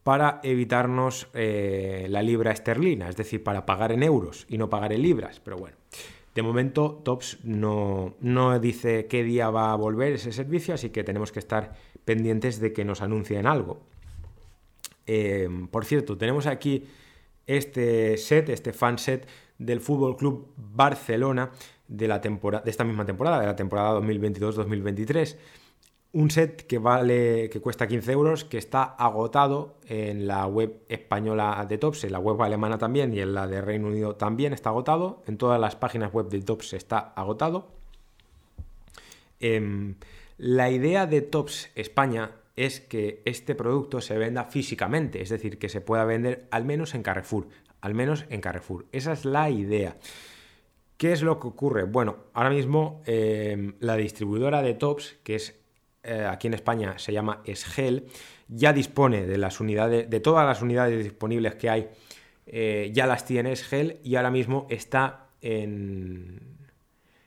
para 0.03 0.41
evitarnos 0.43 1.29
eh, 1.35 2.07
la 2.09 2.23
libra 2.23 2.51
esterlina, 2.53 3.09
es 3.09 3.16
decir, 3.16 3.45
para 3.45 3.66
pagar 3.66 3.93
en 3.93 4.03
euros 4.03 4.47
y 4.49 4.57
no 4.57 4.70
pagar 4.70 4.93
en 4.93 5.03
libras. 5.03 5.41
Pero 5.41 5.59
bueno, 5.59 5.77
de 6.39 6.43
momento 6.43 7.03
Tops 7.05 7.41
no, 7.43 8.14
no 8.20 8.61
dice 8.61 9.07
qué 9.07 9.24
día 9.24 9.51
va 9.51 9.72
a 9.72 9.74
volver 9.74 10.12
ese 10.12 10.30
servicio, 10.30 10.72
así 10.72 10.91
que 10.91 11.03
tenemos 11.03 11.32
que 11.32 11.41
estar 11.41 11.74
pendientes 12.05 12.61
de 12.61 12.72
que 12.72 12.84
nos 12.84 13.03
anuncien 13.03 13.45
algo. 13.45 13.80
por 15.72 15.84
cierto, 15.84 16.16
tenemos 16.16 16.47
aquí 16.47 16.84
este 17.45 18.16
set, 18.18 18.51
este 18.51 18.72
fan 18.72 18.99
set 18.99 19.26
del 19.59 19.80
Fútbol 19.80 20.16
Club 20.16 20.53
Barcelona 20.57 21.51
de, 21.89 22.07
la 22.07 22.20
de 22.20 22.70
esta 22.70 22.84
misma 22.84 23.05
temporada, 23.05 23.41
de 23.41 23.47
la 23.47 23.57
temporada 23.57 23.99
2022-2023. 23.99 25.36
Un 26.13 26.31
set 26.31 26.67
que 26.67 26.79
vale, 26.79 27.51
que 27.51 27.61
cuesta 27.61 27.87
15 27.87 28.13
euros, 28.13 28.45
que 28.45 28.57
está 28.57 28.83
agotado 28.83 29.77
en 29.87 30.27
la 30.27 30.47
web 30.47 30.81
española 30.89 31.65
de 31.69 31.77
Tops, 31.77 32.05
en 32.05 32.13
la 32.13 32.19
web 32.19 32.41
alemana 32.41 32.79
también 32.79 33.13
y 33.13 33.21
en 33.21 33.35
la 33.35 33.47
de 33.47 33.61
Reino 33.61 33.89
Unido 33.89 34.17
también 34.17 34.53
está 34.53 34.71
agotado. 34.71 35.23
En 35.27 35.37
todas 35.37 35.61
las 35.61 35.77
páginas 35.77 36.13
web 36.13 36.29
de 36.29 36.41
Tops 36.41 36.73
está 36.73 36.99
agotado. 36.99 37.69
Em, 39.41 39.97
la 40.39 40.71
idea 40.71 41.07
de 41.07 41.21
Tops 41.21 41.71
España 41.75 42.33
es 42.57 42.81
que 42.81 43.23
este 43.25 43.55
producto 43.55 44.01
se 44.01 44.17
venda 44.19 44.45
físicamente, 44.45 45.23
es 45.23 45.29
decir, 45.29 45.59
que 45.59 45.69
se 45.69 45.81
pueda 45.81 46.05
vender 46.05 46.49
al 46.51 46.65
menos 46.65 46.95
en 46.95 47.03
Carrefour, 47.03 47.49
al 47.81 47.95
menos 47.95 48.25
en 48.31 48.41
Carrefour. 48.41 48.87
Esa 48.93 49.13
es 49.13 49.25
la 49.25 49.51
idea. 49.51 49.97
¿Qué 50.97 51.13
es 51.13 51.23
lo 51.23 51.39
que 51.39 51.47
ocurre? 51.47 51.85
Bueno, 51.85 52.17
ahora 52.33 52.51
mismo 52.51 53.03
em, 53.07 53.75
la 53.79 53.95
distribuidora 53.97 54.63
de 54.63 54.75
Tops, 54.75 55.17
que 55.23 55.37
es 55.37 55.58
eh, 56.09 56.25
aquí 56.25 56.47
en 56.47 56.55
España 56.55 56.99
se 56.99 57.13
llama 57.13 57.43
Esgel, 57.45 58.07
ya 58.49 58.73
dispone 58.73 59.27
de 59.27 59.37
las 59.37 59.61
unidades, 59.61 60.09
de 60.09 60.21
todas 60.21 60.47
las 60.47 60.63
unidades 60.63 61.05
disponibles 61.05 61.55
que 61.57 61.69
hay, 61.69 61.89
eh, 62.47 62.91
ya 62.95 63.07
las 63.07 63.27
tiene 63.27 63.53
Esgel 63.53 64.01
y 64.03 64.17
ahora 64.17 64.31
mismo 64.31 64.67
está 64.71 65.27
en, 65.43 66.41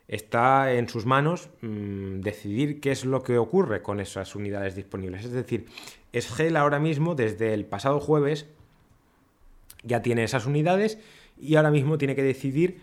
está 0.08 0.74
en 0.74 0.90
sus 0.90 1.06
manos 1.06 1.50
mm, 1.62 2.22
decidir 2.22 2.82
qué 2.82 2.92
es 2.92 3.06
lo 3.06 3.22
que 3.22 3.38
ocurre 3.38 3.84
con 3.84 4.00
esas 4.00 4.36
unidades 4.36 4.76
disponibles. 4.76 5.26
Es 5.26 5.32
decir, 5.32 5.68
Esgel 6.12 6.58
ahora 6.58 6.80
mismo, 6.80 7.14
desde 7.14 7.54
el 7.54 7.66
pasado 7.66 8.00
jueves, 8.00 8.48
ya 9.84 10.02
tiene 10.02 10.24
esas 10.24 10.48
unidades 10.48 10.98
y 11.40 11.56
ahora 11.56 11.72
mismo 11.72 11.98
tiene 11.98 12.16
que 12.16 12.24
decidir 12.24 12.82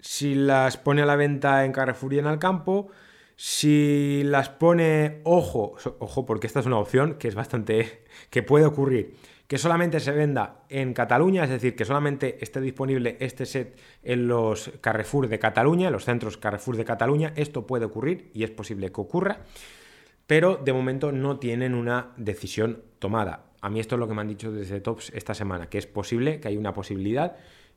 si 0.00 0.34
las 0.34 0.76
pone 0.76 1.02
a 1.02 1.06
la 1.06 1.16
venta 1.16 1.64
en 1.64 1.72
Carrefour 1.72 2.12
y 2.12 2.18
en 2.18 2.26
Alcampo, 2.26 2.90
si 3.36 4.22
las 4.24 4.48
pone, 4.48 5.20
ojo, 5.24 5.74
ojo, 5.98 6.26
porque 6.26 6.46
esta 6.46 6.60
es 6.60 6.66
una 6.66 6.78
opción 6.78 7.14
que 7.14 7.28
es 7.28 7.34
bastante, 7.34 8.04
que 8.30 8.42
puede 8.42 8.64
ocurrir, 8.64 9.16
que 9.46 9.58
solamente 9.58 10.00
se 10.00 10.12
venda 10.12 10.64
en 10.68 10.94
Cataluña, 10.94 11.44
es 11.44 11.50
decir, 11.50 11.76
que 11.76 11.84
solamente 11.84 12.38
esté 12.42 12.60
disponible 12.60 13.16
este 13.20 13.44
set 13.46 13.78
en 14.02 14.28
los 14.28 14.70
Carrefour 14.80 15.28
de 15.28 15.38
Cataluña, 15.38 15.88
en 15.88 15.92
los 15.92 16.04
centros 16.04 16.36
Carrefour 16.38 16.76
de 16.76 16.84
Cataluña, 16.84 17.32
esto 17.36 17.66
puede 17.66 17.84
ocurrir 17.84 18.30
y 18.32 18.44
es 18.44 18.50
posible 18.50 18.90
que 18.90 19.00
ocurra, 19.00 19.40
pero 20.26 20.56
de 20.56 20.72
momento 20.72 21.12
no 21.12 21.38
tienen 21.38 21.74
una 21.74 22.12
decisión 22.16 22.82
tomada. 22.98 23.46
A 23.60 23.70
mí 23.70 23.80
esto 23.80 23.96
es 23.96 23.98
lo 23.98 24.08
que 24.08 24.14
me 24.14 24.20
han 24.20 24.28
dicho 24.28 24.52
desde 24.52 24.80
Tops 24.80 25.10
esta 25.14 25.34
semana, 25.34 25.68
que 25.68 25.78
es 25.78 25.86
posible, 25.86 26.40
que 26.40 26.48
hay 26.48 26.56
una 26.56 26.72
posibilidad 26.72 27.36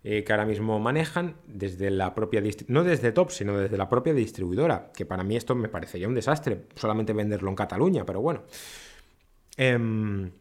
eh, 0.10 0.24
que 0.24 0.32
ahora 0.32 0.46
mismo 0.46 0.80
manejan 0.80 1.36
desde 1.48 1.92
la 1.92 2.16
propia 2.16 2.42
no 2.70 2.86
desde 2.86 3.12
Top, 3.12 3.30
sino 3.30 3.58
desde 3.58 3.76
la 3.76 3.90
propia 3.90 4.14
distribuidora, 4.14 4.90
que 4.96 5.06
para 5.06 5.22
mí 5.22 5.36
esto 5.36 5.54
me 5.54 5.68
parecería 5.68 6.08
un 6.08 6.16
desastre, 6.16 6.62
solamente 6.76 7.12
venderlo 7.12 7.50
en 7.50 7.58
Cataluña, 7.58 8.06
pero 8.06 8.22
bueno. 8.22 8.44
Em, 9.58 10.32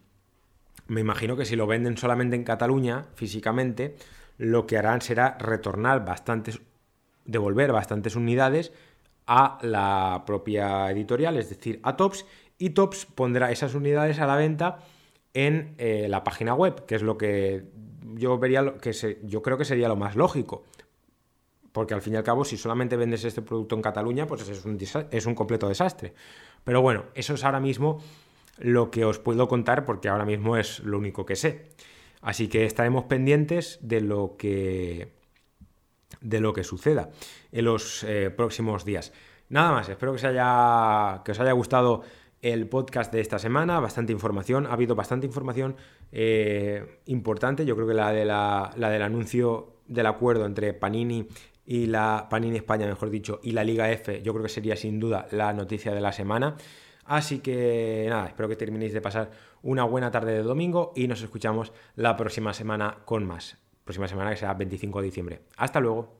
me 0.86 1.00
imagino 1.00 1.36
que 1.36 1.44
si 1.44 1.56
lo 1.56 1.66
venden 1.66 1.96
solamente 1.96 2.36
en 2.36 2.44
Cataluña, 2.44 3.06
físicamente, 3.16 3.96
lo 4.38 4.68
que 4.68 4.78
harán 4.78 5.00
será 5.00 5.36
retornar 5.40 6.04
bastantes, 6.04 6.60
devolver 7.24 7.72
bastantes 7.72 8.14
unidades 8.14 8.72
a 9.26 9.58
la 9.62 10.22
propia 10.28 10.88
editorial, 10.92 11.38
es 11.38 11.48
decir, 11.48 11.80
a 11.82 11.96
Tops, 11.96 12.24
y 12.56 12.70
Tops 12.70 13.04
pondrá 13.04 13.50
esas 13.50 13.74
unidades 13.74 14.20
a 14.20 14.28
la 14.28 14.36
venta 14.36 14.78
en 15.34 15.74
eh, 15.78 16.06
la 16.08 16.22
página 16.22 16.54
web, 16.54 16.86
que 16.86 16.94
es 16.94 17.02
lo 17.02 17.18
que 17.18 17.64
yo 18.14 18.38
vería 18.38 18.74
que 18.80 18.92
se, 18.92 19.20
yo 19.22 19.42
creo 19.42 19.58
que 19.58 19.64
sería 19.64 19.88
lo 19.88 19.96
más 19.96 20.16
lógico. 20.16 20.64
Porque 21.72 21.92
al 21.92 22.00
fin 22.00 22.14
y 22.14 22.16
al 22.16 22.24
cabo, 22.24 22.44
si 22.44 22.56
solamente 22.56 22.96
vendes 22.96 23.24
este 23.24 23.42
producto 23.42 23.74
en 23.74 23.82
Cataluña, 23.82 24.26
pues 24.26 24.48
es 24.48 24.64
un, 24.64 24.78
es 25.10 25.26
un 25.26 25.34
completo 25.34 25.68
desastre. 25.68 26.14
Pero 26.64 26.80
bueno, 26.80 27.04
eso 27.14 27.34
es 27.34 27.44
ahora 27.44 27.60
mismo 27.60 28.02
lo 28.58 28.90
que 28.90 29.04
os 29.04 29.18
puedo 29.18 29.46
contar 29.48 29.84
porque 29.84 30.08
ahora 30.08 30.24
mismo 30.24 30.56
es 30.56 30.80
lo 30.80 30.98
único 30.98 31.26
que 31.26 31.36
sé. 31.36 31.68
Así 32.22 32.48
que 32.48 32.64
estaremos 32.64 33.04
pendientes 33.04 33.78
de 33.82 34.00
lo 34.00 34.36
que 34.38 35.14
de 36.20 36.40
lo 36.40 36.52
que 36.52 36.64
suceda 36.64 37.10
en 37.52 37.64
los 37.64 38.04
eh, 38.04 38.30
próximos 38.30 38.84
días. 38.84 39.12
Nada 39.48 39.72
más, 39.72 39.88
espero 39.88 40.14
que, 40.14 40.26
haya, 40.26 41.22
que 41.24 41.32
os 41.32 41.40
haya 41.40 41.52
gustado 41.52 42.02
el 42.42 42.68
podcast 42.68 43.12
de 43.12 43.20
esta 43.20 43.38
semana, 43.38 43.80
bastante 43.80 44.12
información, 44.12 44.66
ha 44.66 44.72
habido 44.72 44.94
bastante 44.94 45.26
información 45.26 45.76
eh, 46.12 47.00
importante, 47.06 47.64
yo 47.66 47.74
creo 47.74 47.88
que 47.88 47.94
la, 47.94 48.12
de 48.12 48.24
la, 48.24 48.72
del 48.76 49.02
anuncio 49.02 49.74
del 49.86 50.06
acuerdo 50.06 50.46
entre 50.46 50.72
Panini 50.74 51.26
y 51.64 51.86
la 51.86 52.28
Panini 52.30 52.56
España, 52.56 52.86
mejor 52.86 53.10
dicho, 53.10 53.40
y 53.42 53.52
la 53.52 53.64
Liga 53.64 53.90
F, 53.90 54.22
yo 54.22 54.32
creo 54.32 54.42
que 54.42 54.48
sería 54.48 54.76
sin 54.76 55.00
duda 55.00 55.26
la 55.30 55.52
noticia 55.52 55.92
de 55.94 56.00
la 56.00 56.12
semana. 56.12 56.56
Así 57.04 57.38
que 57.38 58.06
nada, 58.08 58.26
espero 58.26 58.48
que 58.48 58.56
terminéis 58.56 58.92
de 58.92 59.00
pasar 59.00 59.30
una 59.62 59.84
buena 59.84 60.10
tarde 60.10 60.32
de 60.32 60.42
domingo 60.42 60.92
y 60.96 61.06
nos 61.08 61.22
escuchamos 61.22 61.72
la 61.94 62.16
próxima 62.16 62.52
semana 62.52 62.98
con 63.04 63.24
más. 63.24 63.58
Próxima 63.84 64.08
semana 64.08 64.30
que 64.30 64.36
será 64.36 64.54
25 64.54 65.00
de 65.00 65.04
diciembre. 65.04 65.42
Hasta 65.56 65.80
luego. 65.80 66.14